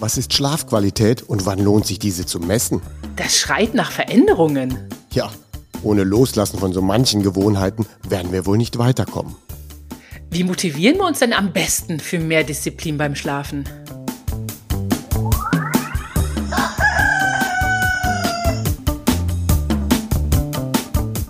Was 0.00 0.16
ist 0.16 0.32
Schlafqualität 0.32 1.22
und 1.22 1.44
wann 1.44 1.58
lohnt 1.58 1.86
sich 1.86 1.98
diese 1.98 2.24
zu 2.24 2.40
messen? 2.40 2.80
Das 3.16 3.36
schreit 3.36 3.74
nach 3.74 3.92
Veränderungen. 3.92 4.88
Ja, 5.12 5.30
ohne 5.82 6.04
Loslassen 6.04 6.58
von 6.58 6.72
so 6.72 6.80
manchen 6.80 7.22
Gewohnheiten 7.22 7.84
werden 8.08 8.32
wir 8.32 8.46
wohl 8.46 8.56
nicht 8.56 8.78
weiterkommen. 8.78 9.36
Wie 10.30 10.42
motivieren 10.42 10.96
wir 10.96 11.04
uns 11.04 11.18
denn 11.18 11.34
am 11.34 11.52
besten 11.52 12.00
für 12.00 12.18
mehr 12.18 12.44
Disziplin 12.44 12.96
beim 12.96 13.14
Schlafen? 13.14 13.64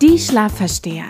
Die 0.01 0.17
Schlafversteher. 0.17 1.09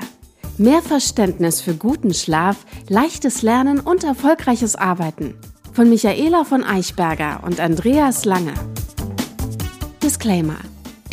Mehr 0.57 0.81
Verständnis 0.81 1.61
für 1.61 1.75
guten 1.75 2.15
Schlaf, 2.15 2.65
leichtes 2.89 3.43
Lernen 3.43 3.79
und 3.79 4.03
erfolgreiches 4.03 4.75
Arbeiten. 4.75 5.35
Von 5.73 5.89
Michaela 5.89 6.43
von 6.43 6.65
Eichberger 6.65 7.43
und 7.45 7.61
Andreas 7.61 8.25
Lange. 8.25 8.53
Disclaimer. 10.03 10.57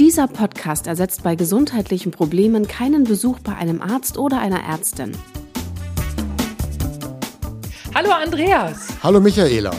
Dieser 0.01 0.27
Podcast 0.27 0.89
ersetzt 0.89 1.23
bei 1.23 1.37
gesundheitlichen 1.37 2.11
Problemen 2.11 2.67
keinen 2.67 3.05
Besuch 3.05 3.39
bei 3.39 3.55
einem 3.55 3.81
Arzt 3.81 4.19
oder 4.19 4.41
einer 4.41 4.65
Ärztin. 4.65 5.13
Hallo 7.95 8.11
Andreas. 8.11 8.89
Hallo 9.01 9.21
Michaela. 9.21 9.71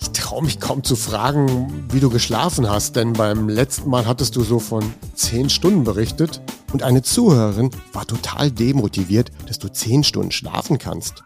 Ich 0.00 0.12
traue 0.12 0.42
mich 0.42 0.60
kaum 0.60 0.82
zu 0.82 0.96
fragen, 0.96 1.84
wie 1.92 2.00
du 2.00 2.08
geschlafen 2.08 2.70
hast, 2.70 2.96
denn 2.96 3.12
beim 3.12 3.50
letzten 3.50 3.90
Mal 3.90 4.06
hattest 4.06 4.34
du 4.36 4.44
so 4.44 4.60
von 4.60 4.82
zehn 5.14 5.50
Stunden 5.50 5.84
berichtet 5.84 6.40
und 6.72 6.82
eine 6.82 7.02
Zuhörerin 7.02 7.68
war 7.92 8.06
total 8.06 8.50
demotiviert, 8.50 9.30
dass 9.46 9.58
du 9.58 9.68
zehn 9.68 10.04
Stunden 10.04 10.30
schlafen 10.30 10.78
kannst. 10.78 11.22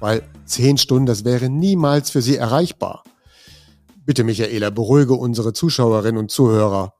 Weil 0.00 0.22
zehn 0.44 0.78
Stunden, 0.78 1.06
das 1.06 1.24
wäre 1.24 1.48
niemals 1.48 2.10
für 2.10 2.22
sie 2.22 2.36
erreichbar. 2.36 3.04
Bitte, 4.04 4.24
Michaela, 4.24 4.70
beruhige 4.70 5.14
unsere 5.14 5.52
Zuschauerinnen 5.52 6.18
und 6.18 6.30
Zuhörer. 6.30 6.94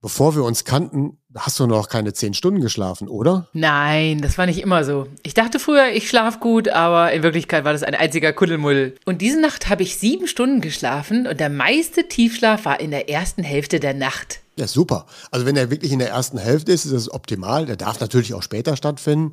Bevor 0.00 0.34
wir 0.34 0.42
uns 0.42 0.64
kannten, 0.64 1.18
hast 1.36 1.60
du 1.60 1.66
noch 1.68 1.88
keine 1.88 2.12
zehn 2.12 2.34
Stunden 2.34 2.60
geschlafen, 2.60 3.06
oder? 3.06 3.48
Nein, 3.52 4.20
das 4.20 4.36
war 4.36 4.46
nicht 4.46 4.60
immer 4.60 4.82
so. 4.82 5.06
Ich 5.22 5.34
dachte 5.34 5.60
früher, 5.60 5.90
ich 5.92 6.08
schlaf 6.08 6.40
gut, 6.40 6.68
aber 6.68 7.12
in 7.12 7.22
Wirklichkeit 7.22 7.64
war 7.64 7.72
das 7.72 7.84
ein 7.84 7.94
einziger 7.94 8.32
Kuddelmuddel. 8.32 8.96
Und 9.04 9.22
diese 9.22 9.40
Nacht 9.40 9.68
habe 9.68 9.84
ich 9.84 9.98
sieben 9.98 10.26
Stunden 10.26 10.60
geschlafen 10.60 11.28
und 11.28 11.38
der 11.38 11.50
meiste 11.50 12.08
Tiefschlaf 12.08 12.64
war 12.64 12.80
in 12.80 12.90
der 12.90 13.08
ersten 13.08 13.44
Hälfte 13.44 13.78
der 13.78 13.94
Nacht. 13.94 14.40
Ja, 14.56 14.66
super. 14.66 15.06
Also 15.30 15.46
wenn 15.46 15.56
er 15.56 15.70
wirklich 15.70 15.92
in 15.92 16.00
der 16.00 16.10
ersten 16.10 16.36
Hälfte 16.36 16.72
ist, 16.72 16.84
ist 16.84 16.94
das 16.94 17.12
optimal. 17.12 17.66
Der 17.66 17.76
darf 17.76 18.00
natürlich 18.00 18.34
auch 18.34 18.42
später 18.42 18.76
stattfinden. 18.76 19.32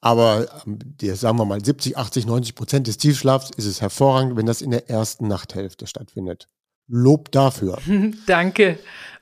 Aber 0.00 0.46
ähm, 0.66 0.78
die, 0.82 1.10
sagen 1.10 1.38
wir 1.38 1.44
mal 1.44 1.64
70, 1.64 1.96
80, 1.96 2.26
90 2.26 2.54
Prozent 2.54 2.86
des 2.86 2.98
Tiefschlafs 2.98 3.50
ist 3.56 3.66
es 3.66 3.80
hervorragend, 3.80 4.36
wenn 4.36 4.46
das 4.46 4.62
in 4.62 4.70
der 4.70 4.88
ersten 4.88 5.28
Nachthälfte 5.28 5.86
stattfindet. 5.86 6.48
Lob 6.86 7.30
dafür. 7.32 7.78
Danke. 8.26 8.78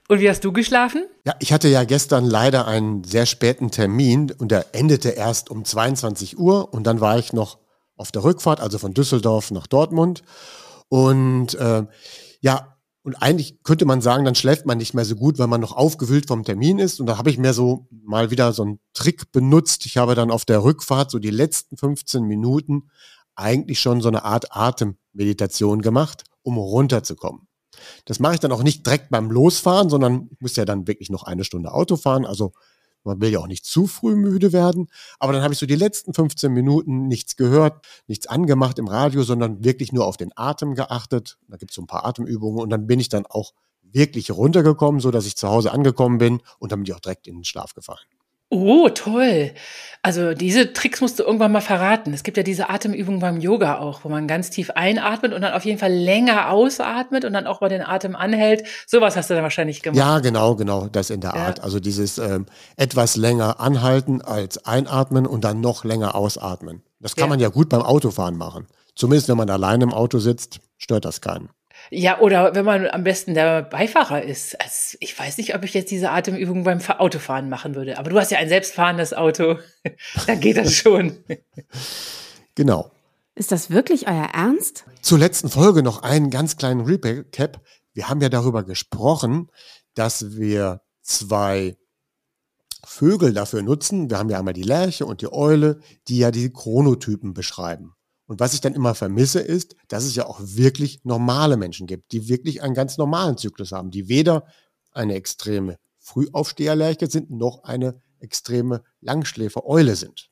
Und 0.08 0.20
wie 0.20 0.30
hast 0.30 0.44
du 0.44 0.52
geschlafen? 0.52 1.06
Ja, 1.24 1.34
ich 1.40 1.52
hatte 1.52 1.68
ja 1.68 1.84
gestern 1.84 2.24
leider 2.24 2.68
einen 2.68 3.02
sehr 3.02 3.26
späten 3.26 3.70
Termin 3.70 4.30
und 4.30 4.52
der 4.52 4.66
endete 4.72 5.10
erst 5.10 5.50
um 5.50 5.64
22 5.64 6.38
Uhr 6.38 6.72
und 6.72 6.86
dann 6.86 7.00
war 7.00 7.18
ich 7.18 7.32
noch 7.32 7.58
auf 7.96 8.12
der 8.12 8.22
Rückfahrt, 8.22 8.60
also 8.60 8.78
von 8.78 8.94
Düsseldorf 8.94 9.50
nach 9.50 9.66
Dortmund. 9.66 10.22
Und 10.88 11.54
äh, 11.54 11.84
ja, 12.40 12.75
und 13.06 13.14
eigentlich 13.22 13.62
könnte 13.62 13.84
man 13.84 14.00
sagen, 14.00 14.24
dann 14.24 14.34
schläft 14.34 14.66
man 14.66 14.78
nicht 14.78 14.92
mehr 14.92 15.04
so 15.04 15.14
gut, 15.14 15.38
weil 15.38 15.46
man 15.46 15.60
noch 15.60 15.76
aufgewühlt 15.76 16.26
vom 16.26 16.42
Termin 16.42 16.80
ist. 16.80 16.98
Und 16.98 17.06
da 17.06 17.18
habe 17.18 17.30
ich 17.30 17.38
mir 17.38 17.54
so 17.54 17.86
mal 18.02 18.32
wieder 18.32 18.52
so 18.52 18.64
einen 18.64 18.80
Trick 18.94 19.30
benutzt. 19.30 19.86
Ich 19.86 19.96
habe 19.96 20.16
dann 20.16 20.32
auf 20.32 20.44
der 20.44 20.64
Rückfahrt 20.64 21.12
so 21.12 21.20
die 21.20 21.30
letzten 21.30 21.76
15 21.76 22.24
Minuten 22.24 22.90
eigentlich 23.36 23.78
schon 23.78 24.00
so 24.00 24.08
eine 24.08 24.24
Art 24.24 24.46
Atemmeditation 24.50 25.82
gemacht, 25.82 26.24
um 26.42 26.58
runterzukommen. 26.58 27.46
Das 28.06 28.18
mache 28.18 28.34
ich 28.34 28.40
dann 28.40 28.50
auch 28.50 28.64
nicht 28.64 28.84
direkt 28.84 29.10
beim 29.10 29.30
Losfahren, 29.30 29.88
sondern 29.88 30.28
ich 30.32 30.40
muss 30.40 30.56
ja 30.56 30.64
dann 30.64 30.88
wirklich 30.88 31.08
noch 31.08 31.22
eine 31.22 31.44
Stunde 31.44 31.72
Auto 31.72 31.94
fahren. 31.94 32.26
Also 32.26 32.54
man 33.06 33.20
will 33.20 33.30
ja 33.30 33.38
auch 33.38 33.46
nicht 33.46 33.64
zu 33.64 33.86
früh 33.86 34.14
müde 34.14 34.52
werden. 34.52 34.88
Aber 35.18 35.32
dann 35.32 35.42
habe 35.42 35.54
ich 35.54 35.58
so 35.58 35.66
die 35.66 35.76
letzten 35.76 36.12
15 36.12 36.52
Minuten 36.52 37.06
nichts 37.06 37.36
gehört, 37.36 37.86
nichts 38.06 38.26
angemacht 38.26 38.78
im 38.78 38.88
Radio, 38.88 39.22
sondern 39.22 39.64
wirklich 39.64 39.92
nur 39.92 40.06
auf 40.06 40.16
den 40.16 40.32
Atem 40.36 40.74
geachtet. 40.74 41.38
Da 41.48 41.56
gibt 41.56 41.70
es 41.70 41.76
so 41.76 41.82
ein 41.82 41.86
paar 41.86 42.04
Atemübungen 42.04 42.60
und 42.60 42.70
dann 42.70 42.86
bin 42.86 43.00
ich 43.00 43.08
dann 43.08 43.26
auch 43.26 43.52
wirklich 43.82 44.30
runtergekommen, 44.30 45.00
so 45.00 45.10
dass 45.10 45.26
ich 45.26 45.36
zu 45.36 45.48
Hause 45.48 45.72
angekommen 45.72 46.18
bin 46.18 46.42
und 46.58 46.72
dann 46.72 46.80
bin 46.80 46.86
ich 46.86 46.94
auch 46.94 47.00
direkt 47.00 47.26
in 47.26 47.36
den 47.36 47.44
Schlaf 47.44 47.74
gefallen. 47.74 48.15
Oh, 48.48 48.88
toll. 48.88 49.52
Also 50.02 50.34
diese 50.34 50.72
Tricks 50.72 51.00
musst 51.00 51.18
du 51.18 51.24
irgendwann 51.24 51.50
mal 51.50 51.60
verraten. 51.60 52.14
Es 52.14 52.22
gibt 52.22 52.36
ja 52.36 52.44
diese 52.44 52.70
Atemübung 52.70 53.18
beim 53.18 53.40
Yoga 53.40 53.80
auch, 53.80 54.04
wo 54.04 54.08
man 54.08 54.28
ganz 54.28 54.50
tief 54.50 54.70
einatmet 54.70 55.32
und 55.32 55.42
dann 55.42 55.52
auf 55.52 55.64
jeden 55.64 55.80
Fall 55.80 55.92
länger 55.92 56.50
ausatmet 56.50 57.24
und 57.24 57.32
dann 57.32 57.48
auch 57.48 57.60
mal 57.60 57.68
den 57.68 57.82
Atem 57.82 58.14
anhält. 58.14 58.64
Sowas 58.86 59.16
hast 59.16 59.30
du 59.30 59.34
dann 59.34 59.42
wahrscheinlich 59.42 59.82
gemacht. 59.82 59.98
Ja, 59.98 60.20
genau, 60.20 60.54
genau, 60.54 60.86
das 60.86 61.10
in 61.10 61.20
der 61.20 61.34
ja. 61.34 61.46
Art. 61.46 61.64
Also 61.64 61.80
dieses 61.80 62.18
ähm, 62.18 62.46
etwas 62.76 63.16
länger 63.16 63.58
anhalten 63.58 64.22
als 64.22 64.64
einatmen 64.64 65.26
und 65.26 65.42
dann 65.42 65.60
noch 65.60 65.84
länger 65.84 66.14
ausatmen. 66.14 66.82
Das 67.00 67.16
kann 67.16 67.24
ja. 67.24 67.30
man 67.30 67.40
ja 67.40 67.48
gut 67.48 67.68
beim 67.68 67.82
Autofahren 67.82 68.36
machen. 68.36 68.68
Zumindest 68.94 69.28
wenn 69.28 69.36
man 69.36 69.50
allein 69.50 69.80
im 69.80 69.92
Auto 69.92 70.20
sitzt, 70.20 70.60
stört 70.78 71.04
das 71.04 71.20
keinen. 71.20 71.50
Ja, 71.90 72.20
oder 72.20 72.54
wenn 72.54 72.64
man 72.64 72.88
am 72.88 73.04
besten 73.04 73.34
der 73.34 73.62
Beifahrer 73.62 74.22
ist. 74.22 74.60
Also 74.60 74.96
ich 75.00 75.18
weiß 75.18 75.38
nicht, 75.38 75.54
ob 75.54 75.64
ich 75.64 75.74
jetzt 75.74 75.90
diese 75.90 76.10
Atemübung 76.10 76.64
beim 76.64 76.80
Autofahren 76.80 77.48
machen 77.48 77.74
würde. 77.74 77.98
Aber 77.98 78.10
du 78.10 78.18
hast 78.18 78.30
ja 78.30 78.38
ein 78.38 78.48
selbstfahrendes 78.48 79.14
Auto. 79.14 79.58
da 80.26 80.34
geht 80.34 80.56
das 80.56 80.74
schon. 80.74 81.16
Genau. 82.54 82.90
Ist 83.34 83.52
das 83.52 83.70
wirklich 83.70 84.08
euer 84.08 84.28
Ernst? 84.32 84.84
Zur 85.02 85.18
letzten 85.18 85.50
Folge 85.50 85.82
noch 85.82 86.02
einen 86.02 86.30
ganz 86.30 86.56
kleinen 86.56 86.80
Recap. 86.80 87.60
Wir 87.92 88.08
haben 88.08 88.20
ja 88.20 88.28
darüber 88.28 88.64
gesprochen, 88.64 89.50
dass 89.94 90.36
wir 90.36 90.80
zwei 91.02 91.76
Vögel 92.84 93.34
dafür 93.34 93.62
nutzen. 93.62 94.10
Wir 94.10 94.18
haben 94.18 94.30
ja 94.30 94.38
einmal 94.38 94.54
die 94.54 94.62
Lerche 94.62 95.06
und 95.06 95.20
die 95.20 95.32
Eule, 95.32 95.80
die 96.08 96.18
ja 96.18 96.30
die 96.30 96.52
Chronotypen 96.52 97.34
beschreiben. 97.34 97.95
Und 98.26 98.40
was 98.40 98.54
ich 98.54 98.60
dann 98.60 98.74
immer 98.74 98.94
vermisse, 98.94 99.40
ist, 99.40 99.76
dass 99.88 100.04
es 100.04 100.16
ja 100.16 100.26
auch 100.26 100.40
wirklich 100.42 101.00
normale 101.04 101.56
Menschen 101.56 101.86
gibt, 101.86 102.12
die 102.12 102.28
wirklich 102.28 102.62
einen 102.62 102.74
ganz 102.74 102.98
normalen 102.98 103.36
Zyklus 103.36 103.72
haben, 103.72 103.90
die 103.90 104.08
weder 104.08 104.46
eine 104.92 105.14
extreme 105.14 105.78
Frühaufsteherlerche 105.98 107.08
sind, 107.08 107.30
noch 107.30 107.64
eine 107.64 108.00
extreme 108.18 108.82
Langschläfer-Eule 109.00 109.96
sind. 109.96 110.30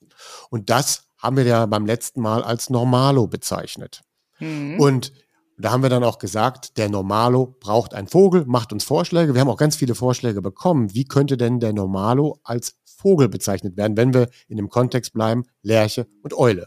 Und 0.50 0.71
das 0.71 1.04
haben 1.19 1.37
wir 1.37 1.44
ja 1.44 1.66
beim 1.66 1.87
letzten 1.87 2.21
Mal 2.21 2.43
als 2.43 2.71
Normalo 2.71 3.27
bezeichnet. 3.27 4.03
Mhm. 4.41 4.81
Und 4.81 5.12
da 5.56 5.71
haben 5.71 5.83
wir 5.83 5.91
dann 5.91 6.03
auch 6.03 6.19
gesagt, 6.19 6.77
der 6.78 6.88
Normalo 6.88 7.56
braucht 7.60 7.94
einen 7.94 8.09
Vogel, 8.09 8.44
macht 8.47 8.72
uns 8.72 8.83
Vorschläge. 8.84 9.34
Wir 9.34 9.41
haben 9.41 9.49
auch 9.49 9.56
ganz 9.56 9.77
viele 9.77 9.94
Vorschläge 9.94 10.43
bekommen. 10.43 10.93
Wie 10.94 11.04
könnte 11.04 11.37
denn 11.37 11.60
der 11.60 11.72
Normalo 11.72 12.41
als 12.43 12.77
Vogel 12.84 13.28
bezeichnet 13.28 13.77
werden, 13.77 13.97
wenn 13.97 14.12
wir 14.12 14.28
in 14.49 14.56
dem 14.56 14.69
Kontext 14.69 15.12
bleiben, 15.12 15.44
Lerche 15.62 16.09
und 16.22 16.34
Eule? 16.34 16.66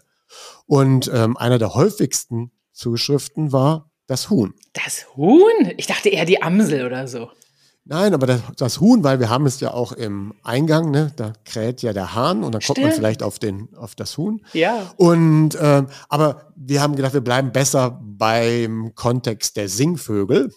Und 0.65 1.09
ähm, 1.13 1.37
einer 1.37 1.57
der 1.57 1.73
häufigsten 1.73 2.51
Zuschriften 2.73 3.51
war 3.51 3.91
das 4.07 4.29
Huhn. 4.29 4.53
Das 4.73 5.05
Huhn? 5.15 5.73
Ich 5.77 5.87
dachte 5.87 6.09
eher 6.09 6.25
die 6.25 6.41
Amsel 6.41 6.85
oder 6.85 7.07
so. 7.07 7.29
Nein, 7.89 8.13
aber 8.13 8.27
das, 8.27 8.41
das, 8.57 8.81
Huhn, 8.81 9.03
weil 9.03 9.21
wir 9.21 9.29
haben 9.29 9.45
es 9.45 9.61
ja 9.61 9.73
auch 9.73 9.93
im 9.93 10.33
Eingang, 10.43 10.91
ne? 10.91 11.13
da 11.15 11.31
kräht 11.45 11.81
ja 11.81 11.93
der 11.93 12.13
Hahn 12.13 12.43
und 12.43 12.51
dann 12.51 12.61
Stimmt. 12.61 12.79
kommt 12.79 12.87
man 12.87 12.95
vielleicht 12.95 13.23
auf, 13.23 13.39
den, 13.39 13.69
auf 13.77 13.95
das 13.95 14.17
Huhn. 14.17 14.41
Ja. 14.51 14.91
Und 14.97 15.57
ähm, 15.59 15.87
aber 16.09 16.51
wir 16.57 16.81
haben 16.81 16.97
gedacht, 16.97 17.13
wir 17.13 17.21
bleiben 17.21 17.53
besser 17.53 17.97
beim 18.03 18.93
Kontext 18.93 19.55
der 19.55 19.69
Singvögel. 19.69 20.51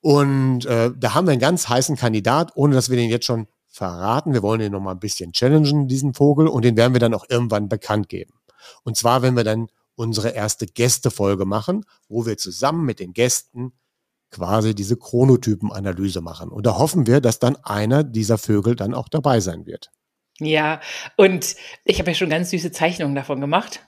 Und 0.00 0.64
äh, 0.64 0.90
da 0.96 1.14
haben 1.14 1.26
wir 1.26 1.32
einen 1.32 1.40
ganz 1.40 1.68
heißen 1.68 1.96
Kandidat, 1.96 2.52
ohne 2.54 2.74
dass 2.74 2.88
wir 2.88 2.96
den 2.96 3.10
jetzt 3.10 3.26
schon 3.26 3.48
verraten. 3.68 4.32
Wir 4.32 4.42
wollen 4.42 4.60
den 4.60 4.72
noch 4.72 4.80
mal 4.80 4.92
ein 4.92 4.98
bisschen 4.98 5.32
challengen, 5.32 5.88
diesen 5.88 6.14
Vogel, 6.14 6.48
und 6.48 6.64
den 6.64 6.76
werden 6.76 6.94
wir 6.94 7.00
dann 7.00 7.14
auch 7.14 7.26
irgendwann 7.28 7.68
bekannt 7.68 8.08
geben. 8.08 8.32
Und 8.82 8.96
zwar, 8.96 9.22
wenn 9.22 9.36
wir 9.36 9.44
dann 9.44 9.68
unsere 9.94 10.30
erste 10.30 10.66
Gästefolge 10.66 11.44
machen, 11.44 11.84
wo 12.08 12.26
wir 12.26 12.38
zusammen 12.38 12.84
mit 12.84 13.00
den 13.00 13.12
Gästen 13.12 13.72
quasi 14.30 14.74
diese 14.74 14.96
Chronotypenanalyse 14.96 16.22
machen. 16.22 16.48
Und 16.48 16.66
da 16.66 16.78
hoffen 16.78 17.06
wir, 17.06 17.20
dass 17.20 17.38
dann 17.38 17.56
einer 17.56 18.02
dieser 18.02 18.38
Vögel 18.38 18.74
dann 18.74 18.94
auch 18.94 19.08
dabei 19.08 19.40
sein 19.40 19.66
wird. 19.66 19.90
Ja, 20.40 20.80
und 21.16 21.54
ich 21.84 21.98
habe 21.98 22.10
ja 22.10 22.14
schon 22.14 22.30
ganz 22.30 22.50
süße 22.50 22.72
Zeichnungen 22.72 23.14
davon 23.14 23.40
gemacht. 23.40 23.80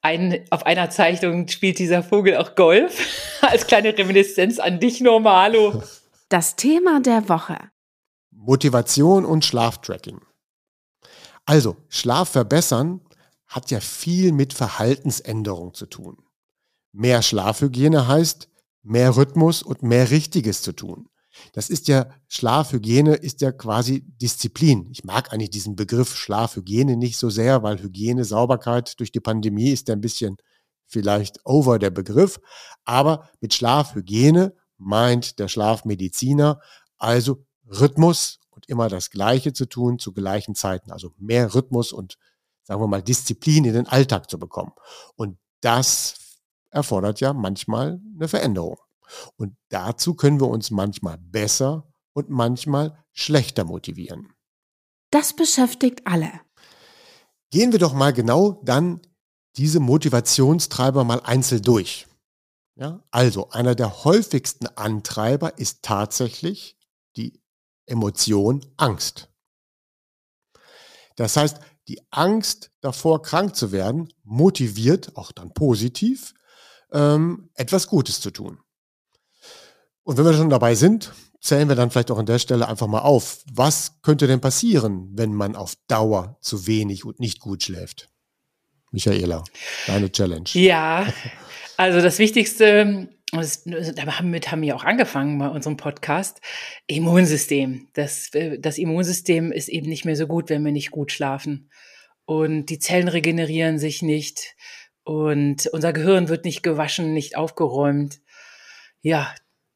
Ein, 0.00 0.44
auf 0.50 0.66
einer 0.66 0.90
Zeichnung 0.90 1.48
spielt 1.48 1.78
dieser 1.78 2.02
Vogel 2.02 2.36
auch 2.36 2.54
Golf, 2.54 2.98
als 3.42 3.66
kleine 3.66 3.96
Reminiszenz 3.96 4.58
an 4.58 4.80
dich, 4.80 5.00
Normalo. 5.00 5.82
Das 6.30 6.56
Thema 6.56 7.00
der 7.00 7.28
Woche. 7.28 7.58
Motivation 8.30 9.26
und 9.26 9.44
Schlaftracking. 9.44 10.20
Also, 11.44 11.76
Schlaf 11.90 12.30
verbessern 12.30 13.02
hat 13.54 13.70
ja 13.70 13.78
viel 13.78 14.32
mit 14.32 14.52
Verhaltensänderung 14.52 15.74
zu 15.74 15.86
tun. 15.86 16.16
Mehr 16.92 17.22
Schlafhygiene 17.22 18.08
heißt 18.08 18.48
mehr 18.82 19.16
Rhythmus 19.16 19.62
und 19.62 19.84
mehr 19.84 20.10
Richtiges 20.10 20.62
zu 20.62 20.72
tun. 20.72 21.08
Das 21.52 21.70
ist 21.70 21.86
ja, 21.86 22.10
Schlafhygiene 22.26 23.14
ist 23.14 23.42
ja 23.42 23.52
quasi 23.52 24.02
Disziplin. 24.20 24.88
Ich 24.90 25.04
mag 25.04 25.32
eigentlich 25.32 25.50
diesen 25.50 25.76
Begriff 25.76 26.16
Schlafhygiene 26.16 26.96
nicht 26.96 27.16
so 27.16 27.30
sehr, 27.30 27.62
weil 27.62 27.80
Hygiene, 27.80 28.24
Sauberkeit 28.24 28.98
durch 28.98 29.12
die 29.12 29.20
Pandemie 29.20 29.70
ist 29.70 29.86
ja 29.86 29.94
ein 29.94 30.00
bisschen 30.00 30.36
vielleicht 30.86 31.38
over 31.44 31.78
der 31.78 31.90
Begriff, 31.90 32.40
aber 32.84 33.28
mit 33.40 33.54
Schlafhygiene 33.54 34.54
meint 34.78 35.38
der 35.38 35.46
Schlafmediziner 35.46 36.60
also 36.98 37.44
Rhythmus 37.66 38.40
und 38.50 38.68
immer 38.68 38.88
das 38.88 39.10
Gleiche 39.10 39.52
zu 39.52 39.66
tun 39.66 40.00
zu 40.00 40.12
gleichen 40.12 40.56
Zeiten, 40.56 40.90
also 40.90 41.12
mehr 41.18 41.54
Rhythmus 41.54 41.92
und 41.92 42.18
sagen 42.64 42.80
wir 42.80 42.88
mal 42.88 43.02
Disziplin 43.02 43.64
in 43.64 43.74
den 43.74 43.86
Alltag 43.86 44.28
zu 44.28 44.38
bekommen. 44.38 44.72
Und 45.16 45.38
das 45.60 46.40
erfordert 46.70 47.20
ja 47.20 47.32
manchmal 47.32 48.00
eine 48.16 48.28
Veränderung. 48.28 48.78
Und 49.36 49.56
dazu 49.68 50.14
können 50.14 50.40
wir 50.40 50.48
uns 50.48 50.70
manchmal 50.70 51.18
besser 51.18 51.92
und 52.14 52.30
manchmal 52.30 53.04
schlechter 53.12 53.64
motivieren. 53.64 54.32
Das 55.10 55.34
beschäftigt 55.34 56.06
alle. 56.06 56.32
Gehen 57.50 57.72
wir 57.72 57.78
doch 57.78 57.92
mal 57.92 58.12
genau 58.12 58.60
dann 58.64 59.00
diese 59.56 59.78
Motivationstreiber 59.78 61.04
mal 61.04 61.20
einzeln 61.20 61.62
durch. 61.62 62.06
Ja, 62.76 63.04
also 63.12 63.50
einer 63.50 63.76
der 63.76 64.04
häufigsten 64.04 64.66
Antreiber 64.66 65.58
ist 65.58 65.82
tatsächlich 65.82 66.76
die 67.16 67.40
Emotion 67.86 68.66
Angst. 68.76 69.30
Das 71.14 71.36
heißt, 71.36 71.60
die 71.88 72.00
Angst 72.10 72.70
davor, 72.80 73.22
krank 73.22 73.56
zu 73.56 73.72
werden, 73.72 74.08
motiviert, 74.22 75.16
auch 75.16 75.32
dann 75.32 75.52
positiv, 75.52 76.34
ähm, 76.92 77.50
etwas 77.54 77.88
Gutes 77.88 78.20
zu 78.20 78.30
tun. 78.30 78.58
Und 80.02 80.16
wenn 80.16 80.24
wir 80.24 80.34
schon 80.34 80.50
dabei 80.50 80.74
sind, 80.74 81.12
zählen 81.40 81.68
wir 81.68 81.76
dann 81.76 81.90
vielleicht 81.90 82.10
auch 82.10 82.18
an 82.18 82.26
der 82.26 82.38
Stelle 82.38 82.68
einfach 82.68 82.86
mal 82.86 83.00
auf. 83.00 83.44
Was 83.52 84.00
könnte 84.02 84.26
denn 84.26 84.40
passieren, 84.40 85.10
wenn 85.12 85.34
man 85.34 85.56
auf 85.56 85.74
Dauer 85.88 86.38
zu 86.40 86.66
wenig 86.66 87.04
und 87.04 87.20
nicht 87.20 87.40
gut 87.40 87.62
schläft? 87.62 88.08
Michaela, 88.90 89.44
deine 89.86 90.10
Challenge. 90.10 90.48
Ja, 90.52 91.06
also 91.76 92.00
das 92.00 92.18
Wichtigste, 92.18 93.08
damit 93.94 94.50
haben 94.50 94.62
wir 94.62 94.76
auch 94.76 94.84
angefangen 94.84 95.38
bei 95.38 95.48
unserem 95.48 95.76
Podcast, 95.76 96.40
Immunsystem. 96.86 97.88
Das, 97.94 98.30
das 98.58 98.78
Immunsystem 98.78 99.52
ist 99.52 99.68
eben 99.68 99.88
nicht 99.88 100.04
mehr 100.04 100.16
so 100.16 100.26
gut, 100.26 100.50
wenn 100.50 100.64
wir 100.64 100.72
nicht 100.72 100.90
gut 100.90 101.12
schlafen. 101.12 101.70
Und 102.24 102.66
die 102.66 102.78
Zellen 102.78 103.08
regenerieren 103.08 103.78
sich 103.78 104.02
nicht 104.02 104.54
und 105.04 105.66
unser 105.68 105.92
Gehirn 105.92 106.28
wird 106.28 106.44
nicht 106.44 106.62
gewaschen, 106.62 107.12
nicht 107.12 107.36
aufgeräumt. 107.36 108.20
Ja, 109.02 109.34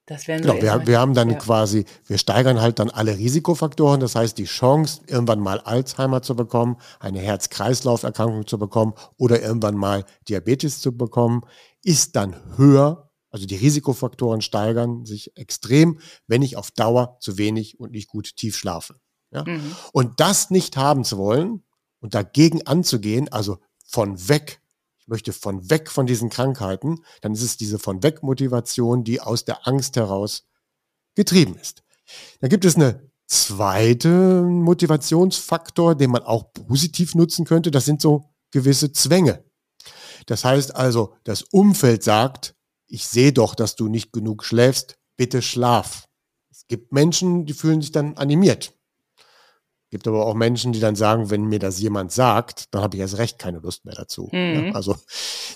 das 0.09 0.25
so 0.25 0.33
genau, 0.33 0.55
wir, 0.63 0.87
wir 0.87 0.99
haben 0.99 1.13
dann 1.13 1.29
ja. 1.29 1.37
quasi, 1.37 1.85
wir 2.07 2.17
steigern 2.17 2.63
halt 2.63 2.79
dann 2.79 2.89
alle 2.89 3.19
Risikofaktoren. 3.19 4.01
Das 4.01 4.15
heißt, 4.15 4.39
die 4.39 4.47
Chance, 4.47 5.03
irgendwann 5.07 5.41
mal 5.41 5.61
Alzheimer 5.61 6.23
zu 6.23 6.35
bekommen, 6.35 6.79
eine 6.99 7.19
Herz-Kreislauf-Erkrankung 7.21 8.47
zu 8.47 8.59
bekommen 8.59 8.95
oder 9.19 9.43
irgendwann 9.43 9.75
mal 9.75 10.07
Diabetes 10.27 10.81
zu 10.81 10.97
bekommen, 10.97 11.43
ist 11.85 12.17
dann 12.17 12.37
höher. 12.57 13.08
Also 13.31 13.47
die 13.47 13.57
Risikofaktoren 13.57 14.41
steigern 14.41 15.05
sich 15.05 15.37
extrem, 15.37 16.01
wenn 16.27 16.43
ich 16.43 16.57
auf 16.57 16.71
Dauer 16.71 17.19
zu 17.21 17.39
wenig 17.39 17.79
und 17.79 17.93
nicht 17.93 18.09
gut 18.09 18.37
tief 18.37 18.57
schlafe. 18.57 18.97
Ja? 19.31 19.45
Mhm. 19.45 19.75
Und 19.93 20.21
das 20.21 20.51
nicht 20.51 20.77
haben 20.77 21.05
zu 21.05 21.19
wollen 21.19 21.65
und 22.01 22.15
dagegen 22.15 22.67
anzugehen, 22.67 23.29
also 23.31 23.59
von 23.85 24.29
weg 24.29 24.61
möchte 25.09 25.33
von 25.33 25.71
weg 25.71 25.91
von 25.91 26.07
diesen 26.07 26.29
Krankheiten, 26.29 26.99
dann 27.23 27.33
ist 27.33 27.43
es 27.43 27.57
diese 27.57 27.79
von 27.79 28.03
weg 28.03 28.23
Motivation, 28.23 29.05
die 29.05 29.21
aus 29.21 29.45
der 29.45 29.67
Angst 29.67 29.97
heraus 29.97 30.47
getrieben 31.15 31.57
ist. 31.57 31.83
Da 32.41 32.49
gibt 32.49 32.65
es 32.65 32.77
eine 32.77 33.11
zweite 33.27 34.43
Motivationsfaktor, 34.43 35.95
den 35.95 36.11
man 36.11 36.23
auch 36.23 36.53
positiv 36.53 37.15
nutzen 37.15 37.45
könnte. 37.45 37.71
Das 37.71 37.85
sind 37.85 38.01
so 38.01 38.31
gewisse 38.51 38.93
Zwänge. 38.93 39.45
Das 40.27 40.45
heißt 40.45 40.77
also, 40.77 41.15
das 41.25 41.43
Umfeld 41.43 42.03
sagt, 42.03 42.55
ich 42.89 43.07
sehe 43.07 43.33
doch, 43.33 43.55
dass 43.55 43.77
du 43.77 43.89
nicht 43.89 44.13
genug 44.13 44.45
schläfst, 44.45 44.99
bitte 45.17 45.43
schlaf. 45.43 46.07
Es 46.51 46.67
gibt 46.67 46.93
Menschen, 46.93 47.47
die 47.47 47.53
fühlen 47.53 47.81
sich 47.81 47.93
dann 47.93 48.17
animiert. 48.17 48.75
Gibt 49.91 50.07
aber 50.07 50.27
auch 50.27 50.35
Menschen, 50.35 50.73
die 50.73 50.81
dann 50.81 50.97
sagen, 50.97 51.31
wenn 51.31 51.45
mir 51.45 51.59
das 51.59 51.81
jemand 51.81 52.13
sagt, 52.13 52.75
dann 52.75 52.83
habe 52.83 52.97
ich 52.97 53.01
erst 53.01 53.17
recht 53.17 53.39
keine 53.39 53.61
Lust 53.61 53.87
mehr 53.87 53.95
dazu. 53.95 54.29
Ne? 54.33 54.67
Mhm. 54.67 54.77
Also 54.77 54.97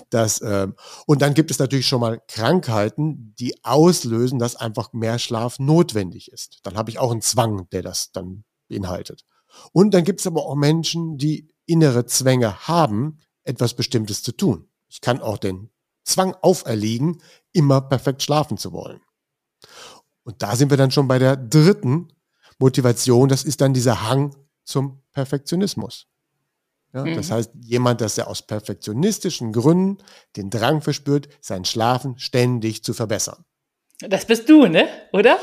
das 0.09 0.41
ähm, 0.41 0.75
und 1.05 1.21
dann 1.21 1.35
gibt 1.35 1.51
es 1.51 1.59
natürlich 1.59 1.87
schon 1.87 2.01
mal 2.01 2.19
Krankheiten, 2.27 3.35
die 3.37 3.63
auslösen, 3.63 4.39
dass 4.39 4.55
einfach 4.55 4.91
mehr 4.91 5.19
Schlaf 5.19 5.59
notwendig 5.59 6.31
ist. 6.31 6.59
Dann 6.63 6.77
habe 6.77 6.89
ich 6.89 6.97
auch 6.97 7.11
einen 7.11 7.21
Zwang, 7.21 7.67
der 7.71 7.83
das 7.83 8.11
dann 8.11 8.43
beinhaltet. 8.69 9.23
Und 9.71 9.93
dann 9.93 10.03
gibt 10.03 10.19
es 10.19 10.27
aber 10.27 10.45
auch 10.47 10.55
Menschen, 10.55 11.17
die 11.19 11.53
innere 11.67 12.07
Zwänge 12.07 12.67
haben, 12.67 13.19
etwas 13.43 13.75
Bestimmtes 13.75 14.23
zu 14.23 14.31
tun. 14.31 14.67
Ich 14.89 14.99
kann 15.01 15.21
auch 15.21 15.37
den 15.37 15.69
Zwang 16.03 16.35
auferlegen, 16.41 17.21
immer 17.51 17.81
perfekt 17.81 18.23
schlafen 18.23 18.57
zu 18.57 18.73
wollen. 18.73 19.01
Und 20.23 20.41
da 20.41 20.55
sind 20.55 20.69
wir 20.69 20.77
dann 20.77 20.91
schon 20.91 21.07
bei 21.07 21.19
der 21.19 21.35
dritten 21.35 22.09
Motivation, 22.59 23.29
das 23.29 23.43
ist 23.43 23.61
dann 23.61 23.73
dieser 23.73 24.09
Hang 24.09 24.35
zum 24.63 25.01
Perfektionismus. 25.11 26.07
Ja, 26.93 27.03
mhm. 27.03 27.15
Das 27.15 27.31
heißt, 27.31 27.51
jemand, 27.59 28.01
dass 28.01 28.17
er 28.17 28.27
aus 28.27 28.41
perfektionistischen 28.43 29.51
Gründen 29.51 29.97
den 30.35 30.49
Drang 30.49 30.81
verspürt, 30.81 31.27
sein 31.41 31.65
Schlafen 31.65 32.17
ständig 32.19 32.83
zu 32.83 32.93
verbessern. 32.93 33.43
Das 33.99 34.25
bist 34.25 34.47
du, 34.49 34.67
ne? 34.67 34.87
Oder? 35.11 35.39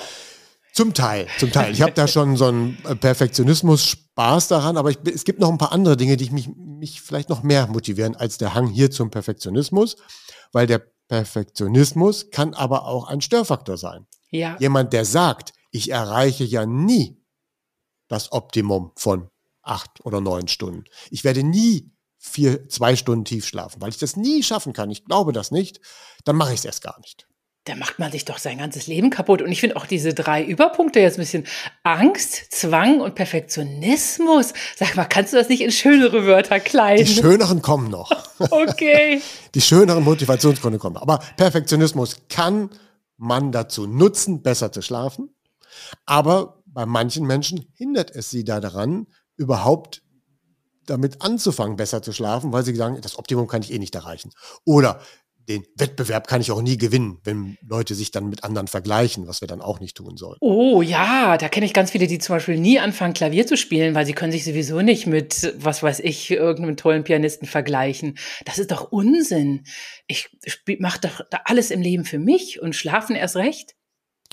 Zum 0.72 0.94
Teil, 0.94 1.26
zum 1.38 1.50
Teil. 1.50 1.72
Ich 1.72 1.82
habe 1.82 1.92
da 1.92 2.06
schon 2.06 2.36
so 2.36 2.46
einen 2.46 2.76
Perfektionismus 3.00 3.84
Spaß 3.84 4.48
daran, 4.48 4.76
aber 4.76 4.90
ich, 4.90 4.98
es 5.12 5.24
gibt 5.24 5.40
noch 5.40 5.50
ein 5.50 5.58
paar 5.58 5.72
andere 5.72 5.96
Dinge, 5.96 6.16
die 6.16 6.30
mich, 6.30 6.48
mich 6.56 7.00
vielleicht 7.00 7.28
noch 7.28 7.42
mehr 7.42 7.66
motivieren 7.66 8.14
als 8.14 8.38
der 8.38 8.54
Hang 8.54 8.68
hier 8.68 8.90
zum 8.90 9.10
Perfektionismus, 9.10 9.96
weil 10.52 10.66
der 10.66 10.82
Perfektionismus 11.08 12.30
kann 12.30 12.54
aber 12.54 12.86
auch 12.86 13.08
ein 13.08 13.20
Störfaktor 13.20 13.76
sein. 13.76 14.06
Ja. 14.30 14.56
Jemand, 14.60 14.92
der 14.92 15.04
sagt, 15.04 15.52
ich 15.72 15.90
erreiche 15.90 16.44
ja 16.44 16.66
nie 16.66 17.20
das 18.08 18.32
Optimum 18.32 18.92
von 18.96 19.28
acht 19.62 20.04
oder 20.04 20.20
neun 20.20 20.48
Stunden. 20.48 20.84
Ich 21.10 21.24
werde 21.24 21.42
nie 21.42 21.92
vier, 22.18 22.68
zwei 22.68 22.96
Stunden 22.96 23.24
tief 23.24 23.46
schlafen, 23.46 23.80
weil 23.80 23.90
ich 23.90 23.98
das 23.98 24.16
nie 24.16 24.42
schaffen 24.42 24.72
kann. 24.72 24.90
Ich 24.90 25.04
glaube 25.04 25.32
das 25.32 25.50
nicht. 25.50 25.80
Dann 26.24 26.36
mache 26.36 26.52
ich 26.52 26.60
es 26.60 26.64
erst 26.64 26.82
gar 26.82 26.98
nicht. 27.00 27.26
Da 27.64 27.76
macht 27.76 27.98
man 27.98 28.10
sich 28.10 28.24
doch 28.24 28.38
sein 28.38 28.58
ganzes 28.58 28.86
Leben 28.86 29.10
kaputt. 29.10 29.42
Und 29.42 29.52
ich 29.52 29.60
finde 29.60 29.76
auch 29.76 29.84
diese 29.84 30.14
drei 30.14 30.42
Überpunkte 30.42 31.00
jetzt 31.00 31.18
ein 31.18 31.22
bisschen 31.22 31.46
Angst, 31.82 32.52
Zwang 32.54 33.00
und 33.00 33.14
Perfektionismus. 33.14 34.54
Sag 34.76 34.96
mal, 34.96 35.04
kannst 35.04 35.34
du 35.34 35.36
das 35.36 35.50
nicht 35.50 35.60
in 35.60 35.70
schönere 35.70 36.24
Wörter 36.24 36.58
kleiden? 36.58 37.04
Die 37.04 37.12
schöneren 37.12 37.60
kommen 37.60 37.90
noch. 37.90 38.10
okay. 38.50 39.20
Die 39.54 39.60
schöneren 39.60 40.04
Motivationsgründe 40.04 40.78
kommen. 40.78 40.96
Aber 40.96 41.18
Perfektionismus 41.36 42.16
kann 42.30 42.70
man 43.18 43.52
dazu 43.52 43.86
nutzen, 43.86 44.42
besser 44.42 44.72
zu 44.72 44.80
schlafen. 44.80 45.34
Aber 46.06 46.62
bei 46.64 46.86
manchen 46.86 47.26
Menschen 47.26 47.66
hindert 47.74 48.10
es 48.14 48.30
sie 48.30 48.44
da 48.44 48.60
daran, 48.60 49.06
überhaupt 49.36 50.02
damit 50.86 51.22
anzufangen, 51.22 51.76
besser 51.76 52.02
zu 52.02 52.12
schlafen, 52.12 52.52
weil 52.52 52.64
sie 52.64 52.74
sagen, 52.74 52.98
das 53.00 53.18
Optimum 53.18 53.46
kann 53.46 53.62
ich 53.62 53.72
eh 53.72 53.78
nicht 53.78 53.94
erreichen. 53.94 54.30
Oder 54.64 55.00
den 55.48 55.64
Wettbewerb 55.76 56.28
kann 56.28 56.40
ich 56.40 56.52
auch 56.52 56.62
nie 56.62 56.76
gewinnen, 56.76 57.18
wenn 57.24 57.56
Leute 57.66 57.94
sich 57.94 58.10
dann 58.10 58.28
mit 58.28 58.44
anderen 58.44 58.68
vergleichen, 58.68 59.26
was 59.26 59.40
wir 59.40 59.48
dann 59.48 59.60
auch 59.60 59.80
nicht 59.80 59.96
tun 59.96 60.16
sollen. 60.16 60.36
Oh 60.40 60.82
ja, 60.82 61.36
da 61.38 61.48
kenne 61.48 61.66
ich 61.66 61.72
ganz 61.72 61.90
viele, 61.90 62.06
die 62.06 62.18
zum 62.18 62.36
Beispiel 62.36 62.58
nie 62.58 62.78
anfangen, 62.78 63.14
Klavier 63.14 63.46
zu 63.46 63.56
spielen, 63.56 63.94
weil 63.94 64.06
sie 64.06 64.12
können 64.12 64.32
sich 64.32 64.44
sowieso 64.44 64.80
nicht 64.80 65.06
mit, 65.06 65.54
was 65.58 65.82
weiß 65.82 66.00
ich, 66.00 66.30
irgendeinem 66.30 66.76
tollen 66.76 67.04
Pianisten 67.04 67.48
vergleichen. 67.48 68.16
Das 68.44 68.58
ist 68.58 68.70
doch 68.70 68.92
Unsinn. 68.92 69.64
Ich 70.06 70.28
mache 70.78 71.00
doch 71.00 71.22
alles 71.44 71.70
im 71.70 71.80
Leben 71.80 72.04
für 72.04 72.18
mich 72.18 72.60
und 72.62 72.76
schlafen 72.76 73.16
erst 73.16 73.36
recht. 73.36 73.74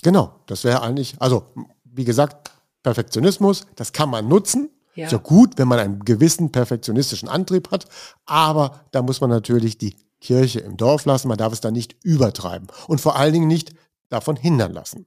Genau, 0.02 0.44
das 0.46 0.64
wäre 0.64 0.82
eigentlich, 0.82 1.16
also 1.18 1.46
wie 1.84 2.04
gesagt, 2.04 2.52
Perfektionismus, 2.82 3.66
das 3.74 3.92
kann 3.92 4.10
man 4.10 4.28
nutzen. 4.28 4.70
Ja. 4.94 5.06
Ist 5.06 5.12
ja 5.12 5.18
gut, 5.18 5.58
wenn 5.58 5.68
man 5.68 5.78
einen 5.78 6.04
gewissen 6.04 6.50
perfektionistischen 6.50 7.28
Antrieb 7.28 7.70
hat, 7.70 7.86
aber 8.26 8.84
da 8.90 9.00
muss 9.02 9.20
man 9.20 9.30
natürlich 9.30 9.78
die 9.78 9.94
Kirche 10.20 10.60
im 10.60 10.76
Dorf 10.76 11.04
lassen, 11.04 11.28
man 11.28 11.38
darf 11.38 11.52
es 11.52 11.60
da 11.60 11.70
nicht 11.70 11.96
übertreiben 12.02 12.68
und 12.86 13.00
vor 13.00 13.16
allen 13.16 13.32
Dingen 13.32 13.48
nicht 13.48 13.72
davon 14.08 14.36
hindern 14.36 14.72
lassen. 14.72 15.06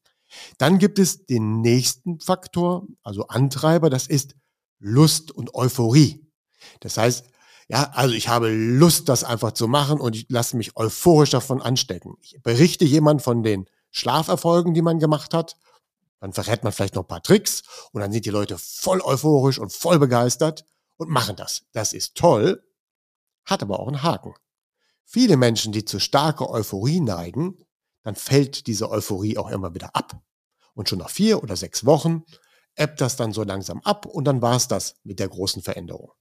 Dann 0.58 0.80
gibt 0.80 1.00
es 1.00 1.26
den 1.26 1.62
nächsten 1.62 2.20
Faktor, 2.20 2.88
also 3.04 3.28
Antreiber, 3.28 3.90
das 3.90 4.08
ist 4.08 4.36
Lust 4.80 5.32
und 5.32 5.54
Euphorie. 5.54 6.26
Das 6.80 6.98
heißt, 6.98 7.26
ja, 7.68 7.90
also 7.94 8.14
ich 8.16 8.28
habe 8.28 8.50
Lust, 8.50 9.10
das 9.10 9.24
einfach 9.24 9.54
zu 9.54 9.68
machen 9.68 10.00
und 10.00 10.16
ich 10.16 10.26
lasse 10.30 10.58
mich 10.58 10.76
euphorisch 10.76 11.30
davon 11.30 11.62
anstecken. 11.62 12.16
Ich 12.22 12.38
berichte 12.42 12.86
jemand 12.86 13.22
von 13.22 13.44
den 13.44 13.66
Schlaferfolgen, 13.92 14.74
die 14.74 14.82
man 14.82 15.00
gemacht 15.00 15.34
hat. 15.34 15.58
Dann 16.20 16.34
verrät 16.34 16.64
man 16.64 16.72
vielleicht 16.72 16.96
noch 16.96 17.04
ein 17.04 17.08
paar 17.08 17.24
Tricks 17.24 17.64
und 17.92 18.02
dann 18.02 18.12
sind 18.12 18.26
die 18.26 18.30
Leute 18.30 18.58
voll 18.58 19.02
euphorisch 19.02 19.58
und 19.58 19.72
voll 19.72 20.00
begeistert 20.00 20.66
und 20.98 21.10
machen 21.10 21.36
das. 21.36 21.64
Das 21.72 21.94
ist 21.94 22.16
toll, 22.16 22.64
hat 23.46 23.64
aber 23.64 23.80
auch 23.80 23.88
einen 23.88 24.04
Haken. 24.04 24.34
Viele 25.14 25.36
Menschen, 25.36 25.74
die 25.74 25.84
zu 25.84 26.00
starker 26.00 26.50
Euphorie 26.50 27.02
neigen, 27.02 27.58
dann 28.02 28.16
fällt 28.16 28.66
diese 28.66 28.90
Euphorie 28.90 29.38
auch 29.38 29.50
immer 29.50 29.74
wieder 29.74 29.94
ab. 29.94 30.24
Und 30.74 30.88
schon 30.88 31.00
nach 31.00 31.10
vier 31.10 31.44
oder 31.44 31.58
sechs 31.58 31.86
Wochen 31.86 32.24
ebbt 32.76 33.02
das 33.02 33.18
dann 33.18 33.34
so 33.34 33.44
langsam 33.44 33.82
ab 33.82 34.06
und 34.06 34.24
dann 34.24 34.42
war 34.42 34.56
es 34.56 34.70
das 34.70 34.96
mit 35.04 35.20
der 35.20 35.28
großen 35.28 35.64
Veränderung. 35.64 36.14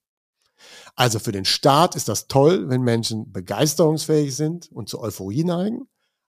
Also 0.97 1.21
für 1.21 1.31
den 1.31 1.45
Staat 1.45 1.95
ist 1.95 2.09
das 2.09 2.27
toll, 2.27 2.69
wenn 2.69 2.83
Menschen 2.83 3.31
begeisterungsfähig 3.31 4.35
sind 4.35 4.73
und 4.73 4.89
zu 4.89 5.01
Euphorie 5.01 5.45
neigen. 5.45 5.89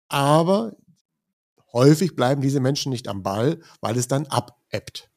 Aber 0.07 0.77
häufig 1.73 2.15
bleiben 2.15 2.41
diese 2.41 2.61
Menschen 2.61 2.91
nicht 2.91 3.09
am 3.09 3.25
Ball, 3.25 3.61
weil 3.81 3.99
es 3.99 4.07
dann 4.07 4.27
abebbt. 4.27 5.11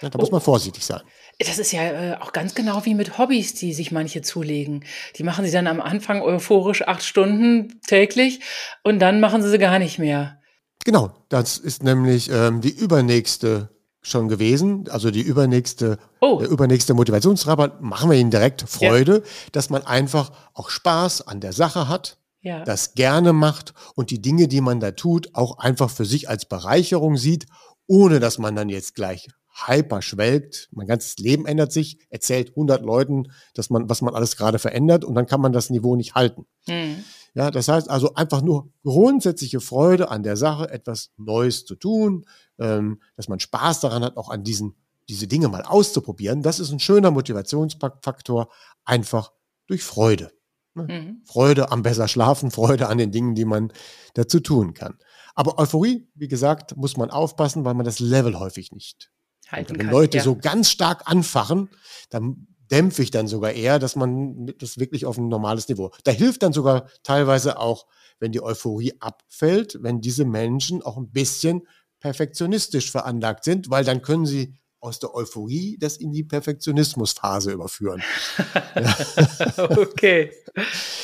Da 0.00 0.18
muss 0.18 0.30
man 0.30 0.40
vorsichtig 0.40 0.84
sein. 0.84 1.00
Das 1.38 1.58
ist 1.58 1.72
ja 1.72 1.82
äh, 1.82 2.16
auch 2.20 2.32
ganz 2.32 2.54
genau 2.54 2.84
wie 2.84 2.94
mit 2.94 3.18
Hobbys, 3.18 3.54
die 3.54 3.72
sich 3.72 3.92
manche 3.92 4.22
zulegen. 4.22 4.84
Die 5.16 5.22
machen 5.22 5.44
sie 5.44 5.50
dann 5.50 5.66
am 5.66 5.80
Anfang 5.80 6.22
euphorisch 6.22 6.86
acht 6.86 7.02
Stunden 7.02 7.80
täglich 7.86 8.40
und 8.82 8.98
dann 8.98 9.20
machen 9.20 9.42
sie 9.42 9.50
sie 9.50 9.58
gar 9.58 9.78
nicht 9.78 9.98
mehr. 9.98 10.38
Genau, 10.84 11.12
das 11.28 11.58
ist 11.58 11.82
nämlich 11.82 12.30
ähm, 12.30 12.60
die 12.60 12.70
übernächste 12.70 13.70
schon 14.02 14.28
gewesen. 14.28 14.88
Also 14.90 15.10
die 15.10 15.20
übernächste, 15.20 15.98
oh. 16.20 16.38
der 16.40 16.48
übernächste 16.48 16.94
Motivationsrabatt 16.94 17.82
machen 17.82 18.10
wir 18.10 18.18
Ihnen 18.18 18.30
direkt 18.30 18.62
Freude, 18.62 19.16
ja. 19.16 19.30
dass 19.52 19.70
man 19.70 19.86
einfach 19.86 20.32
auch 20.54 20.70
Spaß 20.70 21.26
an 21.26 21.40
der 21.40 21.52
Sache 21.52 21.88
hat, 21.88 22.18
ja. 22.40 22.64
das 22.64 22.94
gerne 22.94 23.32
macht 23.32 23.74
und 23.94 24.10
die 24.10 24.22
Dinge, 24.22 24.48
die 24.48 24.60
man 24.60 24.80
da 24.80 24.92
tut, 24.92 25.34
auch 25.34 25.58
einfach 25.58 25.90
für 25.90 26.06
sich 26.06 26.28
als 26.28 26.46
Bereicherung 26.46 27.16
sieht, 27.16 27.46
ohne 27.86 28.20
dass 28.20 28.38
man 28.38 28.56
dann 28.56 28.68
jetzt 28.68 28.94
gleich 28.94 29.28
hyper 29.68 30.02
schwelgt. 30.02 30.68
Mein 30.72 30.86
ganzes 30.86 31.18
Leben 31.18 31.46
ändert 31.46 31.72
sich, 31.72 31.98
erzählt 32.10 32.50
100 32.50 32.82
Leuten, 32.82 33.30
dass 33.54 33.70
man, 33.70 33.88
was 33.88 34.02
man 34.02 34.14
alles 34.14 34.36
gerade 34.36 34.58
verändert 34.58 35.04
und 35.04 35.14
dann 35.14 35.26
kann 35.26 35.40
man 35.40 35.52
das 35.52 35.70
Niveau 35.70 35.96
nicht 35.96 36.14
halten. 36.14 36.46
Mhm. 36.66 37.04
Ja, 37.34 37.50
das 37.50 37.68
heißt 37.68 37.88
also 37.88 38.14
einfach 38.14 38.42
nur 38.42 38.72
grundsätzliche 38.82 39.60
Freude 39.60 40.10
an 40.10 40.22
der 40.22 40.36
Sache, 40.36 40.70
etwas 40.70 41.12
Neues 41.16 41.64
zu 41.64 41.76
tun, 41.76 42.26
ähm, 42.58 43.00
dass 43.16 43.28
man 43.28 43.38
Spaß 43.38 43.80
daran 43.80 44.02
hat, 44.02 44.16
auch 44.16 44.30
an 44.30 44.42
diesen, 44.42 44.74
diese 45.08 45.28
Dinge 45.28 45.48
mal 45.48 45.62
auszuprobieren. 45.62 46.42
Das 46.42 46.58
ist 46.58 46.72
ein 46.72 46.80
schöner 46.80 47.10
Motivationsfaktor, 47.10 48.48
einfach 48.84 49.32
durch 49.66 49.84
Freude. 49.84 50.32
Ne? 50.74 50.82
Mhm. 50.84 51.22
Freude 51.24 51.70
am 51.70 51.82
besser 51.82 52.08
schlafen, 52.08 52.50
Freude 52.50 52.88
an 52.88 52.98
den 52.98 53.12
Dingen, 53.12 53.34
die 53.34 53.44
man 53.44 53.72
dazu 54.14 54.40
tun 54.40 54.74
kann. 54.74 54.98
Aber 55.34 55.58
Euphorie, 55.58 56.08
wie 56.14 56.28
gesagt, 56.28 56.76
muss 56.76 56.96
man 56.96 57.10
aufpassen, 57.10 57.64
weil 57.64 57.74
man 57.74 57.86
das 57.86 58.00
Level 58.00 58.38
häufig 58.38 58.72
nicht. 58.72 59.12
Halten 59.50 59.78
wenn 59.78 59.86
kann, 59.86 59.90
Leute 59.90 60.18
ja. 60.18 60.22
so 60.22 60.36
ganz 60.36 60.70
stark 60.70 61.02
anfachen, 61.06 61.70
dann 62.10 62.46
dämpfe 62.70 63.02
ich 63.02 63.10
dann 63.10 63.26
sogar 63.26 63.52
eher, 63.52 63.78
dass 63.78 63.96
man 63.96 64.46
das 64.58 64.78
wirklich 64.78 65.06
auf 65.06 65.18
ein 65.18 65.28
normales 65.28 65.68
Niveau. 65.68 65.90
Da 66.04 66.12
hilft 66.12 66.42
dann 66.42 66.52
sogar 66.52 66.88
teilweise 67.02 67.58
auch, 67.58 67.86
wenn 68.20 68.32
die 68.32 68.42
Euphorie 68.42 68.94
abfällt, 69.00 69.78
wenn 69.80 70.00
diese 70.00 70.24
Menschen 70.24 70.82
auch 70.82 70.96
ein 70.96 71.10
bisschen 71.10 71.66
perfektionistisch 72.00 72.90
veranlagt 72.90 73.44
sind, 73.44 73.70
weil 73.70 73.84
dann 73.84 74.02
können 74.02 74.26
sie 74.26 74.54
aus 74.80 74.98
der 74.98 75.14
Euphorie 75.14 75.76
das 75.78 75.96
in 75.96 76.12
die 76.12 76.24
Perfektionismusphase 76.24 77.52
überführen. 77.52 78.02
okay, 79.58 80.32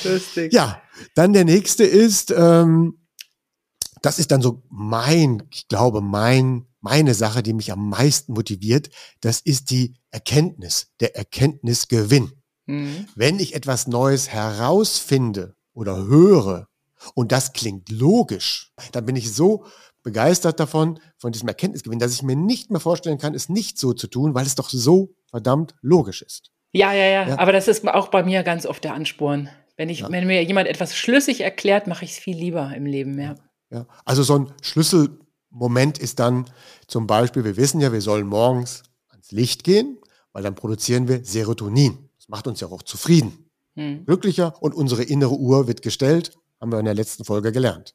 lustig. 0.05 0.53
Ja, 0.53 0.81
dann 1.15 1.33
der 1.33 1.45
nächste 1.45 1.85
ist, 1.85 2.31
ähm, 2.31 2.99
das 4.03 4.19
ist 4.19 4.31
dann 4.31 4.41
so 4.41 4.63
mein, 4.71 5.43
ich 5.51 5.69
glaube, 5.69 6.01
mein 6.01 6.67
meine 6.87 7.15
Sache, 7.15 7.43
die 7.43 7.53
mich 7.53 7.73
am 7.73 7.89
meisten 7.89 8.33
motiviert, 8.33 8.91
das 9.21 9.41
ist 9.41 9.71
die 9.71 9.95
Erkenntnis, 10.13 10.93
der 11.01 11.17
Erkenntnisgewinn. 11.17 12.31
Mhm. 12.67 13.07
Wenn 13.17 13.41
ich 13.41 13.57
etwas 13.57 13.89
Neues 13.89 14.29
herausfinde 14.29 15.57
oder 15.75 15.97
höre 15.97 16.69
und 17.15 17.33
das 17.33 17.53
klingt 17.53 17.91
logisch, 17.91 18.73
dann 18.93 19.05
bin 19.05 19.17
ich 19.17 19.33
so 19.33 19.67
begeistert 20.05 20.61
davon, 20.61 21.01
von 21.19 21.33
diesem 21.33 21.49
Erkenntnisgewinn, 21.49 21.99
dass 21.99 22.15
ich 22.15 22.23
mir 22.23 22.37
nicht 22.37 22.71
mehr 22.71 22.79
vorstellen 22.79 23.19
kann, 23.19 23.35
es 23.35 23.49
nicht 23.49 23.79
so 23.79 23.93
zu 23.93 24.07
tun, 24.07 24.37
weil 24.37 24.47
es 24.47 24.55
doch 24.55 24.69
so 24.69 25.17
verdammt 25.29 25.75
logisch 25.83 26.23
ist. 26.23 26.53
Ja, 26.73 26.93
ja, 26.93 27.05
ja, 27.05 27.29
ja. 27.31 27.39
aber 27.41 27.51
das 27.51 27.67
ist 27.67 27.87
auch 27.89 28.09
bei 28.09 28.23
mir 28.23 28.45
ganz 28.45 28.65
oft 28.65 28.85
der 28.85 28.95
Ansporn. 28.95 29.49
Wenn, 29.77 29.89
ich, 29.89 30.01
ja. 30.01 30.13
wenn 30.13 30.29
mir 30.29 30.45
jemand 30.45 30.69
etwas 30.69 30.97
schlüssig 30.97 31.41
erklärt, 31.41 31.89
mache 31.89 32.05
ich 32.05 32.13
es 32.13 32.19
viel 32.19 32.37
lieber 32.37 32.73
im 32.77 32.87
Leben. 32.87 33.21
Ja. 33.21 33.35
Ja. 33.71 33.87
Also 34.05 34.23
so 34.23 34.39
ein 34.39 34.53
Schlüssel, 34.63 35.19
Moment 35.57 35.99
ist 35.99 36.19
dann 36.19 36.51
zum 36.87 37.07
Beispiel, 37.07 37.45
wir 37.45 37.57
wissen 37.57 37.81
ja, 37.81 37.93
wir 37.93 38.03
sollen 38.03 38.27
morgens 38.27 38.83
ans 39.09 39.33
Licht 39.33 39.65
gehen, 39.65 39.99
weil 40.33 40.43
dann 40.43 40.55
produzieren 40.55 41.09
wir 41.09 41.25
Serotonin. 41.25 42.11
Das 42.19 42.29
macht 42.29 42.47
uns 42.47 42.61
ja 42.61 42.69
auch 42.69 42.83
zufrieden, 42.83 43.51
hm. 43.75 44.05
glücklicher 44.05 44.61
und 44.63 44.75
unsere 44.75 45.03
innere 45.03 45.35
Uhr 45.35 45.67
wird 45.67 45.81
gestellt, 45.81 46.37
haben 46.61 46.73
wir 46.73 46.79
in 46.79 46.85
der 46.85 46.95
letzten 46.95 47.25
Folge 47.25 47.53
gelernt. 47.53 47.95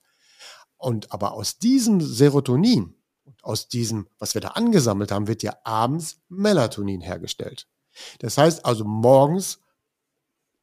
Und 0.78 1.12
aber 1.12 1.34
aus 1.34 1.60
diesem 1.60 2.02
Serotonin 2.02 2.96
und 3.26 3.44
aus 3.44 3.68
diesem, 3.68 4.08
was 4.18 4.34
wir 4.34 4.42
da 4.42 4.50
angesammelt 4.50 5.12
haben, 5.12 5.28
wird 5.28 5.44
ja 5.44 5.56
abends 5.64 6.18
Melatonin 6.30 7.02
hergestellt. 7.02 7.68
Das 8.20 8.38
heißt 8.38 8.66
also, 8.66 8.86
morgens 8.86 9.60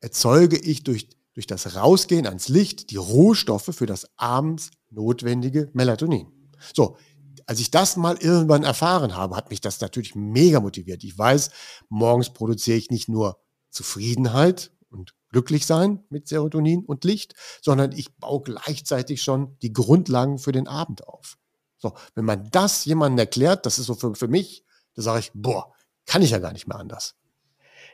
erzeuge 0.01 0.59
ich 0.59 0.83
durch, 0.83 1.09
durch 1.35 1.47
das 1.47 1.77
Rausgehen 1.77 2.27
ans 2.27 2.49
Licht 2.49 2.91
die 2.91 2.97
Rohstoffe 2.97 3.71
für 3.73 3.87
das 3.87 4.09
abends 4.17 4.73
notwendige 4.91 5.71
Melatonin. 5.75 6.33
So, 6.75 6.97
als 7.47 7.61
ich 7.61 7.71
das 7.71 7.97
mal 7.97 8.17
irgendwann 8.19 8.63
erfahren 8.63 9.17
habe, 9.17 9.37
hat 9.37 9.51
mich 9.51 9.61
das 9.61 9.81
natürlich 9.81 10.15
mega 10.15 10.61
motiviert. 10.61 11.03
Ich 11.05 11.17
weiß, 11.17 11.51
morgens 11.89 12.31
produziere 12.31 12.77
ich 12.77 12.91
nicht 12.91 13.09
nur 13.09 13.41
Zufriedenheit 13.71 14.71
und 14.91 15.15
glücklich 15.31 15.67
sein 15.67 16.05
mit 16.11 16.29
Serotonin 16.29 16.85
und 16.85 17.05
Licht, 17.05 17.35
sondern 17.63 17.93
ich 17.93 18.17
baue 18.17 18.43
gleichzeitig 18.43 19.23
schon 19.23 19.57
die 19.63 19.73
Grundlagen 19.73 20.39
für 20.39 20.53
den 20.53 20.69
Abend 20.69 21.07
auf. 21.07 21.39
So, 21.79 21.95
wenn 22.15 22.25
man 22.25 22.51
das 22.51 22.85
jemandem 22.85 23.19
erklärt, 23.19 23.65
das 23.65 23.79
ist 23.79 23.87
so 23.87 23.95
für, 23.95 24.15
für 24.15 24.29
mich, 24.29 24.65
da 24.95 25.03
sage 25.03 25.21
ich, 25.21 25.31
boah, 25.33 25.73
kann 26.07 26.23
ich 26.23 26.31
ja 26.31 26.39
gar 26.39 26.53
nicht 26.53 26.67
mehr 26.67 26.79
anders. 26.79 27.15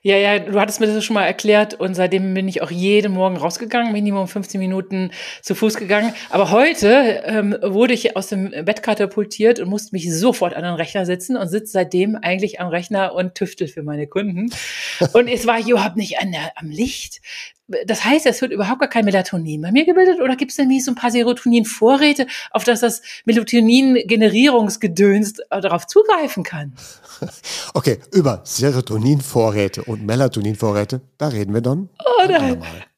Ja, 0.07 0.19
ja, 0.19 0.39
du 0.39 0.61
hattest 0.61 0.81
mir 0.81 0.87
das 0.87 1.03
schon 1.03 1.15
mal 1.15 1.25
erklärt 1.25 1.73
und 1.81 1.95
seitdem 1.95 2.35
bin 2.35 2.47
ich 2.47 2.61
auch 2.61 2.71
jeden 2.71 3.15
Morgen 3.15 3.39
rausgegangen, 3.39 3.91
Minimum 3.91 4.29
15 4.29 4.61
Minuten 4.61 5.11
zu 5.41 5.55
Fuß 5.55 5.77
gegangen. 5.77 6.13
Aber 6.29 6.51
heute 6.51 7.23
ähm, 7.25 7.57
wurde 7.63 7.95
ich 7.95 8.15
aus 8.15 8.27
dem 8.27 8.51
Bett 8.51 8.83
katapultiert 8.83 9.61
und 9.61 9.71
musste 9.71 9.95
mich 9.95 10.15
sofort 10.15 10.53
an 10.53 10.63
den 10.63 10.75
Rechner 10.75 11.07
sitzen 11.07 11.39
und 11.39 11.49
sitze 11.49 11.73
seitdem 11.73 12.17
eigentlich 12.17 12.61
am 12.61 12.69
Rechner 12.69 13.15
und 13.15 13.35
tüftel 13.35 13.67
für 13.67 13.83
meine 13.83 14.07
Kunden. 14.07 14.51
Und 15.15 15.27
es 15.29 15.47
war 15.47 15.59
überhaupt 15.59 15.97
nicht 15.97 16.19
an 16.21 16.33
der, 16.33 16.53
am 16.57 16.69
Licht. 16.69 17.23
Das 17.67 18.05
heißt, 18.05 18.27
es 18.27 18.43
wird 18.43 18.53
überhaupt 18.53 18.81
gar 18.81 18.91
kein 18.91 19.07
Melatonin 19.07 19.63
bei 19.63 19.73
mir 19.73 19.87
gebildet 19.87 20.21
oder 20.21 20.37
gibt 20.37 20.51
es 20.51 20.59
denn 20.59 20.69
wie 20.69 20.81
so 20.81 20.91
ein 20.91 20.97
paar 20.97 21.11
Serotonin-Vorräte, 21.11 22.27
auf 22.51 22.65
das 22.65 22.81
das 22.81 23.01
Melatonin-Generierungsgedöns 23.25 25.37
darauf 25.49 25.87
zugreifen 25.87 26.43
kann? 26.43 26.75
Okay, 27.73 28.01
über 28.13 28.43
Serotonin-Vorräte 28.45 29.85
und 29.85 30.05
Melatonin-Vorräte, 30.05 31.01
da 31.17 31.29
reden 31.29 31.55
wir 31.55 31.63
dann. 31.63 31.89
Oh, 32.05 32.29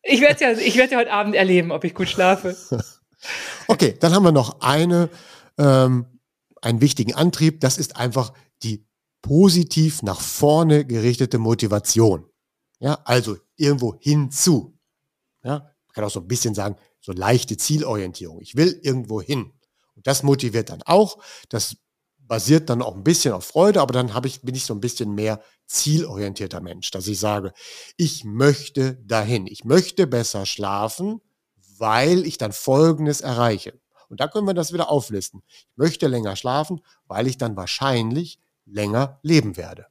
ich 0.03 0.21
werde 0.21 0.45
ja, 0.45 0.53
ich 0.53 0.77
werde 0.77 0.93
ja 0.93 0.99
heute 0.99 1.13
Abend 1.13 1.35
erleben, 1.35 1.71
ob 1.71 1.85
ich 1.85 1.95
gut 1.95 2.09
schlafe. 2.09 2.57
okay, 3.69 3.95
dann 4.01 4.15
haben 4.15 4.25
wir 4.25 4.33
noch 4.33 4.61
eine, 4.61 5.09
ähm, 5.59 6.07
einen 6.61 6.81
wichtigen 6.81 7.15
Antrieb. 7.15 7.61
Das 7.61 7.79
ist 7.79 7.97
einfach 7.97 8.33
die 8.63 8.85
positiv 9.23 10.03
nach 10.03 10.21
vorne 10.21 10.85
gerichtete 10.85 11.39
Motivation. 11.39 12.27
Ja, 12.79 13.01
also 13.05 13.37
irgendwo 13.57 13.97
hinzu. 13.99 14.79
Ja, 15.43 15.59
man 15.59 15.93
kann 15.93 16.05
auch 16.05 16.11
so 16.11 16.21
ein 16.21 16.29
bisschen 16.29 16.55
sagen, 16.55 16.77
so 17.01 17.13
leichte 17.13 17.57
Zielorientierung. 17.57 18.41
Ich 18.41 18.57
will 18.57 18.79
irgendwo 18.83 19.23
hin. 19.23 19.53
Und 19.95 20.07
das 20.07 20.23
motiviert 20.23 20.71
dann 20.71 20.83
auch. 20.83 21.23
Das 21.49 21.77
basiert 22.19 22.69
dann 22.69 22.83
auch 22.83 22.97
ein 22.97 23.05
bisschen 23.05 23.33
auf 23.33 23.45
Freude, 23.45 23.81
aber 23.81 23.93
dann 23.93 24.13
habe 24.13 24.27
ich, 24.27 24.43
bin 24.43 24.55
ich 24.55 24.65
so 24.65 24.75
ein 24.75 24.81
bisschen 24.81 25.15
mehr 25.15 25.41
zielorientierter 25.67 26.61
Mensch, 26.61 26.91
dass 26.91 27.07
ich 27.07 27.19
sage, 27.19 27.53
ich 27.97 28.25
möchte 28.25 28.97
dahin. 29.05 29.47
Ich 29.47 29.65
möchte 29.65 30.07
besser 30.07 30.47
schlafen, 30.47 31.21
weil 31.79 32.27
ich 32.27 32.39
dann 32.39 32.53
Folgendes 32.53 33.21
erreiche. 33.21 33.79
Und 34.09 34.21
da 34.21 34.29
können 34.29 34.47
wir 34.47 34.55
das 34.55 34.73
wieder 34.73 34.91
auflisten. 34.91 35.43
Ich 35.49 35.69
möchte 35.77 36.07
länger 36.07 36.37
schlafen, 36.37 36.81
weil 37.07 37.27
ich 37.27 37.39
dann 37.39 37.57
wahrscheinlich 37.57 38.41
länger 38.65 39.19
leben 39.23 39.57
werde. 39.57 39.87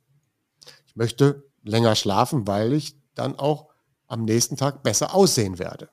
Ich 0.85 0.95
möchte 0.95 1.43
länger 1.65 1.95
schlafen, 1.95 2.47
weil 2.47 2.73
ich 2.73 2.95
dann 3.15 3.37
auch 3.37 3.67
am 4.07 4.23
nächsten 4.23 4.55
Tag 4.55 4.83
besser 4.83 5.13
aussehen 5.13 5.59
werde. 5.59 5.89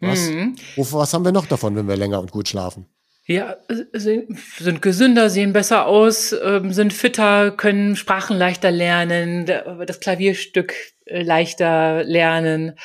Was, 0.00 0.28
mhm. 0.28 0.56
was 0.76 1.12
haben 1.12 1.24
wir 1.24 1.32
noch 1.32 1.46
davon, 1.46 1.76
wenn 1.76 1.88
wir 1.88 1.96
länger 1.96 2.20
und 2.20 2.30
gut 2.30 2.48
schlafen? 2.48 2.86
Ja, 3.26 3.56
sind 3.92 4.80
gesünder, 4.80 5.28
sehen 5.28 5.52
besser 5.52 5.86
aus, 5.86 6.34
ähm, 6.42 6.72
sind 6.72 6.94
fitter, 6.94 7.50
können 7.50 7.94
Sprachen 7.94 8.38
leichter 8.38 8.70
lernen, 8.70 9.44
das 9.44 10.00
Klavierstück 10.00 10.72
äh, 11.04 11.22
leichter 11.22 12.04
lernen. 12.04 12.78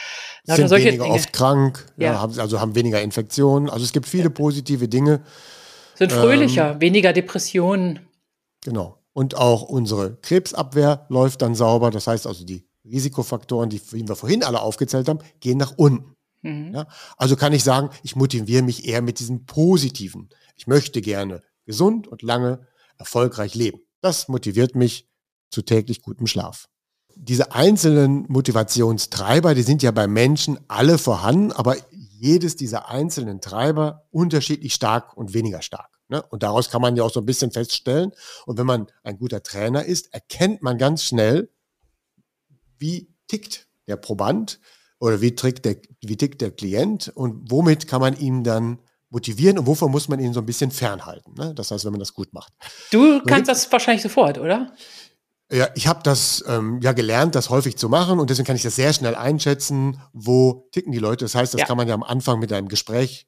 Sind 0.43 0.69
weniger 0.69 0.91
Dinge. 1.05 1.15
oft 1.15 1.31
krank, 1.31 1.85
ja. 1.95 2.27
Ja, 2.27 2.41
also 2.41 2.59
haben 2.59 2.75
weniger 2.75 3.01
Infektionen. 3.01 3.69
Also 3.69 3.85
es 3.85 3.93
gibt 3.93 4.05
viele 4.05 4.29
positive 4.29 4.89
Dinge. 4.89 5.21
Sind 5.95 6.11
fröhlicher, 6.11 6.71
ähm, 6.71 6.81
weniger 6.81 7.13
Depressionen. 7.13 7.99
Genau. 8.65 8.97
Und 9.13 9.35
auch 9.35 9.61
unsere 9.61 10.15
Krebsabwehr 10.17 11.05
läuft 11.09 11.41
dann 11.41 11.55
sauber. 11.55 11.91
Das 11.91 12.07
heißt 12.07 12.27
also, 12.27 12.43
die 12.43 12.67
Risikofaktoren, 12.83 13.69
die 13.69 13.81
wir 13.91 14.15
vorhin 14.15 14.43
alle 14.43 14.61
aufgezählt 14.61 15.07
haben, 15.07 15.19
gehen 15.39 15.57
nach 15.57 15.73
unten. 15.77 16.15
Mhm. 16.41 16.73
Ja? 16.73 16.87
Also 17.15 17.35
kann 17.35 17.53
ich 17.53 17.63
sagen, 17.63 17.89
ich 18.03 18.15
motiviere 18.15 18.63
mich 18.63 18.87
eher 18.87 19.01
mit 19.01 19.19
diesem 19.19 19.45
Positiven. 19.45 20.29
Ich 20.55 20.67
möchte 20.67 21.01
gerne 21.01 21.41
gesund 21.65 22.07
und 22.07 22.23
lange 22.23 22.67
erfolgreich 22.97 23.55
leben. 23.55 23.79
Das 24.01 24.27
motiviert 24.27 24.75
mich 24.75 25.07
zu 25.49 25.61
täglich 25.61 26.01
gutem 26.01 26.27
Schlaf. 26.27 26.67
diese 27.15 27.53
einzelnen 27.53 28.25
Motivationstreiber, 28.27 29.53
die 29.55 29.63
sind 29.63 29.83
ja 29.83 29.91
bei 29.91 30.07
Menschen 30.07 30.59
alle 30.67 30.97
vorhanden, 30.97 31.51
aber 31.51 31.75
jedes 31.91 32.55
dieser 32.55 32.89
einzelnen 32.89 33.41
Treiber 33.41 34.07
unterschiedlich 34.11 34.73
stark 34.73 35.15
und 35.15 35.33
weniger 35.33 35.61
stark. 35.61 35.89
Ne? 36.13 36.21
Und 36.29 36.43
daraus 36.43 36.69
kann 36.69 36.79
man 36.79 36.95
ja 36.95 37.01
auch 37.01 37.11
so 37.11 37.21
ein 37.21 37.25
bisschen 37.25 37.51
feststellen. 37.51 38.11
Und 38.45 38.59
wenn 38.59 38.67
man 38.67 38.85
ein 39.01 39.17
guter 39.17 39.41
Trainer 39.41 39.83
ist, 39.83 40.13
erkennt 40.13 40.61
man 40.61 40.77
ganz 40.77 41.03
schnell, 41.03 41.49
wie 42.77 43.09
tickt 43.27 43.67
der 43.87 43.95
Proband 43.95 44.59
oder 44.99 45.21
wie 45.21 45.33
tickt 45.33 45.65
der, 45.65 45.77
wie 46.01 46.15
tickt 46.15 46.41
der 46.41 46.51
Klient 46.51 47.11
und 47.15 47.49
womit 47.49 47.87
kann 47.87 47.99
man 47.99 48.15
ihn 48.15 48.43
dann 48.43 48.77
motivieren 49.09 49.57
und 49.57 49.65
wovon 49.65 49.89
muss 49.89 50.07
man 50.07 50.19
ihn 50.19 50.33
so 50.33 50.41
ein 50.41 50.45
bisschen 50.45 50.69
fernhalten. 50.69 51.33
Ne? 51.33 51.55
Das 51.55 51.71
heißt, 51.71 51.83
wenn 51.83 51.93
man 51.93 51.99
das 51.99 52.13
gut 52.13 52.31
macht. 52.31 52.53
Du 52.91 53.19
kannst 53.23 53.49
das 53.49 53.71
wahrscheinlich 53.71 54.03
sofort, 54.03 54.37
oder? 54.37 54.71
Ja, 55.51 55.67
ich 55.73 55.87
habe 55.87 56.01
das 56.03 56.43
ähm, 56.47 56.79
ja 56.83 56.91
gelernt, 56.91 57.33
das 57.33 57.49
häufig 57.49 57.75
zu 57.75 57.89
machen 57.89 58.19
und 58.19 58.29
deswegen 58.29 58.45
kann 58.45 58.55
ich 58.55 58.61
das 58.61 58.75
sehr 58.75 58.93
schnell 58.93 59.15
einschätzen, 59.15 59.99
wo 60.13 60.69
ticken 60.71 60.91
die 60.91 60.99
Leute. 60.99 61.25
Das 61.25 61.33
heißt, 61.33 61.55
das 61.55 61.61
ja. 61.61 61.65
kann 61.65 61.77
man 61.77 61.87
ja 61.87 61.95
am 61.95 62.03
Anfang 62.03 62.37
mit 62.37 62.53
einem 62.53 62.67
Gespräch 62.67 63.25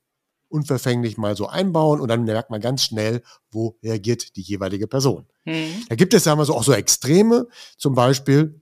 unverfänglich 0.56 1.18
mal 1.18 1.36
so 1.36 1.48
einbauen 1.48 2.00
und 2.00 2.08
dann 2.08 2.24
merkt 2.24 2.50
man 2.50 2.62
ganz 2.62 2.84
schnell, 2.84 3.22
wo 3.52 3.78
reagiert 3.84 4.38
die 4.38 4.42
jeweilige 4.42 4.88
Person. 4.88 5.26
Mhm. 5.44 5.86
Da 5.90 5.96
gibt 5.96 6.14
es 6.14 6.26
ja 6.26 6.36
mal 6.36 6.46
so 6.46 6.56
auch 6.56 6.64
so 6.64 6.72
Extreme, 6.72 7.48
zum 7.78 7.94
Beispiel, 7.94 8.62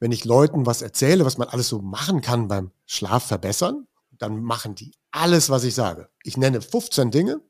wenn 0.00 0.10
ich 0.10 0.24
Leuten 0.24 0.66
was 0.66 0.82
erzähle, 0.82 1.24
was 1.24 1.38
man 1.38 1.48
alles 1.48 1.68
so 1.68 1.80
machen 1.80 2.20
kann 2.20 2.48
beim 2.48 2.72
Schlaf 2.86 3.24
verbessern, 3.24 3.86
dann 4.18 4.42
machen 4.42 4.74
die 4.74 4.92
alles, 5.12 5.48
was 5.48 5.62
ich 5.64 5.74
sage. 5.74 6.08
Ich 6.24 6.36
nenne 6.36 6.60
15 6.60 7.12
Dinge 7.12 7.40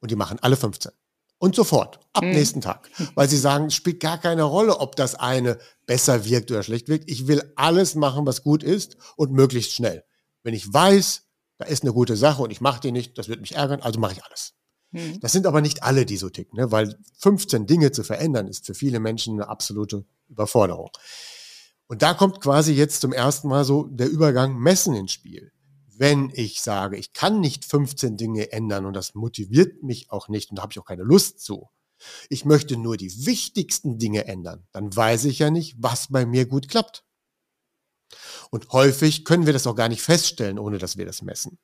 und 0.00 0.10
die 0.12 0.16
machen 0.16 0.38
alle 0.40 0.56
15. 0.56 0.92
Und 1.38 1.54
sofort, 1.54 2.00
ab 2.12 2.24
mhm. 2.24 2.30
nächsten 2.30 2.60
Tag. 2.60 2.88
Weil 3.14 3.28
sie 3.28 3.36
sagen, 3.36 3.66
es 3.66 3.74
spielt 3.74 4.00
gar 4.00 4.18
keine 4.18 4.44
Rolle, 4.44 4.78
ob 4.78 4.96
das 4.96 5.16
eine 5.16 5.58
besser 5.84 6.24
wirkt 6.24 6.50
oder 6.50 6.62
schlecht 6.62 6.88
wirkt. 6.88 7.10
Ich 7.10 7.26
will 7.26 7.52
alles 7.56 7.94
machen, 7.94 8.24
was 8.24 8.42
gut 8.42 8.62
ist 8.62 8.96
und 9.16 9.32
möglichst 9.32 9.72
schnell. 9.72 10.04
Wenn 10.44 10.54
ich 10.54 10.72
weiß, 10.72 11.25
da 11.58 11.66
ist 11.66 11.82
eine 11.82 11.92
gute 11.92 12.16
Sache 12.16 12.42
und 12.42 12.50
ich 12.50 12.60
mache 12.60 12.80
die 12.80 12.92
nicht, 12.92 13.16
das 13.18 13.28
wird 13.28 13.40
mich 13.40 13.54
ärgern, 13.54 13.80
also 13.80 13.98
mache 13.98 14.12
ich 14.12 14.24
alles. 14.24 14.54
Mhm. 14.92 15.20
Das 15.20 15.32
sind 15.32 15.46
aber 15.46 15.60
nicht 15.60 15.82
alle, 15.82 16.06
die 16.06 16.16
so 16.16 16.30
ticken, 16.30 16.58
ne? 16.58 16.70
weil 16.70 16.98
15 17.18 17.66
Dinge 17.66 17.92
zu 17.92 18.04
verändern 18.04 18.48
ist 18.48 18.66
für 18.66 18.74
viele 18.74 19.00
Menschen 19.00 19.34
eine 19.34 19.48
absolute 19.48 20.04
Überforderung. 20.28 20.90
Und 21.88 22.02
da 22.02 22.14
kommt 22.14 22.40
quasi 22.40 22.72
jetzt 22.72 23.00
zum 23.00 23.12
ersten 23.12 23.48
Mal 23.48 23.64
so 23.64 23.84
der 23.84 24.08
Übergang 24.08 24.58
Messen 24.58 24.94
ins 24.94 25.12
Spiel. 25.12 25.52
Wenn 25.98 26.30
ich 26.34 26.60
sage, 26.60 26.96
ich 26.96 27.12
kann 27.12 27.40
nicht 27.40 27.64
15 27.64 28.16
Dinge 28.16 28.52
ändern 28.52 28.84
und 28.84 28.94
das 28.94 29.14
motiviert 29.14 29.82
mich 29.82 30.10
auch 30.10 30.28
nicht 30.28 30.50
und 30.50 30.56
da 30.56 30.62
habe 30.62 30.72
ich 30.72 30.78
auch 30.78 30.84
keine 30.84 31.04
Lust 31.04 31.40
zu. 31.40 31.68
Ich 32.28 32.44
möchte 32.44 32.76
nur 32.76 32.98
die 32.98 33.24
wichtigsten 33.24 33.98
Dinge 33.98 34.26
ändern. 34.26 34.66
Dann 34.72 34.94
weiß 34.94 35.24
ich 35.24 35.38
ja 35.38 35.50
nicht, 35.50 35.76
was 35.78 36.08
bei 36.08 36.26
mir 36.26 36.46
gut 36.46 36.68
klappt. 36.68 37.05
Und 38.50 38.70
häufig 38.72 39.24
können 39.24 39.46
wir 39.46 39.52
das 39.52 39.66
auch 39.66 39.74
gar 39.74 39.88
nicht 39.88 40.02
feststellen, 40.02 40.58
ohne 40.58 40.78
dass 40.78 40.96
wir 40.96 41.06
das 41.06 41.22
messen. 41.22 41.58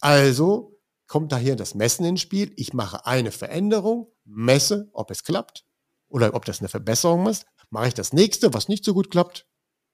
Also 0.00 0.78
kommt 1.06 1.32
da 1.32 1.36
hier 1.36 1.56
das 1.56 1.74
Messen 1.74 2.04
ins 2.04 2.20
Spiel. 2.20 2.52
Ich 2.56 2.72
mache 2.72 3.06
eine 3.06 3.32
Veränderung, 3.32 4.12
messe, 4.24 4.88
ob 4.92 5.10
es 5.10 5.24
klappt 5.24 5.64
oder 6.08 6.34
ob 6.34 6.44
das 6.44 6.60
eine 6.60 6.68
Verbesserung 6.68 7.26
ist. 7.26 7.46
Mache 7.70 7.88
ich 7.88 7.94
das 7.94 8.12
nächste, 8.12 8.54
was 8.54 8.68
nicht 8.68 8.84
so 8.84 8.94
gut 8.94 9.10
klappt, 9.10 9.46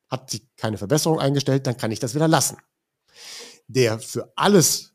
hat 0.08 0.30
sich 0.30 0.46
keine 0.56 0.78
Verbesserung 0.78 1.18
eingestellt, 1.18 1.66
dann 1.66 1.76
kann 1.76 1.90
ich 1.90 1.98
das 1.98 2.14
wieder 2.14 2.28
lassen. 2.28 2.58
Der 3.66 3.98
für 3.98 4.32
alles 4.36 4.94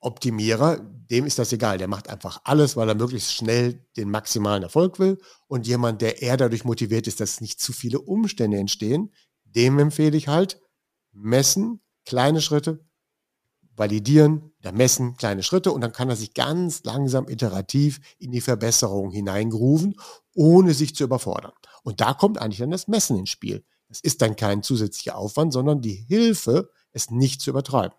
Optimierer, 0.00 0.78
dem 0.78 1.26
ist 1.26 1.38
das 1.38 1.52
egal. 1.52 1.76
Der 1.76 1.88
macht 1.88 2.08
einfach 2.08 2.40
alles, 2.44 2.74
weil 2.74 2.88
er 2.88 2.94
möglichst 2.94 3.34
schnell 3.34 3.86
den 3.96 4.10
maximalen 4.10 4.62
Erfolg 4.62 4.98
will. 4.98 5.18
Und 5.46 5.66
jemand, 5.66 6.00
der 6.00 6.22
eher 6.22 6.38
dadurch 6.38 6.64
motiviert 6.64 7.06
ist, 7.06 7.20
dass 7.20 7.40
nicht 7.42 7.60
zu 7.60 7.72
viele 7.72 8.00
Umstände 8.00 8.56
entstehen, 8.56 9.12
dem 9.44 9.78
empfehle 9.78 10.16
ich 10.16 10.28
halt, 10.28 10.60
messen, 11.12 11.80
kleine 12.04 12.40
Schritte, 12.40 12.84
validieren, 13.76 14.52
da 14.60 14.72
messen, 14.72 15.16
kleine 15.16 15.42
Schritte 15.42 15.72
und 15.72 15.80
dann 15.80 15.92
kann 15.92 16.10
er 16.10 16.16
sich 16.16 16.34
ganz 16.34 16.84
langsam 16.84 17.28
iterativ 17.28 18.00
in 18.18 18.30
die 18.30 18.40
Verbesserung 18.40 19.10
hineingrooven, 19.10 19.96
ohne 20.34 20.74
sich 20.74 20.94
zu 20.94 21.04
überfordern. 21.04 21.52
Und 21.82 22.00
da 22.00 22.12
kommt 22.12 22.38
eigentlich 22.38 22.58
dann 22.58 22.70
das 22.70 22.88
Messen 22.88 23.18
ins 23.18 23.30
Spiel. 23.30 23.64
Das 23.88 24.00
ist 24.00 24.22
dann 24.22 24.36
kein 24.36 24.62
zusätzlicher 24.62 25.16
Aufwand, 25.16 25.52
sondern 25.52 25.80
die 25.80 25.94
Hilfe, 25.94 26.70
es 26.92 27.10
nicht 27.10 27.40
zu 27.40 27.50
übertreiben. 27.50 27.96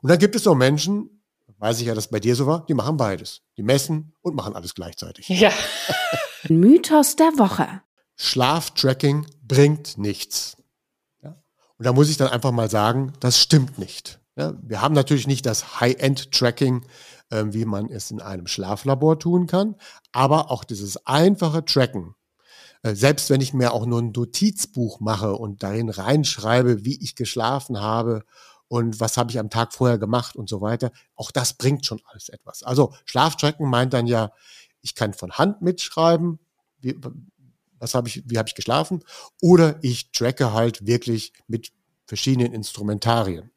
Und 0.00 0.10
dann 0.10 0.18
gibt 0.18 0.36
es 0.36 0.46
auch 0.46 0.54
Menschen, 0.54 1.22
weiß 1.58 1.80
ich 1.80 1.86
ja, 1.86 1.94
dass 1.94 2.08
bei 2.08 2.20
dir 2.20 2.36
so 2.36 2.46
war, 2.46 2.64
die 2.66 2.74
machen 2.74 2.96
beides. 2.96 3.42
Die 3.56 3.62
messen 3.62 4.14
und 4.22 4.34
machen 4.34 4.54
alles 4.54 4.74
gleichzeitig. 4.74 5.28
Ja. 5.28 5.52
Mythos 6.48 7.16
der 7.16 7.38
Woche. 7.38 7.82
Schlaftracking 8.16 9.26
bringt 9.42 9.98
nichts. 9.98 10.56
Und 11.78 11.86
da 11.86 11.92
muss 11.92 12.08
ich 12.08 12.16
dann 12.16 12.28
einfach 12.28 12.52
mal 12.52 12.70
sagen, 12.70 13.12
das 13.20 13.38
stimmt 13.38 13.78
nicht. 13.78 14.20
Ja? 14.36 14.54
Wir 14.62 14.80
haben 14.80 14.94
natürlich 14.94 15.26
nicht 15.26 15.46
das 15.46 15.80
High-End-Tracking, 15.80 16.84
äh, 17.30 17.44
wie 17.48 17.64
man 17.64 17.90
es 17.90 18.10
in 18.10 18.20
einem 18.20 18.46
Schlaflabor 18.46 19.18
tun 19.18 19.46
kann, 19.46 19.76
aber 20.12 20.50
auch 20.50 20.64
dieses 20.64 21.06
einfache 21.06 21.64
Tracken, 21.64 22.14
äh, 22.82 22.94
selbst 22.94 23.30
wenn 23.30 23.40
ich 23.40 23.54
mir 23.54 23.72
auch 23.72 23.86
nur 23.86 24.00
ein 24.00 24.12
Notizbuch 24.12 25.00
mache 25.00 25.34
und 25.34 25.62
darin 25.62 25.88
reinschreibe, 25.88 26.84
wie 26.84 27.02
ich 27.02 27.16
geschlafen 27.16 27.80
habe 27.80 28.24
und 28.68 29.00
was 29.00 29.16
habe 29.16 29.30
ich 29.30 29.38
am 29.38 29.50
Tag 29.50 29.72
vorher 29.72 29.98
gemacht 29.98 30.36
und 30.36 30.48
so 30.48 30.60
weiter, 30.60 30.90
auch 31.16 31.30
das 31.30 31.54
bringt 31.54 31.86
schon 31.86 32.00
alles 32.06 32.28
etwas. 32.28 32.62
Also 32.62 32.94
Schlaftracken 33.04 33.68
meint 33.68 33.92
dann 33.92 34.06
ja, 34.06 34.32
ich 34.80 34.94
kann 34.94 35.14
von 35.14 35.32
Hand 35.32 35.62
mitschreiben, 35.62 36.38
wie, 36.78 36.98
was 37.78 37.94
habe 37.94 38.08
ich, 38.08 38.22
wie 38.26 38.38
habe 38.38 38.48
ich 38.48 38.54
geschlafen, 38.54 39.02
oder 39.40 39.78
ich 39.82 40.12
tracke 40.12 40.52
halt 40.52 40.86
wirklich 40.86 41.32
mit 41.46 41.72
verschiedenen 42.06 42.52
Instrumentarien. 42.52 43.50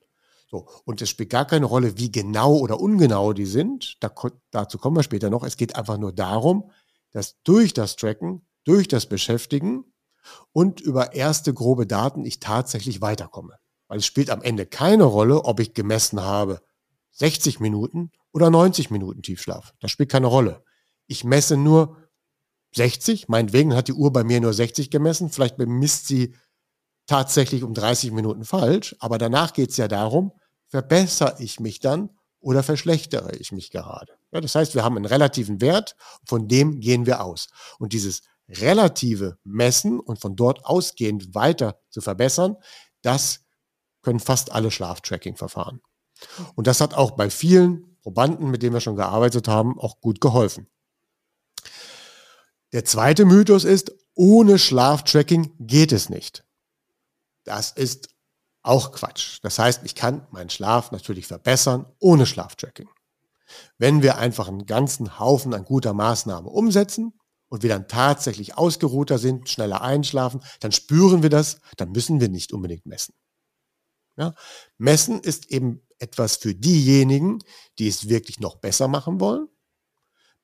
So, 0.50 0.68
und 0.86 1.02
es 1.02 1.10
spielt 1.10 1.30
gar 1.30 1.46
keine 1.46 1.66
Rolle, 1.66 1.98
wie 1.98 2.12
genau 2.12 2.56
oder 2.56 2.80
ungenau 2.80 3.34
die 3.34 3.46
sind. 3.46 3.98
Da, 4.00 4.14
dazu 4.52 4.78
kommen 4.78 4.96
wir 4.96 5.04
später 5.04 5.30
noch. 5.30 5.44
Es 5.44 5.58
geht 5.58 5.76
einfach 5.76 5.98
nur 5.98 6.14
darum, 6.14 6.72
dass 7.12 7.42
durch 7.44 7.74
das 7.74 7.98
Tracken, 7.98 8.46
durch 8.64 8.88
das 8.88 9.08
Beschäftigen 9.08 9.84
und 10.54 10.80
über 10.80 11.14
erste 11.14 11.54
grobe 11.54 11.86
Daten 11.86 12.26
ich 12.26 12.40
tatsächlich 12.40 13.02
weiterkomme. 13.02 13.56
Weil 13.88 14.00
es 14.00 14.06
spielt 14.06 14.30
am 14.30 14.42
Ende 14.42 14.66
keine 14.66 15.04
Rolle, 15.04 15.44
ob 15.44 15.60
ich 15.60 15.74
gemessen 15.74 16.22
habe 16.22 16.62
60 17.12 17.60
Minuten 17.60 18.12
oder 18.32 18.50
90 18.50 18.92
Minuten 18.92 19.22
Tiefschlaf. 19.22 19.74
Das 19.80 19.92
spielt 19.92 20.12
keine 20.12 20.28
Rolle. 20.28 20.64
Ich 21.08 21.24
messe 21.24 21.58
nur, 21.58 21.98
60. 22.78 23.28
Meinetwegen 23.28 23.76
hat 23.76 23.90
die 23.90 23.94
Uhr 23.94 24.14
bei 24.14 24.24
mir 24.24 24.40
nur 24.40 24.54
60 24.54 24.90
gemessen. 24.90 25.30
Vielleicht 25.30 25.58
bemisst 25.58 26.08
sie 26.08 26.36
tatsächlich 27.08 27.64
um 27.64 27.74
30 27.74 28.12
Minuten 28.12 28.46
falsch. 28.46 28.96
Aber 29.00 29.18
danach 29.18 29.54
geht 29.54 29.72
es 29.72 29.78
ja 29.78 29.88
darum, 29.88 30.32
verbessere 30.70 31.36
ich 31.40 31.60
mich 31.60 31.80
dann 31.80 32.10
oder 32.40 32.64
verschlechtere 32.64 33.36
ich 33.36 33.52
mich 33.52 33.72
gerade. 33.72 34.14
Ja, 34.32 34.42
das 34.42 34.56
heißt, 34.56 34.76
wir 34.76 34.84
haben 34.84 34.96
einen 34.96 35.06
relativen 35.06 35.60
Wert, 35.62 35.96
von 36.26 36.48
dem 36.48 36.80
gehen 36.80 37.06
wir 37.06 37.22
aus. 37.22 37.48
Und 37.80 37.94
dieses 37.94 38.22
relative 38.48 39.38
Messen 39.44 40.00
und 40.00 40.20
von 40.20 40.36
dort 40.36 40.66
ausgehend 40.66 41.36
weiter 41.36 41.80
zu 41.90 42.02
verbessern, 42.02 42.56
das 43.02 43.42
können 44.02 44.20
fast 44.20 44.52
alle 44.52 44.72
Schlaftracking-Verfahren. 44.72 45.82
Und 46.56 46.68
das 46.68 46.82
hat 46.82 46.94
auch 46.94 47.12
bei 47.12 47.30
vielen 47.30 47.98
Probanden, 48.02 48.50
mit 48.50 48.64
denen 48.64 48.74
wir 48.74 48.82
schon 48.82 48.96
gearbeitet 48.96 49.48
haben, 49.48 49.78
auch 49.80 50.00
gut 50.00 50.22
geholfen. 50.22 50.68
Der 52.74 52.84
zweite 52.84 53.26
Mythos 53.26 53.64
ist, 53.64 53.94
ohne 54.14 54.60
Schlaftracking 54.60 55.54
geht 55.60 55.92
es 55.92 56.10
nicht. 56.10 56.44
Das 57.44 57.72
ist 57.72 58.10
auch 58.62 58.92
Quatsch. 58.92 59.40
Das 59.42 59.58
heißt, 59.60 59.84
ich 59.86 59.96
kann 59.96 60.28
meinen 60.32 60.50
Schlaf 60.50 60.92
natürlich 60.92 61.28
verbessern 61.28 61.86
ohne 62.00 62.26
Schlaftracking. 62.26 62.90
Wenn 63.78 64.02
wir 64.02 64.18
einfach 64.18 64.50
einen 64.50 64.66
ganzen 64.66 65.20
Haufen 65.20 65.54
an 65.54 65.64
guter 65.64 65.94
Maßnahme 65.94 66.50
umsetzen 66.50 67.14
und 67.48 67.64
wir 67.64 67.70
dann 67.70 67.88
tatsächlich 67.88 68.58
ausgeruhter 68.58 69.18
sind, 69.18 69.48
schneller 69.48 69.82
einschlafen, 69.82 70.42
dann 70.60 70.74
spüren 70.74 71.24
wir 71.24 71.30
das, 71.30 71.62
dann 71.78 71.92
müssen 71.92 72.20
wir 72.20 72.28
nicht 72.28 72.52
unbedingt 72.52 72.86
messen. 72.86 73.14
Ja? 74.18 74.34
Messen 74.78 75.22
ist 75.22 75.50
eben 75.52 75.82
etwas 76.00 76.36
für 76.36 76.54
diejenigen, 76.54 77.40
die 77.80 77.88
es 77.88 78.10
wirklich 78.10 78.42
noch 78.42 78.58
besser 78.58 78.90
machen 78.90 79.22
wollen 79.22 79.48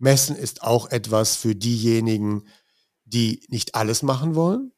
Messen 0.04 0.36
ist 0.36 0.64
auch 0.64 0.92
etwas 0.92 1.38
für 1.38 1.56
diejenigen, 1.56 2.46
die 3.06 3.46
nicht 3.48 3.74
alles 3.76 4.04
machen 4.04 4.36
wollen. 4.36 4.74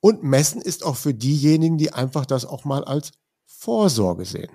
Und 0.00 0.22
Messen 0.22 0.60
ist 0.60 0.84
auch 0.84 0.96
für 0.96 1.14
diejenigen, 1.14 1.78
die 1.78 1.94
einfach 1.94 2.26
das 2.26 2.44
auch 2.44 2.66
mal 2.66 2.84
als 2.84 3.12
Vorsorge 3.46 4.26
sehen. 4.26 4.54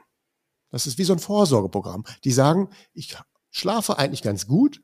Das 0.69 0.85
ist 0.85 0.99
wie 0.99 1.05
so 1.05 1.13
ein 1.13 1.19
Vorsorgeprogramm. 1.19 2.03
Die 2.23 2.31
sagen, 2.31 2.69
ich 2.93 3.17
schlafe 3.49 3.97
eigentlich 3.97 4.21
ganz 4.21 4.45
gut, 4.45 4.83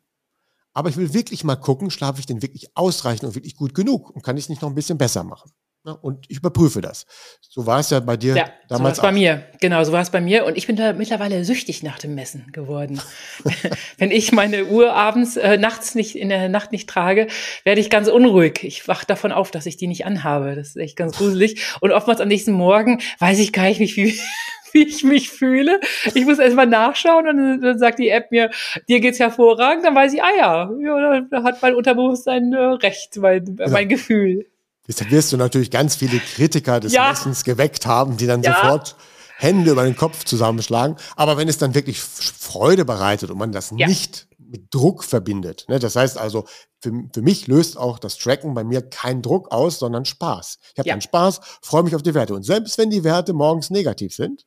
aber 0.74 0.90
ich 0.90 0.98
will 0.98 1.14
wirklich 1.14 1.44
mal 1.44 1.56
gucken, 1.56 1.92
schlafe 1.92 2.20
ich 2.20 2.26
denn 2.26 2.42
wirklich 2.42 2.76
ausreichend 2.76 3.26
und 3.26 3.36
wirklich 3.36 3.56
gut 3.56 3.76
genug 3.76 4.10
und 4.10 4.24
kann 4.24 4.38
ich 4.38 4.46
es 4.46 4.50
nicht 4.50 4.64
noch 4.64 4.70
ein 4.70 4.76
bisschen 4.76 4.98
besser 4.98 5.24
machen. 5.24 5.52
Und 5.94 6.26
ich 6.30 6.38
überprüfe 6.38 6.82
das. 6.82 7.06
So 7.42 7.66
war 7.66 7.80
es 7.80 7.90
ja 7.90 8.00
bei 8.00 8.18
dir 8.18 8.36
ja, 8.36 8.50
damals. 8.68 8.98
So 8.98 9.04
war 9.04 9.10
es 9.10 9.16
bei 9.16 9.20
mir. 9.20 9.44
Genau, 9.62 9.84
so 9.84 9.92
war 9.92 10.02
es 10.02 10.10
bei 10.10 10.22
mir. 10.22 10.46
Und 10.46 10.58
ich 10.58 10.68
bin 10.68 10.76
da 10.76 10.94
mittlerweile 10.94 11.44
süchtig 11.44 11.84
nach 11.84 11.98
dem 11.98 12.16
Messen 12.16 12.52
geworden. 12.52 13.02
Wenn 13.98 14.12
ich 14.12 14.32
meine 14.32 14.66
Uhr 14.66 14.94
abends, 14.94 15.38
äh, 15.38 15.58
nachts 15.58 15.96
nicht, 15.96 16.16
in 16.16 16.30
der 16.30 16.50
Nacht 16.50 16.72
nicht 16.72 16.88
trage, 16.88 17.28
werde 17.64 17.82
ich 17.82 17.90
ganz 17.90 18.08
unruhig. 18.10 18.64
Ich 18.64 18.88
wach 18.88 19.04
davon 19.04 19.32
auf, 19.32 19.50
dass 19.52 19.66
ich 19.66 19.78
die 19.78 19.88
nicht 19.88 20.06
anhabe. 20.06 20.56
Das 20.56 20.70
ist 20.70 20.78
echt 20.78 20.96
ganz 20.96 21.18
gruselig. 21.18 21.62
Und 21.82 21.92
oftmals 21.92 22.22
am 22.22 22.28
nächsten 22.28 22.52
Morgen 22.52 23.02
weiß 23.20 23.40
ich 23.40 23.54
gar 23.54 23.64
nicht, 23.64 23.98
wie, 23.98 24.20
wie 24.74 24.88
ich 24.88 25.04
mich 25.04 25.30
fühle. 25.30 25.80
Ich 26.14 26.26
muss 26.26 26.40
erst 26.40 26.56
mal 26.56 26.68
nachschauen 26.68 27.28
und 27.28 27.38
dann, 27.38 27.62
dann 27.62 27.80
sagt 27.80 28.00
die 28.00 28.10
App 28.10 28.32
mir, 28.32 28.52
dir 28.88 29.00
geht's 29.00 29.20
hervorragend. 29.20 29.84
Dann 29.84 29.96
weiß 29.96 30.14
ich, 30.14 30.22
ah 30.22 30.36
ja, 30.38 30.72
ja 30.80 31.22
da 31.22 31.44
hat 31.44 31.62
mein 31.62 31.74
Unterbewusstsein 31.76 32.54
äh, 32.54 32.58
recht, 32.58 33.18
mein, 33.18 33.58
ja. 33.58 33.70
mein 33.70 33.90
Gefühl. 33.90 34.46
Jetzt 34.88 35.12
wirst 35.12 35.34
du 35.34 35.38
natürlich 35.38 35.70
ganz 35.70 35.96
viele 35.98 36.20
Kritiker 36.20 36.80
des 36.80 36.94
ja. 36.94 37.10
Messens 37.10 37.44
geweckt 37.44 37.86
haben, 37.86 38.18
die 38.18 38.26
dann 38.26 38.42
ja. 38.42 38.56
sofort 38.56 38.96
Hände 39.38 39.72
über 39.72 39.84
den 39.84 39.96
Kopf 39.96 40.24
zusammenschlagen. 40.24 40.96
Aber 41.16 41.38
wenn 41.38 41.48
es 41.48 41.58
dann 41.58 41.76
wirklich 41.76 42.00
Freude 42.00 42.86
bereitet 42.86 43.30
und 43.30 43.38
man 43.38 43.52
das 43.52 43.72
ja. 43.76 43.88
nicht 43.88 44.28
mit 44.40 44.74
Druck 44.74 45.04
verbindet, 45.04 45.66
ne, 45.68 45.78
das 45.78 45.96
heißt 45.96 46.18
also, 46.18 46.46
für, 46.80 46.92
für 47.14 47.22
mich 47.22 47.48
löst 47.48 47.78
auch 47.78 48.00
das 48.00 48.18
Tracken 48.18 48.54
bei 48.54 48.64
mir 48.64 48.82
keinen 48.82 49.22
Druck 49.22 49.52
aus, 49.52 49.78
sondern 49.78 50.06
Spaß. 50.06 50.58
Ich 50.74 50.80
habe 50.80 50.88
ja. 50.88 50.94
dann 50.96 51.02
Spaß, 51.02 51.42
freue 51.62 51.84
mich 51.84 51.96
auf 51.96 52.02
die 52.02 52.14
Werte. 52.14 52.34
Und 52.34 52.44
selbst 52.44 52.78
wenn 52.78 52.90
die 52.90 53.04
Werte 53.04 53.34
morgens 53.34 53.70
negativ 53.70 54.16
sind, 54.16 54.46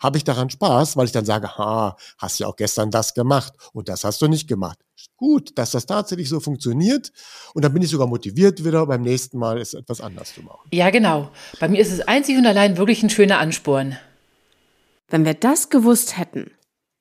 habe 0.00 0.18
ich 0.18 0.24
daran 0.24 0.50
Spaß, 0.50 0.96
weil 0.96 1.06
ich 1.06 1.12
dann 1.12 1.24
sage, 1.24 1.56
ha, 1.58 1.96
hast 2.18 2.38
ja 2.40 2.46
auch 2.46 2.56
gestern 2.56 2.90
das 2.90 3.14
gemacht 3.14 3.52
und 3.72 3.88
das 3.88 4.04
hast 4.04 4.20
du 4.22 4.26
nicht 4.26 4.48
gemacht. 4.48 4.78
Gut, 5.16 5.56
dass 5.56 5.70
das 5.70 5.86
tatsächlich 5.86 6.28
so 6.28 6.40
funktioniert 6.40 7.12
und 7.54 7.64
dann 7.64 7.72
bin 7.72 7.82
ich 7.82 7.90
sogar 7.90 8.06
motiviert 8.06 8.64
wieder 8.64 8.86
beim 8.86 9.02
nächsten 9.02 9.38
Mal 9.38 9.60
es 9.60 9.74
etwas 9.74 10.00
anders 10.00 10.34
zu 10.34 10.42
machen. 10.42 10.68
Ja, 10.72 10.90
genau. 10.90 11.30
Bei 11.58 11.68
mir 11.68 11.80
ist 11.80 11.92
es 11.92 12.00
einzig 12.00 12.36
und 12.38 12.46
allein 12.46 12.76
wirklich 12.76 13.02
ein 13.02 13.10
schöner 13.10 13.38
Ansporn. 13.38 13.96
Wenn 15.08 15.24
wir 15.24 15.34
das 15.34 15.68
gewusst 15.68 16.16
hätten. 16.16 16.50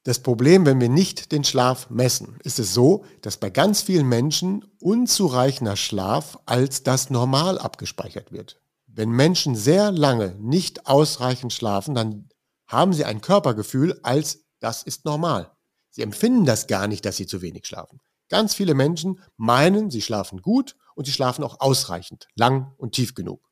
Das 0.04 0.20
Problem, 0.20 0.66
wenn 0.66 0.82
wir 0.82 0.90
nicht 0.90 1.32
den 1.32 1.44
Schlaf 1.44 1.90
messen, 1.90 2.40
ist 2.44 2.58
es 2.58 2.74
so, 2.74 3.04
dass 3.22 3.38
bei 3.38 3.50
ganz 3.50 3.82
vielen 3.82 4.08
Menschen 4.08 4.66
unzureichender 4.80 5.76
Schlaf 5.76 6.40
als 6.46 6.84
das 6.84 7.10
normal 7.10 7.60
abgespeichert 7.60 8.32
wird. 8.32 8.60
Wenn 8.88 9.10
Menschen 9.12 9.56
sehr 9.56 9.92
lange 9.92 10.36
nicht 10.40 10.88
ausreichend 10.88 11.54
schlafen, 11.54 11.96
dann 11.96 12.30
haben 12.70 12.94
sie 12.94 13.04
ein 13.04 13.20
Körpergefühl 13.20 14.00
als 14.04 14.46
das 14.62 14.84
ist 14.84 15.06
normal. 15.06 15.52
Sie 15.90 16.02
empfinden 16.02 16.46
das 16.46 16.68
gar 16.68 16.88
nicht, 16.88 17.04
dass 17.06 17.18
sie 17.18 17.28
zu 17.28 17.42
wenig 17.42 17.66
schlafen. 17.66 18.00
Ganz 18.30 18.54
viele 18.54 18.76
Menschen 18.76 19.20
meinen, 19.38 19.90
sie 19.90 20.02
schlafen 20.02 20.42
gut 20.42 20.76
und 20.96 21.06
sie 21.06 21.12
schlafen 21.12 21.44
auch 21.44 21.60
ausreichend, 21.60 22.28
lang 22.36 22.74
und 22.78 22.94
tief 22.94 23.16
genug. 23.16 23.50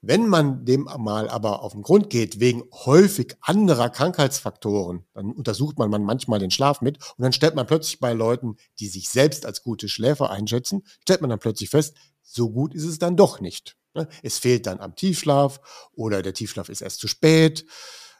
Wenn 0.00 0.28
man 0.28 0.64
dem 0.64 0.88
mal 0.98 1.28
aber 1.28 1.62
auf 1.62 1.72
den 1.72 1.82
Grund 1.82 2.08
geht, 2.10 2.38
wegen 2.38 2.62
häufig 2.72 3.36
anderer 3.40 3.90
Krankheitsfaktoren, 3.90 5.04
dann 5.12 5.32
untersucht 5.32 5.78
man 5.78 5.90
manchmal 5.90 6.38
den 6.38 6.52
Schlaf 6.52 6.80
mit 6.80 6.98
und 7.16 7.22
dann 7.22 7.32
stellt 7.32 7.56
man 7.56 7.66
plötzlich 7.66 7.98
bei 7.98 8.12
Leuten, 8.12 8.56
die 8.78 8.88
sich 8.88 9.08
selbst 9.08 9.44
als 9.44 9.62
gute 9.62 9.88
Schläfer 9.88 10.30
einschätzen, 10.30 10.84
stellt 11.02 11.20
man 11.20 11.30
dann 11.30 11.40
plötzlich 11.40 11.70
fest, 11.70 11.96
so 12.22 12.50
gut 12.50 12.74
ist 12.74 12.84
es 12.84 12.98
dann 12.98 13.16
doch 13.16 13.40
nicht. 13.40 13.76
Es 14.22 14.38
fehlt 14.38 14.66
dann 14.66 14.80
am 14.80 14.94
Tiefschlaf 14.94 15.60
oder 15.92 16.22
der 16.22 16.34
Tiefschlaf 16.34 16.68
ist 16.68 16.82
erst 16.82 17.00
zu 17.00 17.08
spät 17.08 17.64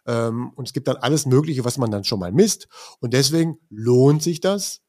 ähm, 0.08 0.50
und 0.56 0.66
es 0.66 0.72
gibt 0.72 0.88
dann 0.88 0.96
alles 0.96 1.26
Mögliche, 1.26 1.64
was 1.64 1.78
man 1.78 1.90
dann 1.90 2.02
schon 2.02 2.18
mal 2.18 2.32
misst. 2.32 2.66
Und 2.98 3.12
deswegen 3.12 3.58
lohnt 3.68 4.22
sich 4.22 4.40
das, 4.40 4.80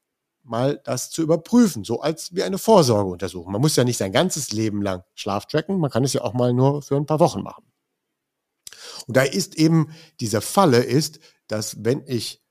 mal 0.44 0.82
das 0.86 1.12
zu 1.12 1.22
überprüfen, 1.22 1.84
so 1.84 2.02
als 2.02 2.34
wie 2.34 2.42
eine 2.42 2.58
Vorsorgeuntersuchung. 2.58 3.52
Man 3.52 3.62
muss 3.62 3.76
ja 3.76 3.84
nicht 3.84 3.98
sein 3.98 4.14
ganzes 4.14 4.52
Leben 4.52 4.82
lang 4.82 5.04
Schlaf 5.14 5.46
tracken, 5.46 5.80
man 5.80 5.92
kann 5.92 6.06
es 6.06 6.14
ja 6.14 6.22
auch 6.22 6.34
mal 6.34 6.54
nur 6.54 6.82
für 6.82 6.96
ein 6.96 7.06
paar 7.06 7.20
Wochen 7.20 7.44
machen. 7.44 7.66
Und 9.08 9.18
da 9.18 9.24
ist 9.24 9.56
eben 9.56 9.92
diese 10.20 10.42
Falle 10.42 10.80
ist, 10.80 11.20
dass 11.48 11.84
wenn 11.84 12.04
ich 12.08 12.42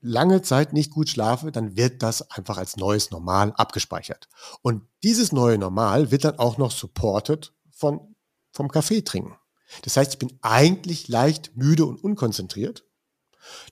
lange 0.00 0.42
Zeit 0.42 0.72
nicht 0.72 0.92
gut 0.92 1.08
schlafe, 1.08 1.50
dann 1.50 1.76
wird 1.76 2.02
das 2.02 2.30
einfach 2.30 2.56
als 2.56 2.76
neues 2.76 3.10
Normal 3.10 3.52
abgespeichert. 3.56 4.28
Und 4.62 4.86
dieses 5.02 5.32
neue 5.32 5.58
Normal 5.58 6.10
wird 6.10 6.24
dann 6.24 6.38
auch 6.38 6.56
noch 6.56 6.70
supported 6.70 7.52
von, 7.70 8.14
vom 8.52 8.68
Kaffee 8.68 9.02
trinken. 9.02 9.39
Das 9.82 9.96
heißt, 9.96 10.12
ich 10.12 10.18
bin 10.18 10.32
eigentlich 10.42 11.08
leicht 11.08 11.56
müde 11.56 11.86
und 11.86 12.02
unkonzentriert. 12.02 12.84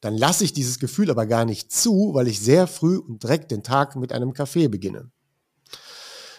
Dann 0.00 0.16
lasse 0.16 0.44
ich 0.44 0.52
dieses 0.52 0.78
Gefühl 0.78 1.10
aber 1.10 1.26
gar 1.26 1.44
nicht 1.44 1.72
zu, 1.72 2.10
weil 2.14 2.28
ich 2.28 2.40
sehr 2.40 2.66
früh 2.66 2.96
und 2.98 3.22
direkt 3.22 3.50
den 3.50 3.62
Tag 3.62 3.96
mit 3.96 4.12
einem 4.12 4.32
Kaffee 4.32 4.68
beginne. 4.68 5.10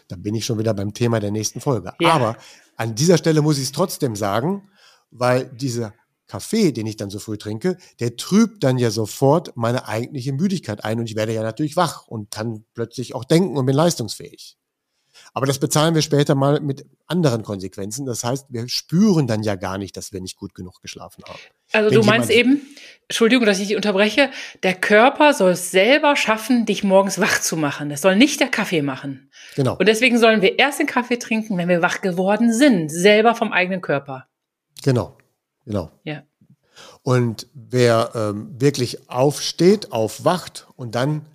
Da 0.08 0.16
bin 0.16 0.34
ich 0.36 0.46
schon 0.46 0.58
wieder 0.58 0.74
beim 0.74 0.94
Thema 0.94 1.20
der 1.20 1.32
nächsten 1.32 1.62
Folge. 1.62 1.94
Ja. 2.00 2.14
Aber 2.14 2.38
an 2.76 2.96
dieser 2.96 3.18
Stelle 3.18 3.42
muss 3.42 3.58
ich 3.58 3.66
es 3.66 3.72
trotzdem 3.72 4.16
sagen, 4.16 4.70
weil 5.12 5.46
dieser 5.46 5.94
Kaffee, 6.28 6.72
den 6.72 6.86
ich 6.86 6.96
dann 6.96 7.10
so 7.10 7.20
früh 7.20 7.38
trinke, 7.38 7.78
der 8.00 8.16
trübt 8.16 8.64
dann 8.64 8.78
ja 8.78 8.92
sofort 8.92 9.56
meine 9.56 9.88
eigentliche 9.88 10.32
Müdigkeit 10.32 10.84
ein 10.84 11.00
und 11.00 11.10
ich 11.10 11.16
werde 11.16 11.34
ja 11.34 11.44
natürlich 11.44 11.76
wach 11.76 12.08
und 12.08 12.32
kann 12.32 12.66
plötzlich 12.74 13.16
auch 13.16 13.26
denken 13.26 13.58
und 13.58 13.66
bin 13.66 13.76
leistungsfähig. 13.76 14.58
Aber 15.34 15.46
das 15.46 15.60
bezahlen 15.60 15.96
wir 15.96 16.02
später 16.02 16.36
mal 16.36 16.60
mit 16.60 16.86
anderen 17.08 17.44
Konsequenzen. 17.44 18.06
Das 18.06 18.24
heißt, 18.24 18.48
wir 18.50 18.68
spüren 18.68 19.28
dann 19.28 19.44
ja 19.44 19.56
gar 19.56 19.78
nicht, 19.78 19.96
dass 19.98 20.12
wir 20.12 20.22
nicht 20.22 20.38
gut 20.38 20.56
genug 20.56 20.82
geschlafen 20.82 21.24
haben. 21.28 21.40
Also 21.72 21.92
Wenn 21.92 22.02
du 22.02 22.06
meinst 22.06 22.30
eben, 22.30 22.62
Entschuldigung, 23.08 23.46
dass 23.46 23.60
ich 23.60 23.68
dich 23.68 23.76
unterbreche, 23.76 24.30
der 24.64 24.76
Körper 24.76 25.34
soll 25.34 25.52
es 25.52 25.72
selber 25.72 26.16
schaffen, 26.16 26.66
dich 26.66 26.84
morgens 26.84 27.20
wach 27.20 27.40
zu 27.42 27.58
machen. 27.58 27.90
Das 27.90 28.02
soll 28.02 28.16
nicht 28.16 28.40
der 28.40 28.50
Kaffee 28.50 28.82
machen. 28.82 29.30
Genau. 29.56 29.76
Und 29.78 29.88
deswegen 29.88 30.18
sollen 30.18 30.42
wir 30.42 30.60
erst 30.60 30.80
den 30.80 30.88
Kaffee 30.88 31.18
trinken, 31.18 31.58
wenn 31.58 31.70
wir 31.70 31.82
wach 31.82 32.02
geworden 32.02 32.54
sind, 32.54 32.90
selber 32.90 33.36
vom 33.36 33.52
eigenen 33.52 33.82
Körper. 33.82 34.28
Genau, 34.84 35.18
genau. 35.66 35.92
Ja. 36.04 36.24
Und 37.04 37.48
wer 37.54 38.12
ähm, 38.16 38.60
wirklich 38.60 39.10
aufsteht, 39.10 39.92
aufwacht 39.92 40.68
und 40.76 40.96
dann 40.96 41.26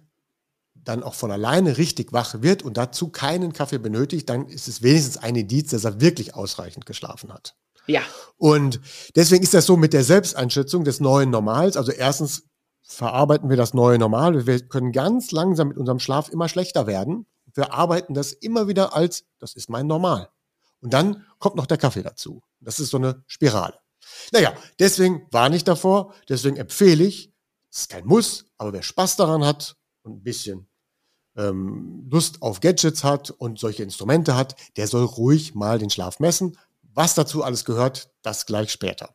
dann 0.84 1.02
auch 1.02 1.14
von 1.14 1.30
alleine 1.30 1.78
richtig 1.78 2.12
wach 2.12 2.42
wird 2.42 2.62
und 2.62 2.76
dazu 2.76 3.08
keinen 3.08 3.52
Kaffee 3.52 3.78
benötigt, 3.78 4.28
dann 4.28 4.46
ist 4.46 4.68
es 4.68 4.82
wenigstens 4.82 5.16
ein 5.16 5.36
Indiz, 5.36 5.70
dass 5.70 5.84
er 5.84 6.00
wirklich 6.00 6.34
ausreichend 6.34 6.86
geschlafen 6.86 7.32
hat. 7.32 7.54
Ja. 7.86 8.02
Und 8.36 8.80
deswegen 9.16 9.42
ist 9.42 9.54
das 9.54 9.66
so 9.66 9.76
mit 9.76 9.92
der 9.92 10.04
Selbsteinschätzung 10.04 10.84
des 10.84 11.00
neuen 11.00 11.30
Normals. 11.30 11.76
Also 11.76 11.92
erstens 11.92 12.44
verarbeiten 12.82 13.50
wir 13.50 13.56
das 13.56 13.74
neue 13.74 13.98
Normal. 13.98 14.46
Wir 14.46 14.60
können 14.66 14.92
ganz 14.92 15.32
langsam 15.32 15.68
mit 15.68 15.76
unserem 15.76 15.98
Schlaf 15.98 16.28
immer 16.28 16.48
schlechter 16.48 16.86
werden. 16.86 17.26
Wir 17.54 17.72
arbeiten 17.72 18.14
das 18.14 18.32
immer 18.32 18.68
wieder 18.68 18.94
als, 18.94 19.24
das 19.38 19.54
ist 19.54 19.70
mein 19.70 19.86
Normal. 19.86 20.28
Und 20.80 20.92
dann 20.92 21.24
kommt 21.38 21.56
noch 21.56 21.66
der 21.66 21.78
Kaffee 21.78 22.02
dazu. 22.02 22.42
Das 22.60 22.80
ist 22.80 22.90
so 22.90 22.96
eine 22.96 23.22
Spirale. 23.26 23.78
Naja, 24.32 24.52
deswegen 24.78 25.26
warne 25.30 25.56
ich 25.56 25.64
davor, 25.64 26.14
deswegen 26.28 26.56
empfehle 26.56 27.04
ich, 27.04 27.32
es 27.70 27.80
ist 27.80 27.90
kein 27.90 28.06
Muss, 28.06 28.46
aber 28.58 28.72
wer 28.72 28.82
Spaß 28.82 29.16
daran 29.16 29.44
hat 29.44 29.76
und 30.02 30.18
ein 30.18 30.22
bisschen 30.22 30.68
ähm, 31.36 32.06
Lust 32.10 32.42
auf 32.42 32.60
Gadgets 32.60 33.04
hat 33.04 33.30
und 33.30 33.58
solche 33.58 33.82
Instrumente 33.82 34.36
hat, 34.36 34.56
der 34.76 34.86
soll 34.86 35.04
ruhig 35.04 35.54
mal 35.54 35.78
den 35.78 35.90
Schlaf 35.90 36.20
messen. 36.20 36.56
Was 36.94 37.14
dazu 37.14 37.42
alles 37.42 37.64
gehört, 37.64 38.10
das 38.22 38.46
gleich 38.46 38.70
später. 38.70 39.14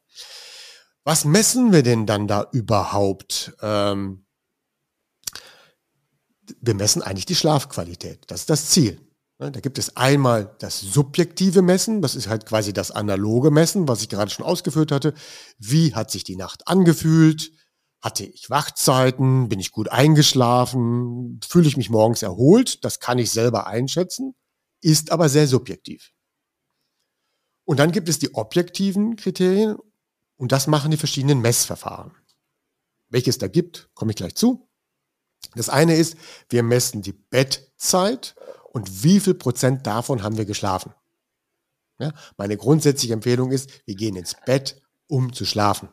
Was 1.04 1.26
messen 1.26 1.72
wir 1.72 1.82
denn 1.82 2.06
dann 2.06 2.28
da 2.28 2.48
überhaupt? 2.52 3.54
Ähm, 3.62 4.26
wir 6.62 6.74
messen 6.74 7.02
eigentlich 7.02 7.26
die 7.26 7.36
Schlafqualität. 7.36 8.26
Das 8.28 8.42
ist 8.42 8.50
das 8.50 8.70
Ziel. 8.70 9.00
Da 9.38 9.50
gibt 9.52 9.78
es 9.78 9.96
einmal 9.96 10.54
das 10.60 10.82
subjektive 10.82 11.62
Messen, 11.62 12.02
das 12.02 12.16
ist 12.16 12.28
halt 12.28 12.46
quasi 12.46 12.74
das 12.74 12.92
analoge 12.92 13.52
Messen, 13.52 13.88
was 13.88 14.02
ich 14.02 14.10
gerade 14.10 14.30
schon 14.30 14.46
ausgeführt 14.46 14.92
hatte. 14.92 15.14
Wie 15.58 15.96
hat 15.96 16.12
sich 16.12 16.26
die 16.26 16.36
Nacht 16.36 16.68
angefühlt? 16.68 17.54
Hatte 18.02 18.26
ich 18.26 18.50
Wachzeiten? 18.50 19.50
Bin 19.50 19.60
ich 19.60 19.72
gut 19.72 19.90
eingeschlafen? 19.90 21.40
Fühle 21.48 21.68
ich 21.68 21.78
mich 21.78 21.90
morgens 21.90 22.22
erholt? 22.22 22.84
Das 22.86 23.00
kann 23.00 23.18
ich 23.18 23.32
selber 23.32 23.68
einschätzen, 23.68 24.36
ist 24.82 25.12
aber 25.12 25.28
sehr 25.28 25.48
subjektiv. 25.48 26.12
Und 27.66 27.78
dann 27.78 27.92
gibt 27.92 28.10
es 28.10 28.18
die 28.18 28.34
objektiven 28.34 29.16
Kriterien 29.16 29.78
und 30.38 30.52
das 30.52 30.68
machen 30.68 30.92
die 30.92 30.98
verschiedenen 30.98 31.42
Messverfahren. 31.42 32.16
Welches 33.10 33.38
da 33.38 33.48
gibt, 33.48 33.90
komme 33.94 34.12
ich 34.12 34.18
gleich 34.18 34.36
zu. 34.36 34.70
Das 35.56 35.70
eine 35.70 35.96
ist, 35.96 36.18
wir 36.50 36.64
messen 36.64 37.02
die 37.02 37.14
Bettzeit 37.14 38.36
und 38.72 39.04
wie 39.04 39.20
viel 39.20 39.34
Prozent 39.34 39.86
davon 39.86 40.24
haben 40.24 40.38
wir 40.38 40.46
geschlafen. 40.46 40.94
Ja, 42.00 42.14
meine 42.38 42.56
grundsätzliche 42.56 43.14
Empfehlung 43.14 43.52
ist, 43.52 43.86
wir 43.86 43.96
gehen 43.96 44.16
ins 44.16 44.36
Bett, 44.46 44.82
um 45.08 45.34
zu 45.34 45.46
schlafen. 45.46 45.90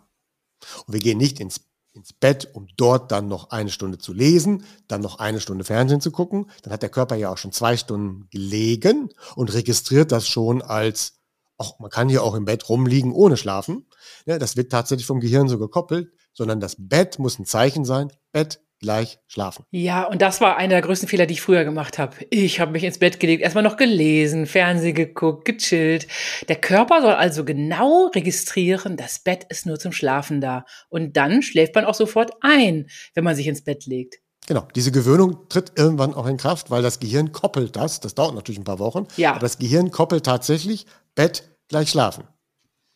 Und 0.87 0.95
wir 0.95 1.01
gehen 1.01 1.19
nicht 1.19 1.41
ins 1.41 1.61
ins 1.97 2.13
Bett, 2.13 2.49
um 2.53 2.69
dort 2.77 3.11
dann 3.11 3.29
noch 3.29 3.51
eine 3.51 3.71
Stunde 3.71 3.99
zu 3.99 4.13
lesen, 4.13 4.65
dann 4.87 5.01
noch 5.01 5.19
eine 5.19 5.41
Stunde 5.41 5.65
Fernsehen 5.65 6.01
zu 6.01 6.11
gucken. 6.11 6.51
Dann 6.63 6.73
hat 6.73 6.83
der 6.83 6.91
Körper 6.91 7.17
ja 7.17 7.31
auch 7.31 7.39
schon 7.39 7.53
zwei 7.53 7.77
Stunden 7.77 8.29
gelegen 8.31 9.09
und 9.35 9.53
registriert 9.53 10.13
das 10.13 10.29
schon 10.29 10.63
als, 10.63 11.19
ach, 11.59 11.79
man 11.79 11.91
kann 11.91 12.09
hier 12.09 12.23
auch 12.23 12.35
im 12.35 12.45
Bett 12.45 12.69
rumliegen 12.69 13.13
ohne 13.13 13.37
schlafen. 13.37 13.87
Ja, 14.27 14.39
das 14.39 14.57
wird 14.57 14.71
tatsächlich 14.71 15.07
vom 15.07 15.21
Gehirn 15.21 15.49
so 15.49 15.59
gekoppelt, 15.59 16.13
sondern 16.33 16.61
das 16.61 16.77
Bett 16.79 17.19
muss 17.19 17.39
ein 17.39 17.47
Zeichen 17.47 17.85
sein. 17.85 18.13
Bett, 18.31 18.61
gleich 18.81 19.19
schlafen. 19.27 19.65
Ja, 19.71 20.05
und 20.05 20.23
das 20.23 20.41
war 20.41 20.57
einer 20.57 20.75
der 20.75 20.83
größten 20.83 21.09
Fehler, 21.09 21.27
die 21.27 21.35
ich 21.35 21.41
früher 21.41 21.65
gemacht 21.65 21.99
habe. 21.99 22.17
Ich 22.31 22.61
habe 22.61 22.73
mich 22.73 22.85
ins 22.85 22.99
Bett 22.99 23.21
gelegt, 23.21 23.43
erstmal 23.43 23.65
noch 23.65 23.77
gelesen, 23.77 24.47
Fernsehen 24.47 24.95
geguckt, 24.95 25.45
gechillt. 25.45 26.07
Der 26.49 26.57
Körper 26.57 27.01
soll 27.01 27.15
also 27.15 27.45
genau 27.45 28.07
registrieren, 28.15 28.97
das 28.97 29.19
Bett 29.19 29.47
ist 29.49 29.67
nur 29.67 29.79
zum 29.79 29.93
Schlafen 29.93 30.41
da. 30.41 30.65
Und 30.89 31.17
dann 31.17 31.43
schläft 31.43 31.75
man 31.75 31.85
auch 31.85 31.95
sofort 31.95 32.33
ein, 32.41 32.89
wenn 33.15 33.25
man 33.25 33.35
sich 33.35 33.47
ins 33.47 33.65
Bett 33.65 33.87
legt. 33.87 34.17
Genau, 34.47 34.69
diese 34.77 34.93
Gewöhnung 34.93 35.49
tritt 35.49 35.73
irgendwann 35.77 36.15
auch 36.15 36.27
in 36.27 36.37
Kraft, 36.37 36.71
weil 36.71 36.83
das 36.83 37.01
Gehirn 37.01 37.33
koppelt 37.33 37.75
das. 37.75 37.99
Das 38.01 38.15
dauert 38.15 38.35
natürlich 38.35 38.61
ein 38.61 38.65
paar 38.65 38.79
Wochen. 38.79 39.07
Ja. 39.17 39.31
Aber 39.31 39.41
das 39.41 39.59
Gehirn 39.59 39.91
koppelt 39.91 40.25
tatsächlich 40.25 40.87
Bett 41.17 41.51
gleich 41.69 41.91
schlafen. 41.91 42.25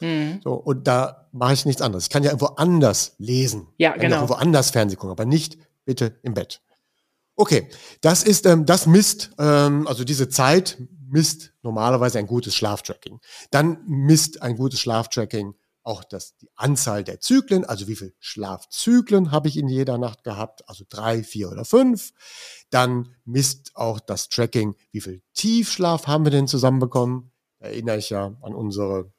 Mhm. 0.00 0.40
So, 0.44 0.54
und 0.54 0.86
da 0.86 1.28
mache 1.32 1.54
ich 1.54 1.66
nichts 1.66 1.82
anderes. 1.82 2.04
Ich 2.04 2.10
kann 2.10 2.22
ja 2.22 2.30
irgendwo 2.30 2.54
anders 2.54 3.14
lesen. 3.18 3.66
Ja, 3.78 3.92
genau. 3.92 4.02
Ja 4.02 4.16
irgendwo 4.16 4.34
anders 4.34 4.70
Fernsehen 4.70 4.98
gucken, 4.98 5.12
aber 5.12 5.24
nicht 5.24 5.58
bitte 5.90 6.20
im 6.22 6.34
Bett. 6.34 6.62
Okay, 7.34 7.68
das 8.00 8.22
ist, 8.22 8.46
ähm, 8.46 8.64
das 8.64 8.86
misst, 8.86 9.32
ähm, 9.40 9.88
also 9.88 10.04
diese 10.04 10.28
Zeit 10.28 10.78
misst 11.08 11.52
normalerweise 11.62 12.20
ein 12.20 12.28
gutes 12.28 12.54
Schlaftracking. 12.54 13.18
Dann 13.50 13.82
misst 13.88 14.40
ein 14.40 14.54
gutes 14.54 14.78
Schlaftracking 14.78 15.54
auch 15.82 16.04
das, 16.04 16.36
die 16.36 16.48
Anzahl 16.54 17.02
der 17.02 17.18
Zyklen, 17.18 17.64
also 17.64 17.88
wie 17.88 17.96
viele 17.96 18.12
Schlafzyklen 18.20 19.32
habe 19.32 19.48
ich 19.48 19.56
in 19.56 19.66
jeder 19.66 19.98
Nacht 19.98 20.22
gehabt, 20.22 20.68
also 20.68 20.84
drei, 20.88 21.24
vier 21.24 21.50
oder 21.50 21.64
fünf. 21.64 22.12
Dann 22.68 23.16
misst 23.24 23.72
auch 23.74 23.98
das 23.98 24.28
Tracking, 24.28 24.76
wie 24.92 25.00
viel 25.00 25.22
Tiefschlaf 25.34 26.06
haben 26.06 26.24
wir 26.24 26.30
denn 26.30 26.46
zusammenbekommen. 26.46 27.32
erinnere 27.58 27.96
ich 27.96 28.10
ja 28.10 28.36
an 28.42 28.54
unsere 28.54 29.12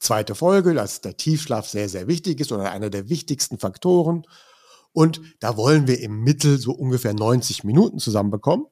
zweite 0.00 0.34
Folge, 0.34 0.74
dass 0.74 1.02
der 1.02 1.16
Tiefschlaf 1.16 1.68
sehr, 1.68 1.88
sehr 1.88 2.08
wichtig 2.08 2.40
ist 2.40 2.50
oder 2.50 2.72
einer 2.72 2.90
der 2.90 3.08
wichtigsten 3.08 3.58
Faktoren. 3.58 4.26
Und 4.92 5.20
da 5.40 5.56
wollen 5.56 5.86
wir 5.86 6.00
im 6.00 6.20
Mittel 6.20 6.58
so 6.58 6.72
ungefähr 6.72 7.14
90 7.14 7.64
Minuten 7.64 7.98
zusammenbekommen. 7.98 8.66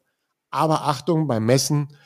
Aber 0.51 0.87
Achtung 0.87 1.27
beim 1.27 1.47
Messen, 1.47 1.97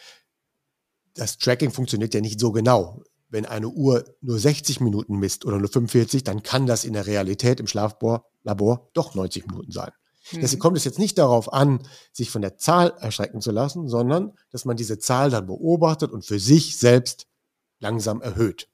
das 1.14 1.38
Tracking 1.38 1.70
funktioniert 1.70 2.14
ja 2.14 2.20
nicht 2.20 2.40
so 2.40 2.52
genau. 2.52 3.02
Wenn 3.28 3.46
eine 3.46 3.68
Uhr 3.68 4.04
nur 4.20 4.38
60 4.38 4.80
Minuten 4.80 5.18
misst 5.18 5.44
oder 5.44 5.58
nur 5.58 5.68
45, 5.68 6.22
dann 6.22 6.42
kann 6.42 6.66
das 6.66 6.84
in 6.84 6.92
der 6.92 7.06
Realität 7.06 7.58
im 7.58 7.66
Schlaflabor 7.66 8.90
doch 8.92 9.14
90 9.14 9.46
Minuten 9.46 9.72
sein. 9.72 9.90
Mhm. 10.32 10.40
Deswegen 10.40 10.60
kommt 10.60 10.76
es 10.76 10.84
jetzt 10.84 10.98
nicht 10.98 11.18
darauf 11.18 11.52
an, 11.52 11.80
sich 12.12 12.30
von 12.30 12.42
der 12.42 12.56
Zahl 12.56 12.94
erschrecken 13.00 13.40
zu 13.40 13.50
lassen, 13.50 13.88
sondern 13.88 14.32
dass 14.50 14.64
man 14.64 14.76
diese 14.76 14.98
Zahl 14.98 15.30
dann 15.30 15.46
beobachtet 15.46 16.12
und 16.12 16.24
für 16.24 16.38
sich 16.38 16.78
selbst 16.78 17.26
langsam 17.80 18.22
erhöht. 18.22 18.68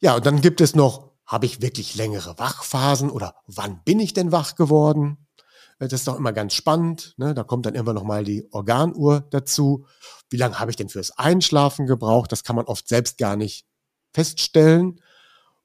Ja, 0.00 0.16
und 0.16 0.26
dann 0.26 0.40
gibt 0.40 0.60
es 0.60 0.74
noch, 0.74 1.07
habe 1.28 1.46
ich 1.46 1.60
wirklich 1.60 1.94
längere 1.94 2.38
Wachphasen 2.38 3.10
oder 3.10 3.36
wann 3.46 3.84
bin 3.84 4.00
ich 4.00 4.14
denn 4.14 4.32
wach 4.32 4.56
geworden? 4.56 5.28
Äh, 5.78 5.86
das 5.86 6.00
ist 6.00 6.08
doch 6.08 6.16
immer 6.16 6.32
ganz 6.32 6.54
spannend. 6.54 7.14
Ne? 7.18 7.34
Da 7.34 7.44
kommt 7.44 7.66
dann 7.66 7.74
immer 7.74 7.92
noch 7.92 8.02
mal 8.02 8.24
die 8.24 8.48
Organuhr 8.50 9.20
dazu. 9.30 9.86
Wie 10.30 10.38
lange 10.38 10.58
habe 10.58 10.70
ich 10.70 10.76
denn 10.76 10.88
fürs 10.88 11.16
Einschlafen 11.16 11.86
gebraucht? 11.86 12.32
Das 12.32 12.42
kann 12.44 12.56
man 12.56 12.64
oft 12.64 12.88
selbst 12.88 13.18
gar 13.18 13.36
nicht 13.36 13.66
feststellen. 14.12 15.00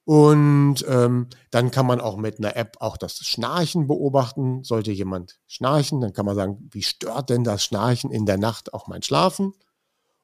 Und 0.06 0.84
ähm, 0.86 1.30
dann 1.50 1.72
kann 1.72 1.86
man 1.86 2.02
auch 2.02 2.18
mit 2.18 2.38
einer 2.38 2.58
App 2.58 2.76
auch 2.82 2.98
das 2.98 3.20
Schnarchen 3.20 3.88
beobachten. 3.88 4.62
Sollte 4.66 4.92
jemand 4.92 5.40
schnarchen, 5.48 6.02
dann 6.02 6.12
kann 6.12 6.26
man 6.26 6.36
sagen, 6.36 6.70
wie 6.72 6.84
stört 6.84 7.30
denn 7.30 7.46
das 7.46 7.64
Schnarchen 7.64 8.12
in 8.12 8.26
der 8.26 8.38
Nacht 8.38 8.74
auch 8.74 8.88
mein 8.88 9.02
Schlafen? 9.02 9.54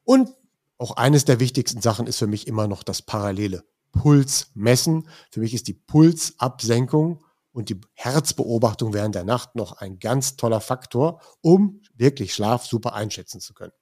Und 0.04 0.28
auch 0.76 0.98
eines 0.98 1.24
der 1.24 1.40
wichtigsten 1.40 1.80
Sachen 1.80 2.06
ist 2.06 2.18
für 2.18 2.26
mich 2.26 2.46
immer 2.46 2.68
noch 2.68 2.82
das 2.82 3.00
parallele 3.00 3.64
Puls 3.92 4.50
messen. 4.54 5.08
Für 5.30 5.40
mich 5.40 5.54
ist 5.54 5.68
die 5.68 5.74
Pulsabsenkung 5.74 7.24
und 7.52 7.68
die 7.68 7.80
Herzbeobachtung 7.94 8.92
während 8.92 9.14
der 9.14 9.24
Nacht 9.24 9.56
noch 9.56 9.72
ein 9.72 9.98
ganz 9.98 10.36
toller 10.36 10.60
Faktor, 10.60 11.20
um 11.40 11.82
wirklich 11.94 12.34
Schlaf 12.34 12.66
super 12.66 12.94
einschätzen 12.94 13.40
zu 13.40 13.54
können. 13.54 13.72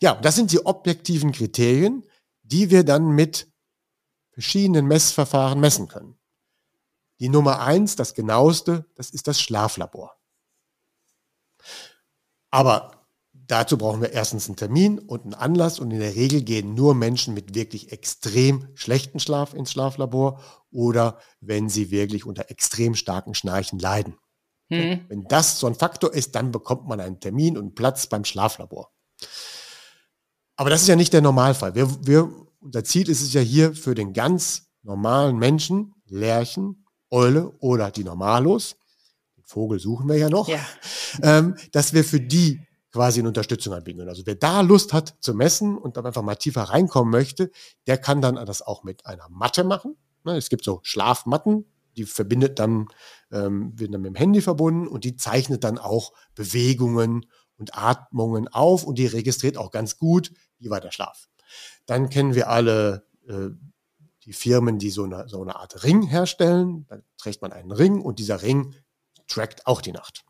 Ja, 0.00 0.14
das 0.14 0.36
sind 0.36 0.52
die 0.52 0.64
objektiven 0.64 1.32
Kriterien, 1.32 2.04
die 2.42 2.70
wir 2.70 2.84
dann 2.84 3.08
mit 3.08 3.48
verschiedenen 4.30 4.86
Messverfahren 4.86 5.60
messen 5.60 5.88
können. 5.88 6.18
Die 7.20 7.28
Nummer 7.28 7.60
eins, 7.60 7.96
das 7.96 8.14
genaueste, 8.14 8.84
das 8.94 9.10
ist 9.10 9.26
das 9.26 9.40
Schlaflabor. 9.40 10.16
Aber 12.50 12.95
Dazu 13.48 13.78
brauchen 13.78 14.00
wir 14.00 14.12
erstens 14.12 14.48
einen 14.48 14.56
Termin 14.56 14.98
und 14.98 15.22
einen 15.22 15.34
Anlass 15.34 15.78
und 15.78 15.92
in 15.92 16.00
der 16.00 16.16
Regel 16.16 16.42
gehen 16.42 16.74
nur 16.74 16.94
Menschen 16.94 17.32
mit 17.34 17.54
wirklich 17.54 17.92
extrem 17.92 18.68
schlechten 18.74 19.20
Schlaf 19.20 19.54
ins 19.54 19.70
Schlaflabor 19.70 20.40
oder 20.72 21.20
wenn 21.40 21.68
sie 21.68 21.90
wirklich 21.90 22.26
unter 22.26 22.50
extrem 22.50 22.94
starken 22.94 23.34
Schnarchen 23.34 23.78
leiden. 23.78 24.16
Mhm. 24.68 25.04
Wenn 25.08 25.24
das 25.28 25.60
so 25.60 25.68
ein 25.68 25.76
Faktor 25.76 26.12
ist, 26.12 26.34
dann 26.34 26.50
bekommt 26.50 26.88
man 26.88 27.00
einen 27.00 27.20
Termin 27.20 27.56
und 27.56 27.74
Platz 27.76 28.08
beim 28.08 28.24
Schlaflabor. 28.24 28.90
Aber 30.56 30.70
das 30.70 30.82
ist 30.82 30.88
ja 30.88 30.96
nicht 30.96 31.12
der 31.12 31.22
Normalfall. 31.22 31.74
Wir, 31.74 31.88
wir, 32.04 32.32
unser 32.60 32.82
Ziel 32.82 33.08
ist 33.08 33.22
es 33.22 33.32
ja 33.32 33.40
hier 33.40 33.74
für 33.74 33.94
den 33.94 34.12
ganz 34.12 34.70
normalen 34.82 35.38
Menschen, 35.38 35.94
Lerchen, 36.06 36.86
Eule 37.10 37.52
oder 37.60 37.92
die 37.92 38.04
Normalos, 38.04 38.76
den 39.36 39.44
Vogel 39.44 39.78
suchen 39.78 40.08
wir 40.08 40.16
ja 40.16 40.30
noch, 40.30 40.48
ja. 40.48 40.64
Ähm, 41.22 41.56
dass 41.72 41.92
wir 41.92 42.02
für 42.04 42.20
die 42.20 42.65
quasi 42.96 43.20
eine 43.20 43.28
Unterstützung 43.28 43.74
anbieten 43.74 43.98
können. 43.98 44.08
Also 44.08 44.22
wer 44.24 44.36
da 44.36 44.62
Lust 44.62 44.94
hat 44.94 45.16
zu 45.20 45.34
messen 45.34 45.76
und 45.76 45.98
dann 45.98 46.06
einfach 46.06 46.22
mal 46.22 46.36
tiefer 46.36 46.62
reinkommen 46.62 47.10
möchte, 47.10 47.50
der 47.86 47.98
kann 47.98 48.22
dann 48.22 48.36
das 48.46 48.62
auch 48.62 48.84
mit 48.84 49.04
einer 49.04 49.28
Matte 49.28 49.64
machen. 49.64 49.96
Ne, 50.24 50.34
es 50.36 50.48
gibt 50.48 50.64
so 50.64 50.80
Schlafmatten, 50.82 51.66
die 51.98 52.04
verbindet 52.04 52.58
dann, 52.58 52.88
ähm, 53.30 53.78
werden 53.78 53.92
dann 53.92 54.00
mit 54.00 54.14
dem 54.14 54.14
Handy 54.14 54.40
verbunden 54.40 54.88
und 54.88 55.04
die 55.04 55.16
zeichnet 55.16 55.62
dann 55.62 55.76
auch 55.76 56.14
Bewegungen 56.34 57.26
und 57.58 57.76
Atmungen 57.76 58.48
auf 58.48 58.84
und 58.84 58.96
die 58.96 59.06
registriert 59.06 59.58
auch 59.58 59.70
ganz 59.70 59.98
gut, 59.98 60.32
wie 60.58 60.70
war 60.70 60.80
der 60.80 60.90
Schlaf. 60.90 61.28
Dann 61.84 62.08
kennen 62.08 62.34
wir 62.34 62.48
alle 62.48 63.06
äh, 63.28 63.50
die 64.24 64.32
Firmen, 64.32 64.78
die 64.78 64.88
so 64.88 65.04
eine, 65.04 65.28
so 65.28 65.42
eine 65.42 65.56
Art 65.56 65.84
Ring 65.84 66.02
herstellen. 66.02 66.86
Dann 66.88 67.02
trägt 67.18 67.42
man 67.42 67.52
einen 67.52 67.72
Ring 67.72 68.00
und 68.00 68.18
dieser 68.18 68.40
Ring 68.40 68.74
trackt 69.28 69.66
auch 69.66 69.82
die 69.82 69.92
Nacht. 69.92 70.24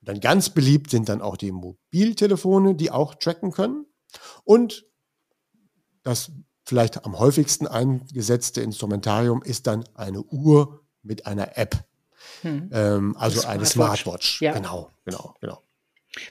Und 0.00 0.08
dann 0.08 0.20
ganz 0.20 0.50
beliebt 0.50 0.90
sind 0.90 1.08
dann 1.08 1.20
auch 1.20 1.36
die 1.36 1.52
Mobiltelefone, 1.52 2.74
die 2.74 2.90
auch 2.90 3.14
tracken 3.14 3.52
können. 3.52 3.86
Und 4.44 4.86
das 6.02 6.32
vielleicht 6.64 7.04
am 7.04 7.18
häufigsten 7.18 7.66
eingesetzte 7.66 8.62
Instrumentarium 8.62 9.42
ist 9.42 9.66
dann 9.66 9.84
eine 9.94 10.22
Uhr 10.22 10.84
mit 11.02 11.26
einer 11.26 11.58
App. 11.58 11.84
Hm. 12.42 12.70
Ähm, 12.72 13.16
also 13.16 13.46
eine 13.46 13.66
Smartwatch. 13.66 14.40
Ja. 14.40 14.52
Genau, 14.52 14.90
genau, 15.04 15.34
genau. 15.40 15.62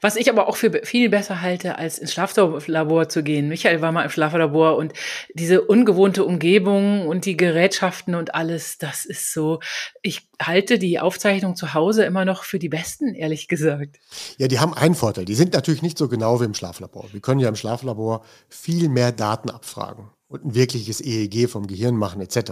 Was 0.01 0.17
ich 0.17 0.29
aber 0.29 0.49
auch 0.49 0.57
für 0.57 0.81
viel 0.83 1.09
besser 1.09 1.41
halte, 1.41 1.77
als 1.77 1.99
ins 1.99 2.11
Schlaflabor 2.11 3.07
zu 3.07 3.23
gehen. 3.23 3.47
Michael 3.47 3.81
war 3.81 3.93
mal 3.93 4.03
im 4.03 4.09
Schlaflabor 4.09 4.75
und 4.75 4.91
diese 5.33 5.61
ungewohnte 5.61 6.25
Umgebung 6.25 7.07
und 7.07 7.23
die 7.25 7.37
Gerätschaften 7.37 8.13
und 8.15 8.35
alles, 8.35 8.77
das 8.77 9.05
ist 9.05 9.31
so. 9.31 9.61
Ich 10.01 10.27
halte 10.41 10.79
die 10.79 10.99
Aufzeichnung 10.99 11.55
zu 11.55 11.73
Hause 11.73 12.03
immer 12.03 12.25
noch 12.25 12.43
für 12.43 12.59
die 12.59 12.67
besten, 12.67 13.15
ehrlich 13.15 13.47
gesagt. 13.47 13.99
Ja, 14.37 14.49
die 14.49 14.59
haben 14.59 14.73
einen 14.73 14.95
Vorteil. 14.95 15.23
Die 15.23 15.35
sind 15.35 15.53
natürlich 15.53 15.81
nicht 15.81 15.97
so 15.97 16.09
genau 16.09 16.41
wie 16.41 16.45
im 16.45 16.53
Schlaflabor. 16.53 17.07
Wir 17.13 17.21
können 17.21 17.39
ja 17.39 17.47
im 17.47 17.55
Schlaflabor 17.55 18.25
viel 18.49 18.89
mehr 18.89 19.13
Daten 19.13 19.49
abfragen 19.49 20.09
und 20.27 20.43
ein 20.43 20.55
wirkliches 20.55 20.99
EEG 20.99 21.49
vom 21.49 21.67
Gehirn 21.67 21.95
machen 21.95 22.21
etc. 22.21 22.51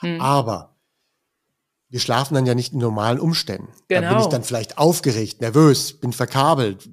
Hm. 0.00 0.20
Aber 0.20 0.75
wir 1.88 2.00
schlafen 2.00 2.34
dann 2.34 2.46
ja 2.46 2.54
nicht 2.54 2.72
in 2.72 2.80
normalen 2.80 3.20
Umständen. 3.20 3.68
Genau. 3.88 4.00
Da 4.00 4.08
bin 4.08 4.18
ich 4.18 4.24
genau. 4.24 4.28
dann 4.28 4.44
vielleicht 4.44 4.78
aufgeregt, 4.78 5.40
nervös, 5.40 5.92
bin 5.98 6.12
verkabelt. 6.12 6.88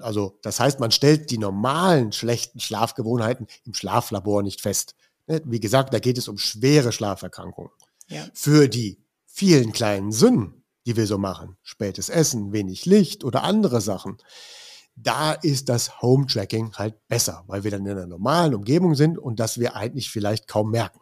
Also 0.00 0.38
das 0.42 0.60
heißt, 0.60 0.80
man 0.80 0.90
stellt 0.90 1.30
die 1.30 1.38
normalen 1.38 2.12
schlechten 2.12 2.58
Schlafgewohnheiten 2.58 3.46
im 3.64 3.74
Schlaflabor 3.74 4.42
nicht 4.42 4.60
fest. 4.60 4.94
Ne, 5.26 5.42
wie 5.44 5.60
gesagt, 5.60 5.92
da 5.92 5.98
geht 5.98 6.18
es 6.18 6.26
um 6.26 6.38
schwere 6.38 6.90
Schlaferkrankungen. 6.90 7.70
Ja. 8.08 8.26
Für 8.32 8.68
die 8.68 8.98
vielen 9.26 9.72
kleinen 9.72 10.10
Sünden, 10.10 10.64
die 10.86 10.96
wir 10.96 11.06
so 11.06 11.18
machen, 11.18 11.56
spätes 11.62 12.08
Essen, 12.08 12.52
wenig 12.52 12.86
Licht 12.86 13.22
oder 13.24 13.44
andere 13.44 13.80
Sachen, 13.80 14.16
da 14.96 15.32
ist 15.32 15.68
das 15.68 16.02
Home-Tracking 16.02 16.72
halt 16.74 16.96
besser, 17.06 17.44
weil 17.46 17.62
wir 17.62 17.70
dann 17.70 17.86
in 17.86 17.92
einer 17.92 18.06
normalen 18.06 18.54
Umgebung 18.54 18.94
sind 18.94 19.18
und 19.18 19.38
das 19.38 19.60
wir 19.60 19.76
eigentlich 19.76 20.10
vielleicht 20.10 20.48
kaum 20.48 20.70
merken. 20.70 20.98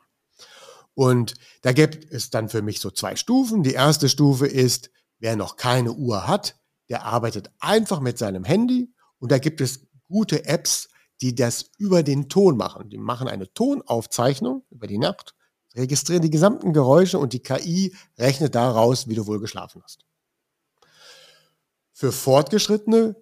Und 0.96 1.34
da 1.60 1.72
gibt 1.72 2.10
es 2.10 2.30
dann 2.30 2.48
für 2.48 2.62
mich 2.62 2.80
so 2.80 2.90
zwei 2.90 3.16
Stufen. 3.16 3.62
Die 3.62 3.74
erste 3.74 4.08
Stufe 4.08 4.46
ist, 4.46 4.90
wer 5.18 5.36
noch 5.36 5.56
keine 5.56 5.92
Uhr 5.92 6.26
hat, 6.26 6.56
der 6.88 7.04
arbeitet 7.04 7.50
einfach 7.60 8.00
mit 8.00 8.16
seinem 8.16 8.44
Handy 8.44 8.94
und 9.18 9.30
da 9.30 9.38
gibt 9.38 9.60
es 9.60 9.86
gute 10.08 10.46
Apps, 10.46 10.88
die 11.20 11.34
das 11.34 11.70
über 11.76 12.02
den 12.02 12.30
Ton 12.30 12.56
machen. 12.56 12.88
Die 12.88 12.96
machen 12.96 13.28
eine 13.28 13.52
Tonaufzeichnung 13.52 14.64
über 14.70 14.86
die 14.86 14.96
Nacht, 14.96 15.34
registrieren 15.74 16.22
die 16.22 16.30
gesamten 16.30 16.72
Geräusche 16.72 17.18
und 17.18 17.34
die 17.34 17.42
KI 17.42 17.94
rechnet 18.16 18.54
daraus, 18.54 19.06
wie 19.06 19.14
du 19.14 19.26
wohl 19.26 19.38
geschlafen 19.38 19.82
hast. 19.84 20.06
Für 21.92 22.10
Fortgeschrittene 22.10 23.16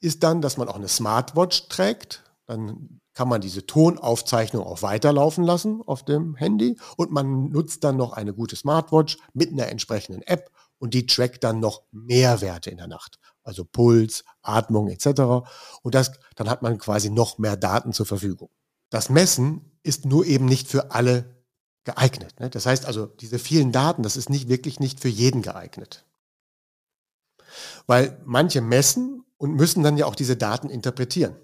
ist 0.00 0.22
dann, 0.22 0.42
dass 0.42 0.58
man 0.58 0.68
auch 0.68 0.76
eine 0.76 0.88
Smartwatch 0.88 1.68
trägt. 1.68 2.24
Dann 2.44 3.00
kann 3.18 3.28
man 3.28 3.40
diese 3.40 3.66
Tonaufzeichnung 3.66 4.64
auch 4.64 4.82
weiterlaufen 4.82 5.42
lassen 5.42 5.82
auf 5.84 6.04
dem 6.04 6.36
Handy 6.36 6.78
und 6.96 7.10
man 7.10 7.48
nutzt 7.48 7.82
dann 7.82 7.96
noch 7.96 8.12
eine 8.12 8.32
gute 8.32 8.54
Smartwatch 8.54 9.18
mit 9.34 9.50
einer 9.50 9.66
entsprechenden 9.66 10.22
App, 10.22 10.52
und 10.78 10.94
die 10.94 11.04
trackt 11.04 11.42
dann 11.42 11.58
noch 11.58 11.82
mehr 11.90 12.40
Werte 12.40 12.70
in 12.70 12.76
der 12.76 12.86
Nacht. 12.86 13.18
Also 13.42 13.64
Puls, 13.64 14.22
Atmung 14.42 14.86
etc. 14.86 15.48
Und 15.82 15.96
das, 15.96 16.12
dann 16.36 16.48
hat 16.48 16.62
man 16.62 16.78
quasi 16.78 17.10
noch 17.10 17.38
mehr 17.38 17.56
Daten 17.56 17.92
zur 17.92 18.06
Verfügung. 18.06 18.50
Das 18.88 19.10
Messen 19.10 19.72
ist 19.82 20.04
nur 20.04 20.24
eben 20.24 20.44
nicht 20.44 20.68
für 20.68 20.92
alle 20.92 21.42
geeignet. 21.82 22.38
Ne? 22.38 22.50
Das 22.50 22.66
heißt 22.66 22.86
also, 22.86 23.06
diese 23.06 23.40
vielen 23.40 23.72
Daten, 23.72 24.04
das 24.04 24.16
ist 24.16 24.30
nicht 24.30 24.48
wirklich 24.48 24.78
nicht 24.78 25.00
für 25.00 25.08
jeden 25.08 25.42
geeignet. 25.42 26.06
Weil 27.88 28.22
manche 28.24 28.60
messen 28.60 29.24
und 29.38 29.54
müssen 29.54 29.82
dann 29.82 29.96
ja 29.96 30.06
auch 30.06 30.14
diese 30.14 30.36
Daten 30.36 30.70
interpretieren. 30.70 31.34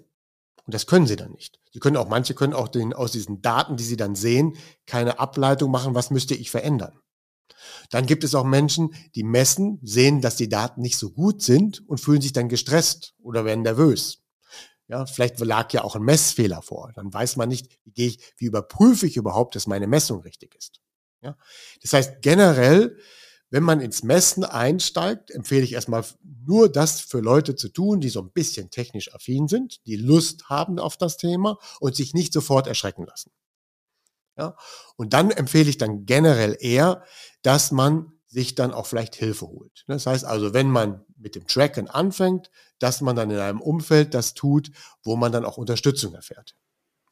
Und 0.65 0.73
das 0.73 0.87
können 0.87 1.07
sie 1.07 1.15
dann 1.15 1.31
nicht. 1.31 1.59
Sie 1.71 1.79
können 1.79 1.97
auch, 1.97 2.09
manche 2.09 2.33
können 2.33 2.53
auch 2.53 2.67
den, 2.67 2.93
aus 2.93 3.11
diesen 3.11 3.41
Daten, 3.41 3.77
die 3.77 3.83
sie 3.83 3.97
dann 3.97 4.15
sehen, 4.15 4.57
keine 4.87 5.19
Ableitung 5.19 5.71
machen, 5.71 5.93
was 5.93 6.09
müsste 6.09 6.33
ich 6.33 6.49
verändern. 6.49 6.99
Dann 7.91 8.05
gibt 8.05 8.23
es 8.23 8.35
auch 8.35 8.43
Menschen, 8.43 8.93
die 9.15 9.23
messen, 9.23 9.79
sehen, 9.83 10.21
dass 10.21 10.35
die 10.35 10.49
Daten 10.49 10.81
nicht 10.81 10.97
so 10.97 11.11
gut 11.11 11.41
sind 11.41 11.87
und 11.87 11.99
fühlen 11.99 12.21
sich 12.21 12.33
dann 12.33 12.49
gestresst 12.49 13.13
oder 13.21 13.45
werden 13.45 13.63
nervös. 13.63 14.23
Ja, 14.87 15.05
vielleicht 15.05 15.39
lag 15.39 15.71
ja 15.73 15.83
auch 15.83 15.95
ein 15.95 16.03
Messfehler 16.03 16.61
vor. 16.61 16.91
Dann 16.93 17.11
weiß 17.11 17.37
man 17.37 17.49
nicht, 17.49 17.79
wie 17.83 17.91
gehe 17.91 18.07
ich, 18.07 18.33
wie 18.37 18.45
überprüfe 18.45 19.07
ich 19.07 19.17
überhaupt, 19.17 19.55
dass 19.55 19.67
meine 19.67 19.87
Messung 19.87 20.21
richtig 20.21 20.55
ist. 20.55 20.81
Ja, 21.21 21.37
das 21.81 21.93
heißt 21.93 22.21
generell 22.21 22.97
wenn 23.55 23.63
man 23.63 23.79
ins 23.79 24.03
Messen 24.03 24.43
einsteigt, 24.43 25.31
empfehle 25.31 25.63
ich 25.63 25.71
erstmal 25.71 26.03
nur 26.45 26.69
das 26.69 26.99
für 26.99 27.21
Leute 27.21 27.55
zu 27.55 27.69
tun, 27.69 28.01
die 28.01 28.09
so 28.09 28.19
ein 28.19 28.31
bisschen 28.31 28.69
technisch 28.69 29.15
affin 29.15 29.47
sind, 29.47 29.79
die 29.85 29.95
Lust 29.95 30.49
haben 30.49 30.77
auf 30.77 30.97
das 30.97 31.15
Thema 31.15 31.57
und 31.79 31.95
sich 31.95 32.13
nicht 32.13 32.33
sofort 32.33 32.67
erschrecken 32.67 33.05
lassen. 33.05 33.31
Ja? 34.37 34.57
Und 34.97 35.13
dann 35.13 35.31
empfehle 35.31 35.69
ich 35.69 35.77
dann 35.77 36.05
generell 36.05 36.57
eher, 36.59 37.05
dass 37.43 37.71
man 37.71 38.11
sich 38.27 38.55
dann 38.55 38.73
auch 38.73 38.87
vielleicht 38.87 39.15
Hilfe 39.15 39.47
holt. 39.47 39.85
Das 39.87 40.05
heißt 40.05 40.25
also, 40.25 40.53
wenn 40.53 40.69
man 40.69 41.05
mit 41.15 41.35
dem 41.35 41.47
Tracken 41.47 41.89
anfängt, 41.89 42.51
dass 42.79 42.99
man 42.99 43.15
dann 43.15 43.31
in 43.31 43.39
einem 43.39 43.61
Umfeld 43.61 44.13
das 44.13 44.33
tut, 44.33 44.69
wo 45.01 45.15
man 45.15 45.31
dann 45.31 45.45
auch 45.45 45.55
Unterstützung 45.55 46.13
erfährt. 46.13 46.57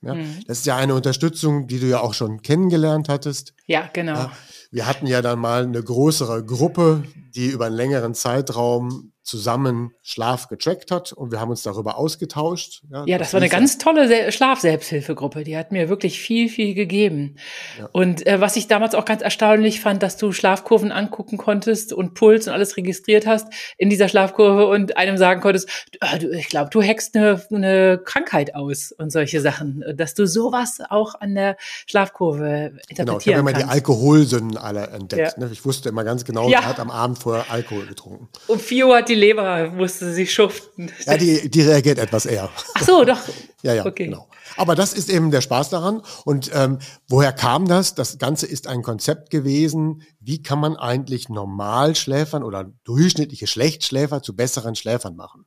Ja, 0.03 0.15
mhm. 0.15 0.39
Das 0.47 0.59
ist 0.59 0.65
ja 0.65 0.75
eine 0.75 0.95
Unterstützung, 0.95 1.67
die 1.67 1.79
du 1.79 1.87
ja 1.87 2.01
auch 2.01 2.13
schon 2.13 2.41
kennengelernt 2.41 3.07
hattest. 3.09 3.53
Ja, 3.67 3.89
genau. 3.91 4.13
Ja, 4.13 4.31
wir 4.71 4.85
hatten 4.85 5.07
ja 5.07 5.21
dann 5.21 5.39
mal 5.39 5.63
eine 5.63 5.81
größere 5.81 6.43
Gruppe, 6.43 7.03
die 7.35 7.47
über 7.47 7.65
einen 7.67 7.75
längeren 7.75 8.13
Zeitraum 8.13 9.12
zusammen 9.23 9.93
Schlaf 10.01 10.49
getrackt 10.49 10.91
hat 10.91 11.13
und 11.13 11.31
wir 11.31 11.39
haben 11.39 11.49
uns 11.49 11.63
darüber 11.63 11.97
ausgetauscht. 11.97 12.83
Ja, 12.91 13.05
ja 13.05 13.17
das, 13.17 13.27
das 13.27 13.33
war 13.33 13.41
eine 13.41 13.49
ganz 13.49 13.77
tolle 13.77 14.31
Schlafselbsthilfegruppe. 14.31 15.43
Die 15.43 15.57
hat 15.57 15.71
mir 15.71 15.87
wirklich 15.89 16.19
viel, 16.19 16.49
viel 16.49 16.73
gegeben. 16.73 17.37
Ja. 17.79 17.89
Und 17.93 18.27
äh, 18.27 18.41
was 18.41 18.57
ich 18.57 18.67
damals 18.67 18.95
auch 18.95 19.05
ganz 19.05 19.21
erstaunlich 19.21 19.79
fand, 19.79 20.03
dass 20.03 20.17
du 20.17 20.33
Schlafkurven 20.33 20.91
angucken 20.91 21.37
konntest 21.37 21.93
und 21.93 22.15
Puls 22.15 22.47
und 22.47 22.53
alles 22.53 22.75
registriert 22.75 23.25
hast 23.25 23.47
in 23.77 23.89
dieser 23.89 24.09
Schlafkurve 24.09 24.67
und 24.67 24.97
einem 24.97 25.17
sagen 25.17 25.41
konntest, 25.41 25.69
ah, 26.01 26.17
du, 26.17 26.29
ich 26.31 26.49
glaube, 26.49 26.69
du 26.69 26.81
hackst 26.81 27.15
eine, 27.15 27.41
eine 27.49 28.01
Krankheit 28.03 28.55
aus 28.55 28.91
und 28.91 29.09
solche 29.09 29.39
Sachen. 29.39 29.83
Dass 29.95 30.13
du 30.15 30.27
sowas 30.27 30.79
auch 30.89 31.15
an 31.15 31.35
der 31.35 31.55
Schlafkurve 31.87 32.73
interpretieren 32.89 33.05
Genau, 33.05 33.19
ich 33.19 33.27
habe 33.27 33.39
immer 33.39 33.53
die 33.53 33.63
Alkoholsünden 33.63 34.57
alle 34.57 34.87
entdeckt. 34.87 35.37
Ja. 35.37 35.45
Ne? 35.45 35.49
Ich 35.51 35.63
wusste 35.63 35.89
immer 35.89 36.03
ganz 36.03 36.25
genau, 36.25 36.49
ja. 36.49 36.59
er 36.59 36.65
hat 36.65 36.79
am 36.79 36.91
Abend 36.91 37.19
vorher 37.19 37.49
Alkohol 37.49 37.85
getrunken. 37.85 38.27
Um 38.47 38.59
vier 38.59 38.87
Uhr 38.87 38.97
hat 38.97 39.09
die 39.09 39.12
die 39.13 39.19
Leber 39.19 39.69
musste 39.69 40.11
sich 40.11 40.33
schuften. 40.33 40.91
Ja, 41.05 41.17
die, 41.17 41.49
die 41.49 41.61
reagiert 41.61 41.99
etwas 41.99 42.25
eher. 42.25 42.49
Ach 42.73 42.83
so, 42.83 43.05
doch. 43.05 43.19
ja, 43.61 43.73
ja, 43.75 43.85
okay. 43.85 44.05
genau. 44.05 44.27
Aber 44.57 44.75
das 44.75 44.93
ist 44.93 45.09
eben 45.09 45.29
der 45.29 45.41
Spaß 45.41 45.69
daran. 45.69 46.01
Und 46.25 46.49
ähm, 46.53 46.79
woher 47.07 47.31
kam 47.31 47.67
das? 47.67 47.93
Das 47.93 48.17
Ganze 48.17 48.47
ist 48.47 48.67
ein 48.67 48.81
Konzept 48.81 49.29
gewesen. 49.29 50.01
Wie 50.19 50.41
kann 50.41 50.59
man 50.59 50.75
eigentlich 50.75 51.29
Normalschläfern 51.29 52.43
oder 52.43 52.71
durchschnittliche 52.83 53.45
Schlechtschläfer 53.45 54.23
zu 54.23 54.35
besseren 54.35 54.75
Schläfern 54.75 55.15
machen? 55.15 55.45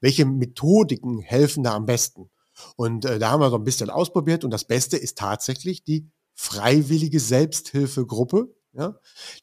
Welche 0.00 0.26
Methodiken 0.26 1.20
helfen 1.20 1.64
da 1.64 1.74
am 1.74 1.86
besten? 1.86 2.30
Und 2.76 3.06
äh, 3.06 3.18
da 3.18 3.30
haben 3.30 3.40
wir 3.40 3.50
so 3.50 3.56
ein 3.56 3.64
bisschen 3.64 3.88
ausprobiert. 3.88 4.44
Und 4.44 4.50
das 4.50 4.66
Beste 4.66 4.98
ist 4.98 5.16
tatsächlich 5.16 5.82
die 5.82 6.10
freiwillige 6.34 7.20
Selbsthilfegruppe 7.20 8.48
ja, 8.72 8.94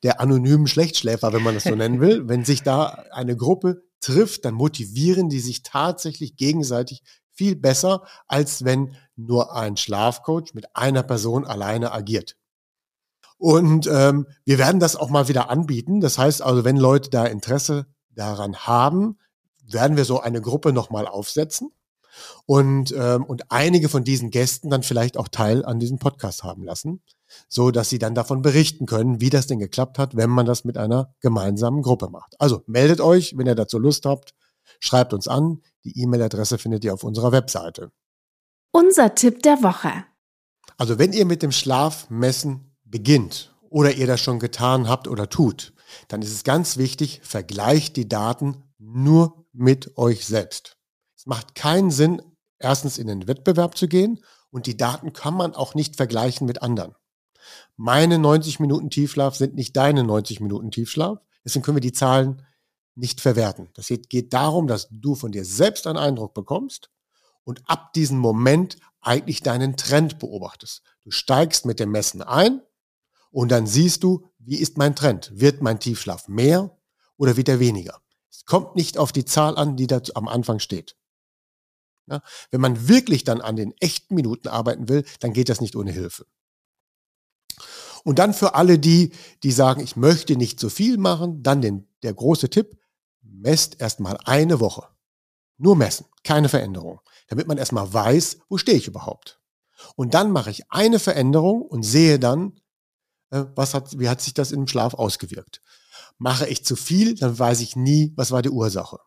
der 0.04 0.22
anonymen 0.22 0.68
Schlechtschläfer, 0.68 1.34
wenn 1.34 1.44
man 1.44 1.56
das 1.56 1.64
so 1.64 1.76
nennen 1.76 2.00
will. 2.00 2.28
Wenn 2.28 2.46
sich 2.46 2.64
da 2.64 3.06
eine 3.12 3.36
Gruppe 3.36 3.84
trifft, 4.02 4.46
dann 4.46 4.54
motivieren 4.54 5.30
die 5.30 5.40
sich 5.40 5.64
tatsächlich 5.64 6.36
gegenseitig 6.36 7.02
viel 7.34 7.56
besser, 7.56 8.04
als 8.28 8.64
wenn 8.64 8.96
nur 9.16 9.54
ein 9.56 9.78
Schlafcoach 9.78 10.54
mit 10.54 10.76
einer 10.76 11.04
Person 11.04 11.46
alleine 11.46 11.92
agiert. 11.92 12.38
Und 13.38 13.88
ähm, 13.88 14.28
wir 14.46 14.58
werden 14.58 14.80
das 14.80 14.96
auch 14.96 15.10
mal 15.10 15.28
wieder 15.28 15.50
anbieten. 15.50 16.00
Das 16.00 16.18
heißt 16.18 16.42
also, 16.42 16.64
wenn 16.64 16.78
Leute 16.78 17.10
da 17.10 17.26
Interesse 17.26 17.88
daran 18.12 18.56
haben, 18.56 19.20
werden 19.68 19.98
wir 19.98 20.06
so 20.06 20.22
eine 20.22 20.42
Gruppe 20.42 20.72
nochmal 20.72 21.08
aufsetzen 21.08 21.72
und, 22.46 22.94
ähm, 22.98 23.26
und 23.26 23.52
einige 23.52 23.90
von 23.90 24.04
diesen 24.04 24.30
Gästen 24.30 24.70
dann 24.70 24.84
vielleicht 24.84 25.18
auch 25.18 25.28
Teil 25.28 25.66
an 25.66 25.80
diesem 25.80 26.00
Podcast 26.00 26.44
haben 26.44 26.64
lassen 26.64 27.02
so 27.48 27.72
dass 27.72 27.90
sie 27.90 28.00
dann 28.00 28.16
davon 28.16 28.42
berichten 28.42 28.86
können, 28.86 29.22
wie 29.22 29.30
das 29.30 29.48
denn 29.48 29.60
geklappt 29.60 29.98
hat, 29.98 30.16
wenn 30.16 30.30
man 30.30 30.46
das 30.46 30.64
mit 30.64 30.78
einer 30.78 31.14
gemeinsamen 31.22 31.82
Gruppe 31.82 32.10
macht. 32.10 32.36
Also 32.40 32.64
meldet 32.68 33.02
euch, 33.02 33.38
wenn 33.38 33.48
ihr 33.48 33.56
dazu 33.56 33.80
Lust 33.80 34.06
habt, 34.06 34.34
schreibt 34.80 35.14
uns 35.14 35.28
an. 35.28 35.62
Die 35.84 36.00
E-Mail-Adresse 36.02 36.58
findet 36.58 36.84
ihr 36.84 36.94
auf 36.94 37.04
unserer 37.04 37.32
Webseite. 37.32 37.92
Unser 38.72 39.16
Tipp 39.16 39.44
der 39.44 39.64
Woche. 39.64 40.06
Also 40.78 41.00
wenn 41.00 41.14
ihr 41.14 41.26
mit 41.26 41.42
dem 41.42 41.52
Schlafmessen 41.52 42.76
beginnt 42.84 43.56
oder 43.70 43.94
ihr 43.94 44.08
das 44.08 44.20
schon 44.20 44.40
getan 44.40 44.90
habt 44.90 45.08
oder 45.08 45.30
tut, 45.30 45.74
dann 46.08 46.22
ist 46.22 46.34
es 46.34 46.44
ganz 46.44 46.78
wichtig, 46.78 47.22
vergleicht 47.24 47.96
die 47.96 48.10
Daten 48.10 48.64
nur 48.78 49.46
mit 49.54 49.98
euch 49.98 50.26
selbst. 50.26 50.78
Es 51.16 51.26
macht 51.26 51.56
keinen 51.56 51.92
Sinn, 51.92 52.22
erstens 52.60 52.98
in 52.98 53.08
den 53.08 53.28
Wettbewerb 53.28 53.78
zu 53.78 53.88
gehen 53.88 54.20
und 54.50 54.66
die 54.66 54.76
Daten 54.76 55.14
kann 55.14 55.34
man 55.34 55.54
auch 55.54 55.76
nicht 55.76 55.96
vergleichen 55.96 56.46
mit 56.46 56.62
anderen 56.62 56.96
meine 57.76 58.20
90 58.20 58.60
Minuten 58.60 58.90
Tiefschlaf 58.90 59.36
sind 59.36 59.56
nicht 59.56 59.76
deine 59.76 60.04
90 60.04 60.40
Minuten 60.40 60.72
Tiefschlaf. 60.72 61.20
Deswegen 61.44 61.64
können 61.64 61.78
wir 61.78 61.82
die 61.82 61.94
Zahlen 61.94 62.42
nicht 62.96 63.22
verwerten. 63.22 63.70
Das 63.74 63.88
geht 63.88 64.34
darum, 64.34 64.68
dass 64.68 64.88
du 64.90 65.16
von 65.16 65.32
dir 65.32 65.46
selbst 65.46 65.86
einen 65.86 65.98
Eindruck 65.98 66.34
bekommst 66.34 66.90
und 67.44 67.62
ab 67.66 67.94
diesem 67.94 68.18
Moment 68.18 68.78
eigentlich 69.02 69.44
deinen 69.44 69.78
Trend 69.78 70.20
beobachtest. 70.20 70.82
Du 71.04 71.12
steigst 71.12 71.66
mit 71.66 71.80
dem 71.80 71.92
Messen 71.92 72.22
ein 72.22 72.62
und 73.32 73.50
dann 73.52 73.68
siehst 73.68 74.04
du, 74.04 74.26
wie 74.40 74.58
ist 74.58 74.78
mein 74.78 74.96
Trend? 74.96 75.32
Wird 75.34 75.62
mein 75.62 75.80
Tiefschlaf 75.80 76.28
mehr 76.28 76.78
oder 77.18 77.38
wird 77.38 77.50
er 77.50 77.60
weniger? 77.60 78.02
Es 78.32 78.46
kommt 78.46 78.76
nicht 78.76 78.98
auf 78.98 79.12
die 79.12 79.26
Zahl 79.26 79.58
an, 79.58 79.76
die 79.78 79.88
da 79.88 80.02
am 80.16 80.28
Anfang 80.28 80.60
steht. 80.60 80.96
Ja, 82.08 82.22
wenn 82.52 82.62
man 82.62 82.88
wirklich 82.88 83.24
dann 83.24 83.42
an 83.42 83.56
den 83.56 83.74
echten 83.80 84.16
Minuten 84.16 84.48
arbeiten 84.48 84.90
will, 84.90 85.06
dann 85.20 85.34
geht 85.34 85.50
das 85.50 85.62
nicht 85.62 85.76
ohne 85.76 85.92
Hilfe. 85.92 86.26
Und 88.06 88.20
dann 88.20 88.36
für 88.36 88.54
alle 88.54 88.78
die, 88.78 89.12
die 89.42 89.52
sagen, 89.52 89.82
ich 89.82 89.96
möchte 89.96 90.36
nicht 90.36 90.60
so 90.60 90.70
viel 90.70 91.00
machen, 91.00 91.42
dann 91.42 91.62
den, 91.62 91.88
der 92.04 92.14
große 92.14 92.52
Tipp, 92.52 92.78
messt 93.24 93.82
erstmal 93.82 94.20
eine 94.26 94.60
Woche. 94.60 94.84
Nur 95.58 95.76
messen, 95.76 96.06
keine 96.24 96.48
Veränderung, 96.48 97.02
damit 97.28 97.48
man 97.48 97.58
erstmal 97.58 97.92
weiß, 97.92 98.42
wo 98.48 98.60
stehe 98.60 98.78
ich 98.78 98.88
überhaupt. 98.88 99.42
Und 99.96 100.14
dann 100.14 100.32
mache 100.32 100.52
ich 100.52 100.72
eine 100.72 101.00
Veränderung 101.00 101.64
und 101.64 101.82
sehe 101.82 102.20
dann, 102.20 102.60
äh, 103.32 103.46
was 103.56 103.74
hat, 103.74 103.98
wie 103.98 104.08
hat 104.08 104.22
sich 104.22 104.36
das 104.36 104.52
im 104.52 104.68
Schlaf 104.68 104.94
ausgewirkt. 104.94 105.62
Mache 106.20 106.48
ich 106.48 106.64
zu 106.64 106.76
viel, 106.76 107.16
dann 107.16 107.38
weiß 107.38 107.60
ich 107.62 107.76
nie, 107.76 108.14
was 108.16 108.30
war 108.30 108.44
die 108.44 108.52
Ursache. 108.52 109.00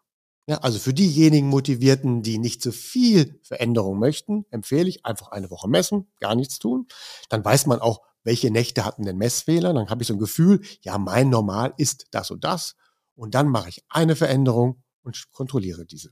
Ja, 0.48 0.58
also 0.58 0.80
für 0.80 0.92
diejenigen 0.92 1.48
Motivierten, 1.48 2.22
die 2.22 2.38
nicht 2.38 2.62
zu 2.62 2.72
viel 2.72 3.38
Veränderung 3.44 4.00
möchten, 4.00 4.44
empfehle 4.50 4.88
ich 4.88 5.06
einfach 5.06 5.28
eine 5.28 5.50
Woche 5.50 5.68
messen, 5.68 6.10
gar 6.18 6.34
nichts 6.34 6.58
tun. 6.58 6.88
Dann 7.28 7.44
weiß 7.44 7.66
man 7.66 7.80
auch, 7.80 8.00
welche 8.28 8.50
Nächte 8.50 8.84
hatten 8.84 9.06
den 9.06 9.16
Messfehler. 9.16 9.72
Dann 9.72 9.88
habe 9.88 10.02
ich 10.02 10.08
so 10.08 10.14
ein 10.14 10.20
Gefühl, 10.20 10.60
ja, 10.82 10.98
mein 10.98 11.30
Normal 11.30 11.72
ist 11.78 12.08
das 12.10 12.30
und 12.30 12.44
das. 12.44 12.76
Und 13.14 13.34
dann 13.34 13.48
mache 13.48 13.70
ich 13.70 13.82
eine 13.88 14.16
Veränderung 14.16 14.82
und 15.02 15.32
kontrolliere 15.32 15.86
diese. 15.86 16.10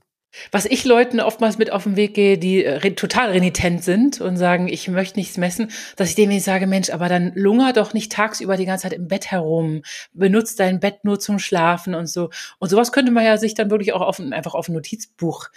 Was 0.51 0.65
ich 0.65 0.83
Leuten 0.83 1.19
oftmals 1.19 1.57
mit 1.57 1.71
auf 1.71 1.83
den 1.83 1.95
Weg 1.95 2.15
gehe, 2.15 2.37
die 2.37 2.65
äh, 2.65 2.93
total 2.95 3.29
renitent 3.29 3.83
sind 3.83 4.19
und 4.19 4.35
sagen, 4.35 4.67
ich 4.67 4.87
möchte 4.87 5.19
nichts 5.19 5.37
messen, 5.37 5.71
dass 5.95 6.09
ich 6.09 6.15
denen 6.15 6.39
sage, 6.39 6.67
Mensch, 6.67 6.89
aber 6.89 7.07
dann 7.07 7.31
lunger 7.35 7.71
doch 7.71 7.93
nicht 7.93 8.11
tagsüber 8.11 8.57
die 8.57 8.65
ganze 8.65 8.83
Zeit 8.83 8.93
im 8.93 9.07
Bett 9.07 9.31
herum, 9.31 9.83
benutzt 10.13 10.59
dein 10.59 10.79
Bett 10.79 11.05
nur 11.05 11.19
zum 11.19 11.39
Schlafen 11.39 11.93
und 11.95 12.07
so. 12.07 12.29
Und 12.59 12.69
sowas 12.69 12.91
könnte 12.91 13.11
man 13.11 13.25
ja 13.25 13.37
sich 13.37 13.53
dann 13.53 13.69
wirklich 13.69 13.93
auch 13.93 14.01
auf, 14.01 14.19
einfach 14.19 14.55
auf 14.55 14.67
ein 14.67 14.73
Notizbuch 14.73 15.49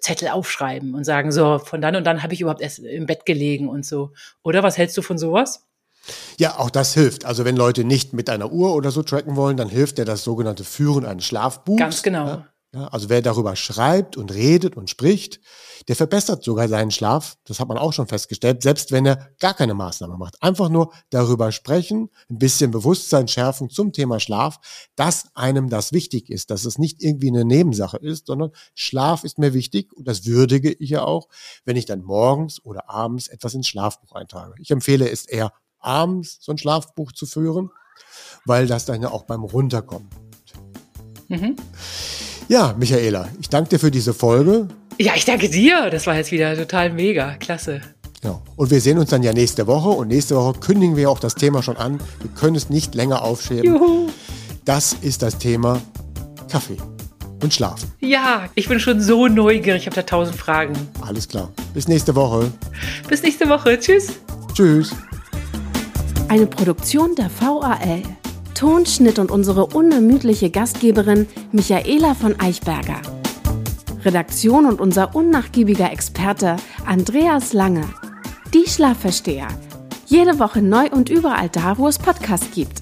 Zettel 0.00 0.28
aufschreiben 0.28 0.94
und 0.94 1.04
sagen, 1.04 1.32
so, 1.32 1.58
von 1.58 1.80
dann 1.80 1.96
und 1.96 2.04
dann 2.04 2.22
habe 2.22 2.34
ich 2.34 2.40
überhaupt 2.40 2.60
erst 2.60 2.80
im 2.80 3.06
Bett 3.06 3.24
gelegen 3.24 3.68
und 3.68 3.86
so. 3.86 4.12
Oder 4.42 4.62
was 4.62 4.76
hältst 4.76 4.96
du 4.98 5.02
von 5.02 5.18
sowas? 5.18 5.66
Ja, 6.38 6.58
auch 6.58 6.70
das 6.70 6.94
hilft. 6.94 7.24
Also 7.24 7.44
wenn 7.44 7.56
Leute 7.56 7.84
nicht 7.84 8.12
mit 8.12 8.28
einer 8.30 8.52
Uhr 8.52 8.74
oder 8.74 8.90
so 8.90 9.02
tracken 9.02 9.36
wollen, 9.36 9.56
dann 9.56 9.68
hilft 9.68 9.98
ja 9.98 10.04
das 10.04 10.24
sogenannte 10.24 10.64
Führen 10.64 11.04
eines 11.04 11.24
Schlafbuchs. 11.24 11.78
Ganz 11.78 12.02
genau. 12.02 12.44
Ja, 12.74 12.88
also 12.88 13.08
wer 13.08 13.22
darüber 13.22 13.54
schreibt 13.54 14.16
und 14.16 14.34
redet 14.34 14.76
und 14.76 14.90
spricht, 14.90 15.40
der 15.86 15.94
verbessert 15.94 16.42
sogar 16.42 16.68
seinen 16.68 16.90
Schlaf. 16.90 17.36
Das 17.44 17.60
hat 17.60 17.68
man 17.68 17.78
auch 17.78 17.92
schon 17.92 18.08
festgestellt, 18.08 18.62
selbst 18.62 18.90
wenn 18.90 19.06
er 19.06 19.30
gar 19.38 19.54
keine 19.54 19.74
Maßnahme 19.74 20.16
macht. 20.16 20.42
Einfach 20.42 20.68
nur 20.68 20.92
darüber 21.10 21.52
sprechen, 21.52 22.10
ein 22.28 22.38
bisschen 22.38 22.72
Bewusstsein 22.72 23.28
schärfen 23.28 23.70
zum 23.70 23.92
Thema 23.92 24.18
Schlaf, 24.18 24.58
dass 24.96 25.28
einem 25.36 25.68
das 25.68 25.92
wichtig 25.92 26.30
ist, 26.30 26.50
dass 26.50 26.64
es 26.64 26.76
nicht 26.76 27.00
irgendwie 27.00 27.28
eine 27.28 27.44
Nebensache 27.44 27.98
ist, 27.98 28.26
sondern 28.26 28.50
Schlaf 28.74 29.22
ist 29.22 29.38
mir 29.38 29.54
wichtig 29.54 29.92
und 29.92 30.08
das 30.08 30.26
würdige 30.26 30.72
ich 30.72 30.90
ja 30.90 31.04
auch, 31.04 31.28
wenn 31.64 31.76
ich 31.76 31.86
dann 31.86 32.02
morgens 32.02 32.64
oder 32.64 32.90
abends 32.90 33.28
etwas 33.28 33.54
ins 33.54 33.68
Schlafbuch 33.68 34.16
eintrage. 34.16 34.54
Ich 34.58 34.72
empfehle 34.72 35.08
es 35.08 35.26
eher 35.26 35.52
abends 35.84 36.38
so 36.40 36.52
ein 36.52 36.58
Schlafbuch 36.58 37.12
zu 37.12 37.26
führen, 37.26 37.70
weil 38.44 38.66
das 38.66 38.84
dann 38.84 39.02
ja 39.02 39.10
auch 39.10 39.24
beim 39.24 39.42
Runterkommen. 39.42 40.08
Mhm. 41.28 41.56
Ja, 42.48 42.74
Michaela, 42.78 43.28
ich 43.40 43.48
danke 43.48 43.70
dir 43.70 43.78
für 43.78 43.90
diese 43.90 44.12
Folge. 44.12 44.68
Ja, 44.98 45.12
ich 45.16 45.24
danke 45.24 45.48
dir. 45.48 45.90
Das 45.90 46.06
war 46.06 46.16
jetzt 46.16 46.30
wieder 46.30 46.56
total 46.56 46.92
mega. 46.92 47.34
Klasse. 47.34 47.80
Ja. 48.22 48.40
Und 48.56 48.70
wir 48.70 48.80
sehen 48.80 48.98
uns 48.98 49.10
dann 49.10 49.22
ja 49.22 49.32
nächste 49.32 49.66
Woche. 49.66 49.88
Und 49.88 50.08
nächste 50.08 50.36
Woche 50.36 50.58
kündigen 50.60 50.96
wir 50.96 51.10
auch 51.10 51.18
das 51.18 51.34
Thema 51.34 51.62
schon 51.62 51.76
an. 51.76 52.00
Wir 52.20 52.30
können 52.30 52.56
es 52.56 52.70
nicht 52.70 52.94
länger 52.94 53.22
aufschieben. 53.22 53.64
Juhu. 53.64 54.08
Das 54.64 54.94
ist 54.94 55.22
das 55.22 55.38
Thema 55.38 55.80
Kaffee 56.48 56.78
und 57.42 57.52
Schlafen. 57.52 57.92
Ja, 58.00 58.48
ich 58.54 58.68
bin 58.68 58.80
schon 58.80 59.00
so 59.00 59.28
neugierig. 59.28 59.82
Ich 59.82 59.86
habe 59.86 59.96
da 59.96 60.02
tausend 60.02 60.36
Fragen. 60.36 60.74
Alles 61.02 61.28
klar. 61.28 61.50
Bis 61.74 61.88
nächste 61.88 62.14
Woche. 62.14 62.50
Bis 63.08 63.22
nächste 63.22 63.48
Woche. 63.48 63.78
Tschüss. 63.78 64.14
Tschüss. 64.54 64.94
Eine 66.34 66.48
Produktion 66.48 67.14
der 67.14 67.30
VAL. 67.30 68.02
Tonschnitt 68.56 69.20
und 69.20 69.30
unsere 69.30 69.66
unermüdliche 69.66 70.50
Gastgeberin 70.50 71.28
Michaela 71.52 72.14
von 72.14 72.40
Eichberger. 72.40 73.00
Redaktion 74.04 74.66
und 74.66 74.80
unser 74.80 75.14
unnachgiebiger 75.14 75.92
Experte 75.92 76.56
Andreas 76.84 77.52
Lange. 77.52 77.84
Die 78.52 78.68
Schlafversteher. 78.68 79.46
Jede 80.06 80.40
Woche 80.40 80.60
neu 80.60 80.88
und 80.90 81.08
überall 81.08 81.50
da, 81.50 81.78
wo 81.78 81.86
es 81.86 82.00
Podcasts 82.00 82.50
gibt. 82.52 82.80